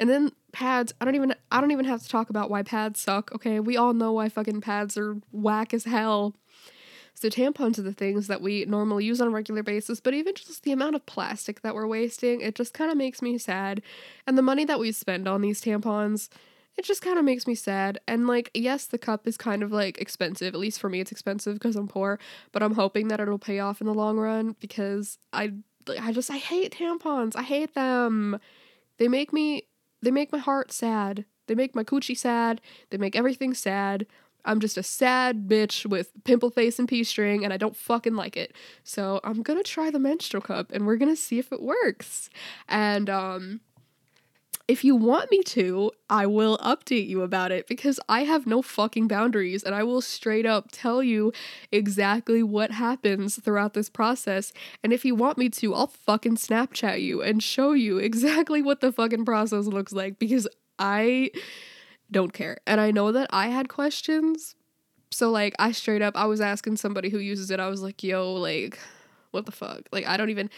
and 0.00 0.08
then 0.08 0.32
pads, 0.52 0.94
I 1.00 1.04
don't 1.04 1.14
even 1.14 1.34
I 1.52 1.60
don't 1.60 1.70
even 1.70 1.84
have 1.84 2.02
to 2.02 2.08
talk 2.08 2.30
about 2.30 2.50
why 2.50 2.62
pads 2.62 3.00
suck, 3.00 3.30
okay? 3.34 3.60
We 3.60 3.76
all 3.76 3.92
know 3.92 4.12
why 4.12 4.30
fucking 4.30 4.62
pads 4.62 4.96
are 4.96 5.18
whack 5.30 5.74
as 5.74 5.84
hell. 5.84 6.34
So 7.12 7.28
tampons 7.28 7.78
are 7.78 7.82
the 7.82 7.92
things 7.92 8.26
that 8.28 8.40
we 8.40 8.64
normally 8.64 9.04
use 9.04 9.20
on 9.20 9.28
a 9.28 9.30
regular 9.30 9.62
basis, 9.62 10.00
but 10.00 10.14
even 10.14 10.34
just 10.34 10.62
the 10.62 10.72
amount 10.72 10.94
of 10.94 11.04
plastic 11.04 11.60
that 11.60 11.74
we're 11.74 11.86
wasting, 11.86 12.40
it 12.40 12.54
just 12.54 12.72
kind 12.72 12.90
of 12.90 12.96
makes 12.96 13.20
me 13.20 13.36
sad. 13.36 13.82
And 14.26 14.38
the 14.38 14.42
money 14.42 14.64
that 14.64 14.78
we 14.78 14.90
spend 14.90 15.28
on 15.28 15.42
these 15.42 15.60
tampons, 15.60 16.30
it 16.78 16.84
just 16.86 17.02
kind 17.02 17.18
of 17.18 17.24
makes 17.26 17.46
me 17.46 17.54
sad. 17.54 18.00
And 18.08 18.26
like, 18.26 18.50
yes, 18.54 18.86
the 18.86 18.96
cup 18.96 19.26
is 19.26 19.36
kind 19.36 19.62
of 19.62 19.70
like 19.70 19.98
expensive. 19.98 20.54
At 20.54 20.60
least 20.60 20.80
for 20.80 20.88
me, 20.88 21.00
it's 21.00 21.12
expensive 21.12 21.54
because 21.54 21.76
I'm 21.76 21.88
poor. 21.88 22.18
But 22.52 22.62
I'm 22.62 22.74
hoping 22.74 23.08
that 23.08 23.20
it'll 23.20 23.38
pay 23.38 23.58
off 23.58 23.82
in 23.82 23.86
the 23.86 23.92
long 23.92 24.16
run 24.16 24.56
because 24.60 25.18
I, 25.34 25.52
I 26.00 26.12
just 26.12 26.30
I 26.30 26.38
hate 26.38 26.74
tampons. 26.78 27.36
I 27.36 27.42
hate 27.42 27.74
them. 27.74 28.40
They 28.96 29.08
make 29.08 29.32
me, 29.32 29.64
they 30.02 30.10
make 30.10 30.32
my 30.32 30.38
heart 30.38 30.72
sad. 30.72 31.24
They 31.46 31.54
make 31.54 31.74
my 31.74 31.84
coochie 31.84 32.16
sad. 32.16 32.60
They 32.90 32.98
make 32.98 33.16
everything 33.16 33.54
sad. 33.54 34.06
I'm 34.44 34.60
just 34.60 34.78
a 34.78 34.82
sad 34.82 35.48
bitch 35.48 35.84
with 35.84 36.12
pimple 36.24 36.50
face 36.50 36.78
and 36.78 36.88
pee 36.88 37.04
string, 37.04 37.44
and 37.44 37.52
I 37.52 37.56
don't 37.56 37.76
fucking 37.76 38.14
like 38.14 38.36
it. 38.36 38.54
So 38.84 39.20
I'm 39.24 39.42
gonna 39.42 39.62
try 39.62 39.90
the 39.90 39.98
menstrual 39.98 40.40
cup, 40.40 40.72
and 40.72 40.86
we're 40.86 40.96
gonna 40.96 41.16
see 41.16 41.38
if 41.38 41.52
it 41.52 41.62
works. 41.62 42.30
And 42.68 43.10
um, 43.10 43.60
if 44.70 44.84
you 44.84 44.94
want 44.94 45.32
me 45.32 45.42
to, 45.42 45.90
I 46.08 46.26
will 46.26 46.56
update 46.58 47.08
you 47.08 47.22
about 47.22 47.50
it 47.50 47.66
because 47.66 47.98
I 48.08 48.22
have 48.22 48.46
no 48.46 48.62
fucking 48.62 49.08
boundaries 49.08 49.64
and 49.64 49.74
I 49.74 49.82
will 49.82 50.00
straight 50.00 50.46
up 50.46 50.68
tell 50.70 51.02
you 51.02 51.32
exactly 51.72 52.44
what 52.44 52.70
happens 52.70 53.36
throughout 53.36 53.74
this 53.74 53.88
process. 53.88 54.52
And 54.84 54.92
if 54.92 55.04
you 55.04 55.16
want 55.16 55.38
me 55.38 55.48
to, 55.48 55.74
I'll 55.74 55.88
fucking 55.88 56.36
Snapchat 56.36 57.02
you 57.02 57.20
and 57.20 57.42
show 57.42 57.72
you 57.72 57.98
exactly 57.98 58.62
what 58.62 58.80
the 58.80 58.92
fucking 58.92 59.24
process 59.24 59.66
looks 59.66 59.92
like 59.92 60.20
because 60.20 60.46
I 60.78 61.32
don't 62.08 62.32
care. 62.32 62.58
And 62.64 62.80
I 62.80 62.92
know 62.92 63.10
that 63.10 63.26
I 63.32 63.48
had 63.48 63.68
questions. 63.68 64.54
So 65.10 65.32
like 65.32 65.56
I 65.58 65.72
straight 65.72 66.00
up 66.00 66.16
I 66.16 66.26
was 66.26 66.40
asking 66.40 66.76
somebody 66.76 67.08
who 67.08 67.18
uses 67.18 67.50
it. 67.50 67.58
I 67.58 67.66
was 67.66 67.82
like, 67.82 68.04
"Yo, 68.04 68.34
like 68.34 68.78
what 69.32 69.46
the 69.46 69.52
fuck? 69.52 69.88
Like 69.90 70.06
I 70.06 70.16
don't 70.16 70.30
even 70.30 70.48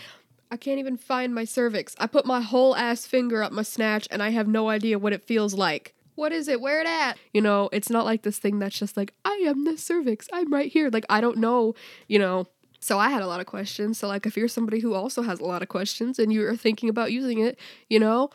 I 0.53 0.59
can't 0.59 0.79
even 0.79 0.99
find 0.99 1.35
my 1.35 1.47
cervix. 1.47 1.97
I 1.99 2.07
put 2.07 2.27
my 2.27 2.43
whole 2.43 2.77
ass 2.77 3.07
finger 3.07 3.43
up 3.43 3.53
my 3.53 3.63
snatch 3.63 4.07
and 4.11 4.23
I 4.23 4.29
have 4.29 4.47
no 4.47 4.69
idea 4.69 4.99
what 4.99 5.15
it 5.15 5.25
feels 5.25 5.55
like. 5.55 5.95
What 6.15 6.31
is 6.31 6.47
it? 6.47 6.61
Where 6.61 6.83
it 6.83 6.87
at? 6.87 7.17
You 7.33 7.41
know, 7.41 7.71
it's 7.73 7.89
not 7.89 8.05
like 8.05 8.21
this 8.21 8.39
thing 8.39 8.59
that's 8.59 8.79
just 8.79 8.95
like, 8.95 9.15
I 9.25 9.43
am 9.47 9.65
the 9.65 9.79
cervix. 9.79 10.29
I'm 10.31 10.53
right 10.53 10.71
here. 10.71 10.91
Like 10.93 11.07
I 11.09 11.23
don't 11.23 11.39
know, 11.39 11.75
you 12.07 12.19
know. 12.19 12.49
So 12.81 12.99
I 12.99 13.09
had 13.09 13.23
a 13.23 13.27
lot 13.27 13.41
of 13.41 13.47
questions. 13.47 13.99
So 13.99 14.09
like 14.09 14.27
if 14.27 14.37
you're 14.37 14.47
somebody 14.47 14.81
who 14.81 14.93
also 14.93 15.23
has 15.23 15.41
a 15.41 15.45
lot 15.47 15.63
of 15.63 15.69
questions 15.69 16.19
and 16.19 16.31
you're 16.31 16.55
thinking 16.55 16.91
about 16.91 17.13
using 17.13 17.39
it, 17.39 17.59
you 17.89 17.99
know, 17.99 18.29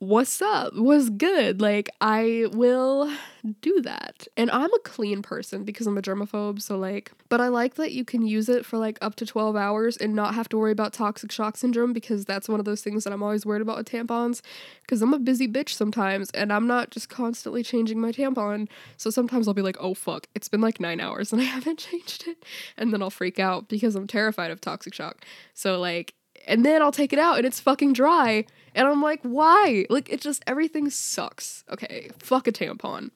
what's 0.00 0.40
up? 0.40 0.74
What's 0.74 1.10
good? 1.10 1.60
Like, 1.60 1.90
I 2.00 2.46
will 2.52 3.12
do 3.60 3.82
that. 3.82 4.26
And 4.34 4.50
I'm 4.50 4.72
a 4.72 4.78
clean 4.78 5.20
person 5.20 5.62
because 5.62 5.86
I'm 5.86 5.98
a 5.98 6.02
germaphobe. 6.02 6.62
So, 6.62 6.78
like, 6.78 7.12
but 7.28 7.38
I 7.38 7.48
like 7.48 7.74
that 7.74 7.92
you 7.92 8.06
can 8.06 8.26
use 8.26 8.48
it 8.48 8.64
for 8.64 8.78
like 8.78 8.98
up 9.02 9.14
to 9.16 9.26
12 9.26 9.56
hours 9.56 9.98
and 9.98 10.14
not 10.14 10.34
have 10.34 10.48
to 10.50 10.58
worry 10.58 10.72
about 10.72 10.94
toxic 10.94 11.30
shock 11.30 11.58
syndrome 11.58 11.92
because 11.92 12.24
that's 12.24 12.48
one 12.48 12.58
of 12.58 12.64
those 12.64 12.80
things 12.80 13.04
that 13.04 13.12
I'm 13.12 13.22
always 13.22 13.44
worried 13.44 13.60
about 13.60 13.76
with 13.76 13.90
tampons 13.90 14.40
because 14.80 15.02
I'm 15.02 15.12
a 15.12 15.18
busy 15.18 15.46
bitch 15.46 15.70
sometimes 15.70 16.30
and 16.30 16.50
I'm 16.50 16.66
not 16.66 16.90
just 16.90 17.10
constantly 17.10 17.62
changing 17.62 18.00
my 18.00 18.10
tampon. 18.10 18.68
So 18.96 19.10
sometimes 19.10 19.48
I'll 19.48 19.54
be 19.54 19.62
like, 19.62 19.76
oh 19.80 19.92
fuck, 19.92 20.28
it's 20.34 20.48
been 20.48 20.62
like 20.62 20.80
nine 20.80 21.00
hours 21.00 21.30
and 21.30 21.42
I 21.42 21.44
haven't 21.56 21.78
changed 21.78 22.26
it. 22.26 22.42
And 22.78 22.90
then 22.90 23.02
I'll 23.02 23.10
freak 23.10 23.38
out 23.38 23.68
because 23.68 23.96
I'm 23.96 24.06
terrified 24.06 24.50
of 24.50 24.62
toxic 24.62 24.94
shock. 24.94 25.26
So, 25.52 25.78
like, 25.78 26.14
and 26.46 26.64
then 26.64 26.82
I'll 26.82 26.92
take 26.92 27.12
it 27.12 27.18
out 27.18 27.36
and 27.36 27.46
it's 27.46 27.60
fucking 27.60 27.92
dry. 27.92 28.44
And 28.74 28.86
I'm 28.86 29.02
like, 29.02 29.20
why? 29.22 29.86
Like, 29.90 30.10
it 30.12 30.20
just, 30.20 30.42
everything 30.46 30.90
sucks. 30.90 31.64
Okay, 31.70 32.10
fuck 32.18 32.46
a 32.46 32.52
tampon. 32.52 33.10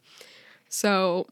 So 0.69 1.27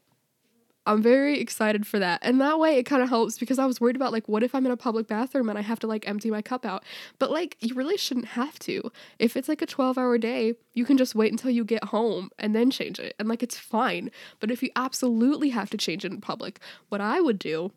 I'm 0.85 1.01
very 1.01 1.39
excited 1.39 1.87
for 1.87 1.99
that. 1.99 2.19
And 2.21 2.41
that 2.41 2.59
way 2.59 2.77
it 2.77 2.83
kind 2.83 3.01
of 3.01 3.09
helps 3.09 3.37
because 3.37 3.59
I 3.59 3.65
was 3.65 3.79
worried 3.79 3.95
about, 3.95 4.11
like, 4.11 4.27
what 4.27 4.43
if 4.43 4.53
I'm 4.53 4.65
in 4.65 4.71
a 4.71 4.77
public 4.77 5.07
bathroom 5.07 5.49
and 5.49 5.57
I 5.57 5.61
have 5.61 5.79
to, 5.79 5.87
like, 5.87 6.07
empty 6.07 6.29
my 6.29 6.41
cup 6.41 6.65
out? 6.65 6.83
But, 7.19 7.31
like, 7.31 7.57
you 7.59 7.73
really 7.75 7.97
shouldn't 7.97 8.27
have 8.27 8.59
to. 8.59 8.91
If 9.19 9.37
it's 9.37 9.47
like 9.47 9.61
a 9.61 9.65
12 9.65 9.97
hour 9.97 10.17
day, 10.17 10.55
you 10.73 10.85
can 10.85 10.97
just 10.97 11.15
wait 11.15 11.31
until 11.31 11.51
you 11.51 11.63
get 11.63 11.85
home 11.85 12.29
and 12.37 12.55
then 12.55 12.71
change 12.71 12.99
it. 12.99 13.15
And, 13.17 13.27
like, 13.29 13.43
it's 13.43 13.57
fine. 13.57 14.11
But 14.39 14.51
if 14.51 14.61
you 14.61 14.71
absolutely 14.75 15.49
have 15.49 15.69
to 15.71 15.77
change 15.77 16.03
it 16.03 16.11
in 16.11 16.21
public, 16.21 16.59
what 16.89 17.01
I 17.01 17.21
would 17.21 17.39
do 17.39 17.71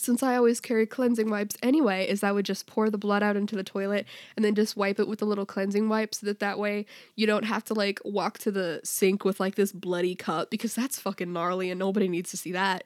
since 0.00 0.22
I 0.22 0.36
always 0.36 0.60
carry 0.60 0.86
cleansing 0.86 1.30
wipes 1.30 1.56
anyway, 1.62 2.06
is 2.08 2.24
I 2.24 2.32
would 2.32 2.44
just 2.44 2.66
pour 2.66 2.90
the 2.90 2.98
blood 2.98 3.22
out 3.22 3.36
into 3.36 3.56
the 3.56 3.64
toilet 3.64 4.06
and 4.36 4.44
then 4.44 4.54
just 4.54 4.76
wipe 4.76 4.98
it 4.98 5.08
with 5.08 5.22
a 5.22 5.24
little 5.24 5.46
cleansing 5.46 5.88
wipe 5.88 6.14
so 6.14 6.26
that 6.26 6.40
that 6.40 6.58
way 6.58 6.86
you 7.16 7.26
don't 7.26 7.44
have 7.44 7.64
to 7.66 7.74
like 7.74 8.00
walk 8.04 8.38
to 8.38 8.50
the 8.50 8.80
sink 8.84 9.24
with 9.24 9.40
like 9.40 9.54
this 9.54 9.72
bloody 9.72 10.14
cup 10.14 10.50
because 10.50 10.74
that's 10.74 10.98
fucking 10.98 11.32
gnarly 11.32 11.70
and 11.70 11.78
nobody 11.78 12.08
needs 12.08 12.30
to 12.30 12.36
see 12.36 12.52
that. 12.52 12.84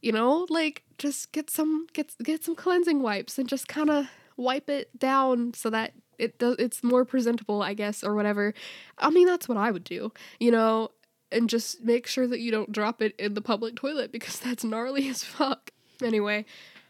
You 0.00 0.12
know, 0.12 0.46
like 0.50 0.82
just 0.98 1.32
get 1.32 1.48
some 1.50 1.86
get 1.92 2.12
get 2.22 2.44
some 2.44 2.56
cleansing 2.56 3.02
wipes 3.02 3.38
and 3.38 3.48
just 3.48 3.68
kind 3.68 3.90
of 3.90 4.06
wipe 4.36 4.68
it 4.68 4.98
down 4.98 5.54
so 5.54 5.70
that 5.70 5.92
it 6.18 6.38
does 6.38 6.56
it's 6.58 6.82
more 6.82 7.04
presentable, 7.04 7.62
I 7.62 7.74
guess, 7.74 8.02
or 8.02 8.14
whatever. 8.14 8.54
I 8.98 9.10
mean, 9.10 9.26
that's 9.26 9.48
what 9.48 9.58
I 9.58 9.70
would 9.70 9.84
do. 9.84 10.12
You 10.40 10.50
know, 10.50 10.90
and 11.32 11.48
just 11.48 11.82
make 11.82 12.06
sure 12.06 12.26
that 12.26 12.40
you 12.40 12.50
don't 12.50 12.70
drop 12.70 13.02
it 13.02 13.14
in 13.18 13.34
the 13.34 13.42
public 13.42 13.74
toilet 13.74 14.12
because 14.12 14.38
that's 14.40 14.64
gnarly 14.64 15.08
as 15.08 15.24
fuck. 15.24 15.71
Anyway, 16.04 16.44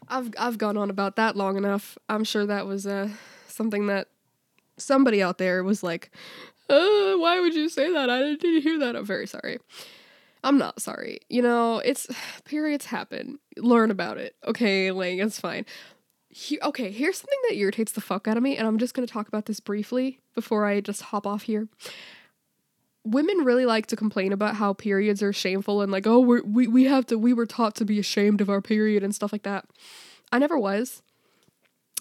I've 0.09 0.33
I've 0.39 0.59
gone 0.59 0.77
on 0.77 0.91
about 0.91 1.17
that 1.17 1.37
long 1.37 1.57
enough. 1.57 1.97
I'm 2.09 2.25
sure 2.25 2.47
that 2.47 2.67
was 2.67 2.87
uh 2.87 3.09
something 3.49 3.87
that 3.87 4.09
somebody 4.79 5.23
out 5.23 5.39
there 5.39 5.63
was 5.63 5.83
like, 5.83 6.11
uh, 6.69 7.15
why 7.17 7.41
would 7.41 7.55
you 7.55 7.69
say 7.69 7.93
that? 7.93 8.11
I 8.11 8.21
didn't 8.37 8.63
hear 8.63 8.79
that. 8.79 8.97
I'm 8.97 9.05
very 9.05 9.27
sorry. 9.27 9.59
I'm 10.45 10.59
not 10.59 10.81
sorry. 10.83 11.21
You 11.29 11.43
know, 11.43 11.79
it's 11.79 12.07
periods 12.45 12.87
happen. 12.87 13.39
Learn 13.57 13.91
about 13.91 14.19
it. 14.19 14.35
Okay, 14.47 14.91
like 14.91 15.19
it's 15.19 15.39
fine. 15.39 15.67
He, 16.35 16.59
okay, 16.63 16.91
here's 16.91 17.19
something 17.19 17.39
that 17.51 17.57
irritates 17.57 17.93
the 17.93 18.01
fuck 18.01 18.27
out 18.27 18.39
of 18.39 18.43
me, 18.43 18.57
and 18.57 18.67
I'm 18.67 18.79
just 18.79 18.95
gonna 18.95 19.07
talk 19.07 19.29
about 19.29 19.47
this 19.47 19.61
briefly 19.61 20.19
before 20.35 20.65
I 20.65 20.81
just 20.81 21.03
hop 21.03 21.27
off 21.27 21.43
here 21.43 21.69
women 23.05 23.39
really 23.39 23.67
like 23.67 23.87
to 23.87 23.97
complain 23.97 24.33
about 24.33 24.57
how 24.57 24.73
periods 24.73 25.23
are 25.23 25.33
shameful 25.33 25.83
and 25.83 25.91
like 25.91 26.07
oh 26.07 26.21
we're, 26.21 26.43
we 26.43 26.67
we 26.67 26.85
have 26.85 27.07
to 27.07 27.19
we 27.19 27.33
were 27.33 27.47
taught 27.47 27.75
to 27.77 27.85
be 27.85 27.99
ashamed 27.99 28.41
of 28.41 28.49
our 28.49 28.61
period 28.61 29.03
and 29.03 29.15
stuff 29.15 29.33
like 29.33 29.43
that. 29.43 29.65
I 30.31 30.39
never 30.39 30.59
was. 30.59 31.03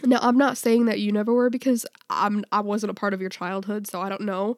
Now 0.04 0.20
I'm 0.22 0.38
not 0.38 0.58
saying 0.58 0.86
that 0.86 1.00
you 1.00 1.12
never 1.12 1.34
were 1.34 1.50
because 1.50 1.86
I'm 2.10 2.44
I 2.52 2.62
wasn't 2.62 2.92
a 2.92 2.96
part 2.96 3.14
of 3.14 3.22
your 3.22 3.30
childhood, 3.30 3.88
so 3.88 4.02
I 4.02 4.10
don't 4.10 4.22
know. 4.22 4.58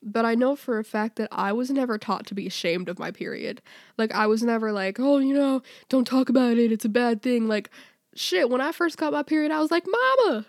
But 0.00 0.24
I 0.24 0.36
know 0.36 0.54
for 0.54 0.78
a 0.78 0.84
fact 0.84 1.16
that 1.16 1.28
I 1.32 1.52
was 1.52 1.70
never 1.70 1.98
taught 1.98 2.24
to 2.26 2.34
be 2.34 2.46
ashamed 2.46 2.88
of 2.88 3.00
my 3.00 3.10
period. 3.10 3.60
Like 3.96 4.14
I 4.14 4.26
was 4.26 4.42
never 4.42 4.72
like, 4.72 5.00
"Oh, 5.00 5.18
you 5.18 5.34
know, 5.34 5.62
don't 5.88 6.06
talk 6.06 6.28
about 6.28 6.56
it. 6.56 6.70
It's 6.70 6.84
a 6.84 6.88
bad 6.88 7.22
thing." 7.22 7.48
Like 7.48 7.70
shit, 8.14 8.48
when 8.50 8.60
I 8.60 8.72
first 8.72 8.96
got 8.96 9.12
my 9.12 9.22
period, 9.22 9.50
I 9.50 9.60
was 9.60 9.70
like, 9.70 9.84
"Mama, 9.86 10.46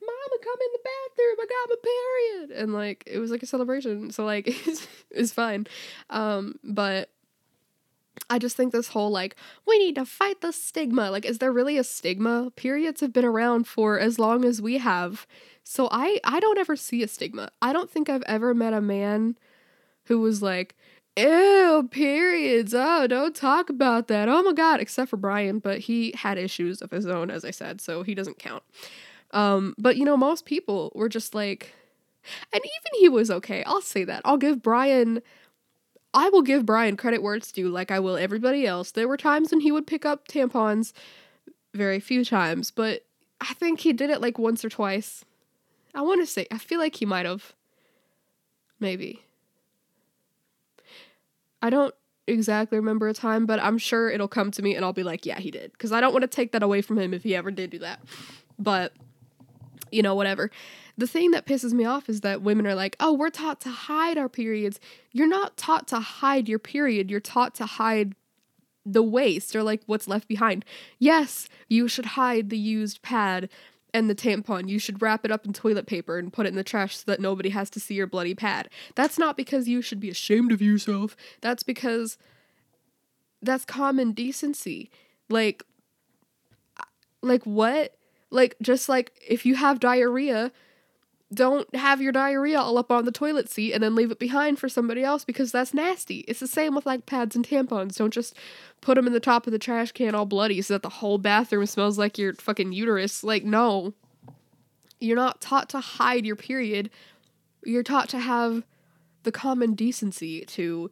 Mama, 0.00 0.42
come 0.42 0.58
in 0.60 0.72
the 0.72 0.78
bathroom. 0.84 1.36
I 1.40 1.46
got 1.46 1.68
my 1.68 2.46
period. 2.48 2.62
And 2.62 2.74
like 2.74 3.04
it 3.06 3.18
was 3.18 3.30
like 3.30 3.42
a 3.42 3.46
celebration. 3.46 4.10
So 4.10 4.24
like 4.24 4.46
it's, 4.66 4.86
it's 5.10 5.32
fine. 5.32 5.66
Um, 6.08 6.56
but 6.64 7.10
I 8.28 8.38
just 8.38 8.56
think 8.56 8.72
this 8.72 8.88
whole 8.88 9.10
like 9.10 9.36
we 9.66 9.78
need 9.78 9.94
to 9.96 10.04
fight 10.04 10.40
the 10.40 10.52
stigma. 10.52 11.10
Like, 11.10 11.24
is 11.24 11.38
there 11.38 11.52
really 11.52 11.78
a 11.78 11.84
stigma? 11.84 12.50
Periods 12.56 13.00
have 13.00 13.12
been 13.12 13.24
around 13.24 13.66
for 13.66 13.98
as 13.98 14.18
long 14.18 14.44
as 14.44 14.60
we 14.60 14.78
have. 14.78 15.26
So 15.64 15.88
I 15.90 16.20
I 16.24 16.40
don't 16.40 16.58
ever 16.58 16.76
see 16.76 17.02
a 17.02 17.08
stigma. 17.08 17.50
I 17.62 17.72
don't 17.72 17.90
think 17.90 18.08
I've 18.08 18.22
ever 18.22 18.54
met 18.54 18.72
a 18.72 18.80
man 18.80 19.36
who 20.04 20.20
was 20.20 20.42
like, 20.42 20.74
ew, 21.16 21.88
periods. 21.90 22.74
Oh, 22.74 23.06
don't 23.06 23.34
talk 23.34 23.70
about 23.70 24.08
that. 24.08 24.28
Oh 24.28 24.42
my 24.42 24.52
god, 24.52 24.80
except 24.80 25.10
for 25.10 25.16
Brian, 25.16 25.58
but 25.58 25.80
he 25.80 26.12
had 26.16 26.38
issues 26.38 26.82
of 26.82 26.90
his 26.90 27.06
own, 27.06 27.30
as 27.30 27.44
I 27.44 27.50
said, 27.50 27.80
so 27.80 28.02
he 28.02 28.14
doesn't 28.14 28.38
count. 28.38 28.62
Um, 29.32 29.74
but 29.78 29.96
you 29.96 30.04
know, 30.04 30.16
most 30.16 30.44
people 30.44 30.92
were 30.94 31.08
just 31.08 31.34
like, 31.34 31.74
and 32.52 32.62
even 32.62 33.00
he 33.00 33.08
was 33.08 33.30
okay. 33.30 33.62
I'll 33.64 33.82
say 33.82 34.04
that. 34.04 34.22
I'll 34.24 34.36
give 34.36 34.62
Brian, 34.62 35.22
I 36.12 36.28
will 36.30 36.42
give 36.42 36.66
Brian 36.66 36.96
credit 36.96 37.22
where 37.22 37.34
it's 37.34 37.52
due, 37.52 37.68
like 37.68 37.90
I 37.90 38.00
will 38.00 38.16
everybody 38.16 38.66
else. 38.66 38.90
There 38.90 39.08
were 39.08 39.16
times 39.16 39.50
when 39.50 39.60
he 39.60 39.72
would 39.72 39.86
pick 39.86 40.04
up 40.04 40.28
tampons, 40.28 40.92
very 41.74 42.00
few 42.00 42.24
times, 42.24 42.70
but 42.70 43.04
I 43.40 43.54
think 43.54 43.80
he 43.80 43.92
did 43.92 44.10
it 44.10 44.20
like 44.20 44.38
once 44.38 44.64
or 44.64 44.68
twice. 44.68 45.24
I 45.94 46.02
want 46.02 46.20
to 46.20 46.26
say, 46.26 46.46
I 46.50 46.58
feel 46.58 46.78
like 46.78 46.96
he 46.96 47.06
might 47.06 47.26
have. 47.26 47.54
Maybe. 48.78 49.22
I 51.62 51.70
don't 51.70 51.94
exactly 52.26 52.78
remember 52.78 53.08
a 53.08 53.14
time, 53.14 53.44
but 53.46 53.60
I'm 53.60 53.76
sure 53.76 54.08
it'll 54.10 54.28
come 54.28 54.50
to 54.52 54.62
me 54.62 54.74
and 54.74 54.84
I'll 54.84 54.92
be 54.92 55.02
like, 55.02 55.26
yeah, 55.26 55.38
he 55.38 55.50
did. 55.50 55.72
Because 55.72 55.92
I 55.92 56.00
don't 56.00 56.12
want 56.12 56.22
to 56.22 56.28
take 56.28 56.52
that 56.52 56.62
away 56.62 56.80
from 56.80 56.98
him 56.98 57.12
if 57.12 57.22
he 57.22 57.36
ever 57.36 57.50
did 57.50 57.70
do 57.70 57.78
that. 57.80 58.00
But 58.58 58.94
you 59.92 60.02
know, 60.02 60.14
whatever. 60.14 60.50
The 60.96 61.06
thing 61.06 61.30
that 61.30 61.46
pisses 61.46 61.72
me 61.72 61.84
off 61.84 62.08
is 62.08 62.20
that 62.20 62.42
women 62.42 62.66
are 62.66 62.74
like, 62.74 62.96
oh, 63.00 63.12
we're 63.12 63.30
taught 63.30 63.60
to 63.62 63.70
hide 63.70 64.18
our 64.18 64.28
periods. 64.28 64.80
You're 65.12 65.28
not 65.28 65.56
taught 65.56 65.88
to 65.88 66.00
hide 66.00 66.48
your 66.48 66.58
period. 66.58 67.10
You're 67.10 67.20
taught 67.20 67.54
to 67.56 67.66
hide 67.66 68.14
the 68.84 69.02
waste 69.02 69.54
or 69.54 69.62
like 69.62 69.82
what's 69.86 70.08
left 70.08 70.28
behind. 70.28 70.64
Yes, 70.98 71.48
you 71.68 71.88
should 71.88 72.06
hide 72.06 72.50
the 72.50 72.58
used 72.58 73.02
pad, 73.02 73.48
and 73.92 74.08
the 74.08 74.14
tampon, 74.14 74.68
you 74.68 74.78
should 74.78 75.02
wrap 75.02 75.24
it 75.24 75.30
up 75.30 75.44
in 75.44 75.52
toilet 75.52 75.86
paper 75.86 76.18
and 76.18 76.32
put 76.32 76.46
it 76.46 76.50
in 76.50 76.56
the 76.56 76.64
trash 76.64 76.98
so 76.98 77.04
that 77.06 77.20
nobody 77.20 77.50
has 77.50 77.70
to 77.70 77.80
see 77.80 77.94
your 77.94 78.06
bloody 78.06 78.34
pad. 78.34 78.68
That's 78.94 79.18
not 79.18 79.36
because 79.36 79.68
you 79.68 79.82
should 79.82 80.00
be 80.00 80.10
ashamed 80.10 80.52
of 80.52 80.62
yourself. 80.62 81.16
That's 81.40 81.62
because 81.62 82.18
that's 83.42 83.64
common 83.64 84.12
decency. 84.12 84.90
Like 85.28 85.64
like 87.22 87.44
what? 87.44 87.96
Like 88.30 88.56
just 88.62 88.88
like 88.88 89.12
if 89.26 89.44
you 89.44 89.56
have 89.56 89.80
diarrhea, 89.80 90.52
don't 91.32 91.72
have 91.76 92.00
your 92.00 92.12
diarrhea 92.12 92.58
all 92.58 92.76
up 92.76 92.90
on 92.90 93.04
the 93.04 93.12
toilet 93.12 93.48
seat 93.48 93.72
and 93.72 93.82
then 93.82 93.94
leave 93.94 94.10
it 94.10 94.18
behind 94.18 94.58
for 94.58 94.68
somebody 94.68 95.04
else 95.04 95.24
because 95.24 95.52
that's 95.52 95.72
nasty. 95.72 96.20
It's 96.26 96.40
the 96.40 96.48
same 96.48 96.74
with 96.74 96.86
like 96.86 97.06
pads 97.06 97.36
and 97.36 97.46
tampons. 97.46 97.96
Don't 97.96 98.12
just 98.12 98.34
put 98.80 98.96
them 98.96 99.06
in 99.06 99.12
the 99.12 99.20
top 99.20 99.46
of 99.46 99.52
the 99.52 99.58
trash 99.58 99.92
can 99.92 100.14
all 100.14 100.26
bloody 100.26 100.60
so 100.60 100.74
that 100.74 100.82
the 100.82 100.88
whole 100.88 101.18
bathroom 101.18 101.66
smells 101.66 101.98
like 101.98 102.18
your 102.18 102.34
fucking 102.34 102.72
uterus. 102.72 103.22
Like, 103.22 103.44
no. 103.44 103.94
You're 104.98 105.16
not 105.16 105.40
taught 105.40 105.68
to 105.70 105.80
hide 105.80 106.26
your 106.26 106.36
period. 106.36 106.90
You're 107.64 107.84
taught 107.84 108.08
to 108.10 108.18
have 108.18 108.64
the 109.22 109.32
common 109.32 109.74
decency 109.74 110.44
to 110.46 110.90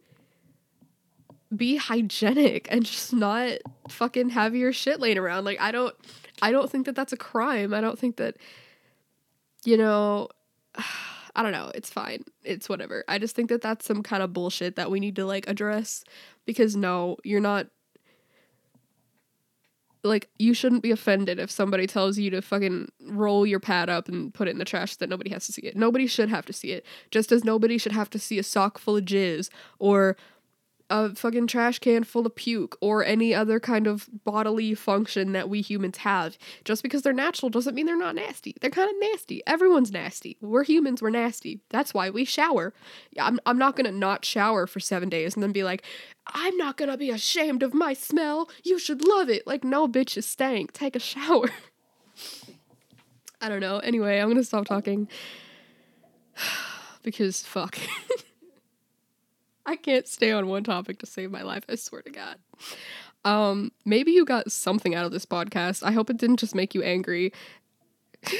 be 1.55 1.75
hygienic 1.75 2.67
and 2.71 2.85
just 2.85 3.11
not 3.11 3.57
fucking 3.89 4.29
have 4.29 4.55
your 4.55 4.71
shit 4.71 4.99
laying 4.99 5.17
around. 5.17 5.43
Like, 5.43 5.59
I 5.59 5.71
don't. 5.71 5.95
I 6.41 6.51
don't 6.51 6.69
think 6.69 6.85
that 6.85 6.95
that's 6.95 7.13
a 7.13 7.17
crime. 7.17 7.73
I 7.73 7.81
don't 7.81 7.97
think 7.97 8.17
that 8.17 8.37
you 9.65 9.77
know, 9.77 10.29
I 11.35 11.43
don't 11.43 11.51
know. 11.51 11.71
It's 11.75 11.89
fine. 11.89 12.23
It's 12.43 12.67
whatever. 12.67 13.03
I 13.07 13.19
just 13.19 13.35
think 13.35 13.49
that 13.49 13.61
that's 13.61 13.85
some 13.85 14.03
kind 14.03 14.23
of 14.23 14.33
bullshit 14.33 14.75
that 14.75 14.89
we 14.91 14.99
need 14.99 15.15
to 15.17 15.25
like 15.25 15.47
address 15.47 16.03
because 16.45 16.75
no, 16.75 17.17
you're 17.23 17.39
not 17.39 17.67
like 20.03 20.29
you 20.39 20.53
shouldn't 20.53 20.81
be 20.81 20.91
offended 20.91 21.39
if 21.39 21.51
somebody 21.51 21.85
tells 21.85 22.17
you 22.17 22.29
to 22.31 22.41
fucking 22.41 22.89
roll 23.01 23.45
your 23.45 23.59
pad 23.59 23.89
up 23.89 24.07
and 24.07 24.33
put 24.33 24.47
it 24.47 24.51
in 24.51 24.57
the 24.57 24.65
trash 24.65 24.93
so 24.93 24.97
that 24.99 25.09
nobody 25.09 25.29
has 25.29 25.45
to 25.45 25.51
see 25.51 25.61
it. 25.61 25.75
Nobody 25.75 26.07
should 26.07 26.29
have 26.29 26.45
to 26.45 26.53
see 26.53 26.71
it. 26.71 26.85
Just 27.11 27.31
as 27.31 27.43
nobody 27.43 27.77
should 27.77 27.91
have 27.91 28.09
to 28.11 28.19
see 28.19 28.39
a 28.39 28.43
sock 28.43 28.77
full 28.77 28.97
of 28.97 29.05
jizz 29.05 29.49
or 29.77 30.15
a 30.89 31.13
fucking 31.15 31.47
trash 31.47 31.79
can 31.79 32.03
full 32.03 32.25
of 32.25 32.35
puke 32.35 32.77
or 32.81 33.05
any 33.05 33.33
other 33.33 33.59
kind 33.59 33.87
of 33.87 34.09
bodily 34.23 34.73
function 34.73 35.33
that 35.33 35.49
we 35.49 35.61
humans 35.61 35.97
have. 35.97 36.37
Just 36.65 36.83
because 36.83 37.01
they're 37.01 37.13
natural 37.13 37.49
doesn't 37.49 37.75
mean 37.75 37.85
they're 37.85 37.97
not 37.97 38.15
nasty. 38.15 38.55
They're 38.59 38.69
kind 38.69 38.89
of 38.89 38.95
nasty. 38.99 39.41
Everyone's 39.45 39.91
nasty. 39.91 40.37
We're 40.41 40.63
humans, 40.63 41.01
we're 41.01 41.09
nasty. 41.11 41.59
That's 41.69 41.93
why 41.93 42.09
we 42.09 42.25
shower. 42.25 42.73
I'm, 43.19 43.39
I'm 43.45 43.57
not 43.57 43.75
gonna 43.75 43.91
not 43.91 44.25
shower 44.25 44.67
for 44.67 44.79
seven 44.79 45.09
days 45.09 45.35
and 45.35 45.43
then 45.43 45.51
be 45.51 45.63
like, 45.63 45.83
I'm 46.27 46.57
not 46.57 46.77
gonna 46.77 46.97
be 46.97 47.11
ashamed 47.11 47.63
of 47.63 47.73
my 47.73 47.93
smell. 47.93 48.49
You 48.63 48.79
should 48.79 49.05
love 49.05 49.29
it. 49.29 49.45
Like, 49.45 49.63
no, 49.63 49.87
bitch, 49.87 50.15
you 50.15 50.21
stank. 50.21 50.73
Take 50.73 50.95
a 50.95 50.99
shower. 50.99 51.49
I 53.41 53.47
don't 53.47 53.61
know. 53.61 53.79
Anyway, 53.79 54.19
I'm 54.19 54.27
gonna 54.27 54.43
stop 54.43 54.65
talking. 54.65 55.07
because 57.03 57.41
fuck. 57.43 57.77
I 59.69 59.75
can't 59.75 60.07
stay 60.07 60.31
on 60.31 60.47
one 60.47 60.63
topic 60.63 60.97
to 60.97 61.05
save 61.05 61.29
my 61.29 61.43
life. 61.43 61.63
I 61.69 61.75
swear 61.75 62.01
to 62.01 62.09
God. 62.09 62.37
Um, 63.23 63.71
maybe 63.85 64.11
you 64.11 64.25
got 64.25 64.51
something 64.51 64.95
out 64.95 65.05
of 65.05 65.11
this 65.11 65.27
podcast. 65.27 65.83
I 65.83 65.91
hope 65.91 66.09
it 66.09 66.17
didn't 66.17 66.37
just 66.37 66.55
make 66.55 66.73
you 66.73 66.81
angry. 66.81 67.31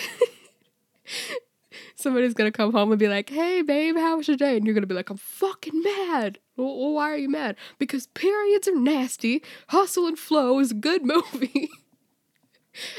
Somebody's 1.95 2.34
gonna 2.34 2.51
come 2.51 2.71
home 2.71 2.91
and 2.91 2.97
be 2.97 3.07
like, 3.07 3.30
"Hey, 3.30 3.61
babe, 3.61 3.95
how 3.95 4.17
was 4.17 4.27
your 4.27 4.38
day?" 4.38 4.57
And 4.57 4.65
you're 4.65 4.73
gonna 4.73 4.88
be 4.88 4.95
like, 4.95 5.11
"I'm 5.11 5.17
fucking 5.17 5.84
mad." 5.84 6.39
Well, 6.57 6.93
why 6.93 7.11
are 7.11 7.17
you 7.17 7.30
mad? 7.30 7.57
Because 7.77 8.07
periods 8.07 8.67
are 8.67 8.75
nasty. 8.75 9.43
Hustle 9.67 10.07
and 10.07 10.17
Flow 10.17 10.57
is 10.57 10.71
a 10.71 10.75
good 10.75 11.05
movie, 11.13 11.69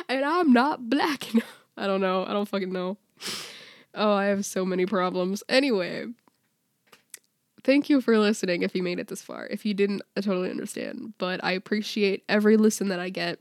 and 0.09 0.25
I'm 0.25 0.53
not 0.53 0.89
black 0.89 1.35
enough. 1.35 1.65
I 1.77 1.89
don't 1.89 2.01
know. 2.01 2.25
I 2.25 2.33
don't 2.33 2.47
fucking 2.49 2.73
know. 2.73 2.97
Oh, 3.93 4.13
I 4.13 4.27
have 4.27 4.45
so 4.45 4.65
many 4.65 4.87
problems. 4.87 5.43
Anyway, 5.49 6.07
thank 7.65 7.89
you 7.89 8.01
for 8.01 8.19
listening 8.19 8.63
if 8.63 8.75
you 8.75 8.83
made 8.83 8.99
it 8.99 9.09
this 9.09 9.23
far. 9.23 9.47
If 9.47 9.65
you 9.65 9.75
didn't, 9.75 10.03
I 10.17 10.21
totally 10.21 10.51
understand. 10.51 11.15
But 11.19 11.43
I 11.43 11.53
appreciate 11.53 12.25
every 12.29 12.57
listen 12.57 12.89
that 12.89 13.01
I 13.01 13.09
get. 13.11 13.39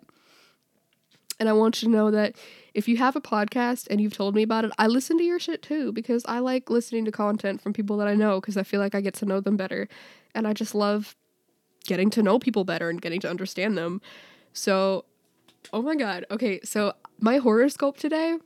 And 1.39 1.47
I 1.47 1.53
want 1.53 1.81
you 1.81 1.87
to 1.87 1.95
know 1.95 2.11
that 2.11 2.35
if 2.73 2.87
you 2.87 2.97
have 2.97 3.15
a 3.15 3.21
podcast 3.21 3.87
and 3.89 4.01
you've 4.01 4.15
told 4.15 4.35
me 4.35 4.43
about 4.43 4.65
it, 4.65 4.71
I 4.77 4.87
listen 4.87 5.17
to 5.17 5.23
your 5.23 5.39
shit 5.39 5.61
too 5.61 5.91
because 5.91 6.25
I 6.27 6.39
like 6.39 6.69
listening 6.69 7.05
to 7.05 7.11
content 7.11 7.61
from 7.61 7.73
people 7.73 7.97
that 7.97 8.07
I 8.07 8.13
know 8.13 8.41
because 8.41 8.57
I 8.57 8.63
feel 8.63 8.81
like 8.81 8.93
I 8.93 9.01
get 9.01 9.13
to 9.15 9.25
know 9.25 9.39
them 9.39 9.55
better. 9.55 9.87
And 10.35 10.47
I 10.47 10.53
just 10.53 10.75
love 10.75 11.15
getting 11.85 12.09
to 12.11 12.21
know 12.21 12.39
people 12.39 12.65
better 12.65 12.89
and 12.89 13.01
getting 13.01 13.21
to 13.21 13.29
understand 13.29 13.77
them. 13.77 14.01
So, 14.51 15.05
oh 15.71 15.81
my 15.81 15.95
God. 15.95 16.25
Okay, 16.29 16.59
so 16.63 16.93
my 17.19 17.37
horoscope 17.37 17.97
today 17.97 18.37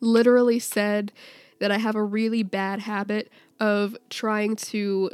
literally 0.00 0.58
said 0.58 1.12
that 1.58 1.70
I 1.70 1.78
have 1.78 1.96
a 1.96 2.02
really 2.02 2.42
bad 2.42 2.80
habit 2.80 3.30
of 3.60 3.96
trying 4.10 4.56
to 4.56 5.10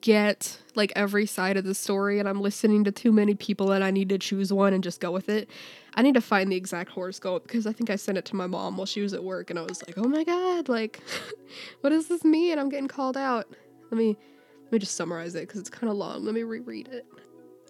get 0.00 0.60
like 0.74 0.92
every 0.94 1.26
side 1.26 1.56
of 1.56 1.64
the 1.64 1.74
story 1.74 2.18
and 2.18 2.28
I'm 2.28 2.40
listening 2.40 2.84
to 2.84 2.92
too 2.92 3.10
many 3.10 3.34
people 3.34 3.72
and 3.72 3.82
I 3.82 3.90
need 3.90 4.08
to 4.10 4.18
choose 4.18 4.52
one 4.52 4.72
and 4.72 4.84
just 4.84 5.00
go 5.00 5.10
with 5.10 5.28
it. 5.28 5.50
I 5.94 6.02
need 6.02 6.14
to 6.14 6.20
find 6.20 6.50
the 6.50 6.56
exact 6.56 6.90
horoscope 6.90 7.42
because 7.42 7.66
I 7.66 7.72
think 7.72 7.90
I 7.90 7.96
sent 7.96 8.18
it 8.18 8.24
to 8.26 8.36
my 8.36 8.46
mom 8.46 8.76
while 8.76 8.86
she 8.86 9.00
was 9.00 9.12
at 9.12 9.24
work 9.24 9.50
and 9.50 9.58
I 9.58 9.62
was 9.62 9.82
like, 9.86 9.98
"Oh 9.98 10.08
my 10.08 10.22
god, 10.22 10.68
like 10.68 11.00
what 11.80 11.90
does 11.90 12.06
this 12.08 12.24
mean? 12.24 12.58
I'm 12.58 12.68
getting 12.68 12.88
called 12.88 13.16
out." 13.16 13.46
Let 13.90 13.98
me 13.98 14.16
let 14.64 14.72
me 14.72 14.78
just 14.78 14.94
summarize 14.94 15.34
it 15.34 15.48
cuz 15.48 15.60
it's 15.60 15.70
kind 15.70 15.90
of 15.90 15.96
long. 15.96 16.24
Let 16.24 16.34
me 16.34 16.44
reread 16.44 16.88
it. 16.88 17.06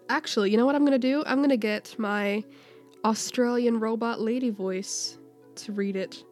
Actually, 0.09 0.51
you 0.51 0.57
know 0.57 0.65
what 0.65 0.75
I'm 0.75 0.85
going 0.85 0.99
to 0.99 0.99
do? 0.99 1.23
I'm 1.25 1.37
going 1.37 1.49
to 1.49 1.57
get 1.57 1.95
my 1.97 2.43
Australian 3.05 3.79
robot 3.79 4.19
lady 4.19 4.49
voice 4.49 5.17
to 5.55 5.71
read 5.71 5.95
it. 5.95 6.23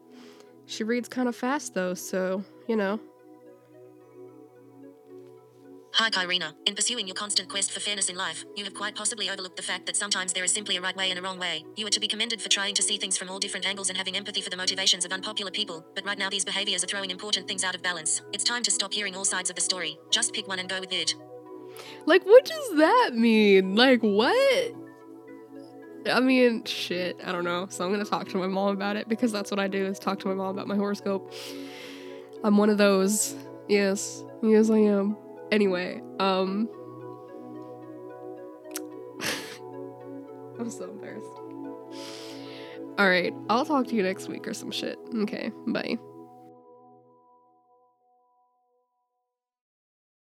She 0.65 0.83
reads 0.83 1.07
kind 1.07 1.27
of 1.27 1.35
fast 1.35 1.73
though, 1.73 1.93
so, 1.93 2.43
you 2.67 2.75
know, 2.75 2.99
Hi, 5.99 6.09
Kyrena. 6.09 6.53
In 6.65 6.75
pursuing 6.75 7.07
your 7.07 7.13
constant 7.13 7.49
quest 7.49 7.73
for 7.73 7.81
fairness 7.81 8.07
in 8.07 8.15
life, 8.15 8.45
you 8.55 8.63
have 8.63 8.73
quite 8.73 8.95
possibly 8.95 9.29
overlooked 9.29 9.57
the 9.57 9.61
fact 9.61 9.85
that 9.85 9.97
sometimes 9.97 10.31
there 10.31 10.45
is 10.45 10.53
simply 10.53 10.77
a 10.77 10.81
right 10.81 10.95
way 10.95 11.09
and 11.09 11.19
a 11.19 11.21
wrong 11.21 11.37
way. 11.37 11.65
You 11.75 11.85
are 11.87 11.89
to 11.89 11.99
be 11.99 12.07
commended 12.07 12.41
for 12.41 12.47
trying 12.47 12.73
to 12.75 12.81
see 12.81 12.95
things 12.95 13.17
from 13.17 13.29
all 13.29 13.37
different 13.37 13.67
angles 13.67 13.89
and 13.89 13.97
having 13.97 14.15
empathy 14.15 14.39
for 14.39 14.49
the 14.49 14.55
motivations 14.55 15.03
of 15.03 15.11
unpopular 15.11 15.51
people, 15.51 15.85
but 15.95 16.05
right 16.05 16.17
now 16.17 16.29
these 16.29 16.45
behaviors 16.45 16.85
are 16.85 16.87
throwing 16.87 17.11
important 17.11 17.49
things 17.49 17.65
out 17.65 17.75
of 17.75 17.83
balance. 17.83 18.21
It's 18.31 18.45
time 18.45 18.63
to 18.63 18.71
stop 18.71 18.93
hearing 18.93 19.13
all 19.13 19.25
sides 19.25 19.49
of 19.49 19.57
the 19.57 19.61
story. 19.61 19.97
Just 20.09 20.33
pick 20.33 20.47
one 20.47 20.59
and 20.59 20.69
go 20.69 20.79
with 20.79 20.93
it. 20.93 21.15
Like, 22.05 22.25
what 22.25 22.45
does 22.45 22.77
that 22.77 23.11
mean? 23.15 23.75
Like, 23.75 23.99
what? 23.99 24.73
I 26.09 26.21
mean, 26.21 26.63
shit, 26.63 27.19
I 27.25 27.33
don't 27.33 27.43
know. 27.43 27.67
So 27.69 27.83
I'm 27.83 27.91
gonna 27.91 28.05
talk 28.05 28.29
to 28.29 28.37
my 28.37 28.47
mom 28.47 28.69
about 28.69 28.95
it 28.95 29.09
because 29.09 29.33
that's 29.33 29.51
what 29.51 29.59
I 29.59 29.67
do 29.67 29.85
is 29.87 29.99
talk 29.99 30.19
to 30.19 30.29
my 30.29 30.33
mom 30.33 30.51
about 30.51 30.65
my 30.69 30.77
horoscope. 30.77 31.33
I'm 32.41 32.55
one 32.55 32.69
of 32.69 32.77
those. 32.77 33.35
Yes, 33.67 34.23
yes, 34.41 34.69
I 34.69 34.77
am. 34.77 35.17
Anyway, 35.51 36.01
um. 36.19 36.69
I'm 40.59 40.69
so 40.69 40.89
embarrassed. 40.89 41.27
Alright, 42.99 43.33
I'll 43.49 43.65
talk 43.65 43.87
to 43.87 43.95
you 43.95 44.03
next 44.03 44.27
week 44.27 44.45
or 44.47 44.53
some 44.53 44.71
shit. 44.71 44.99
Okay, 45.15 45.51
bye. 45.67 45.97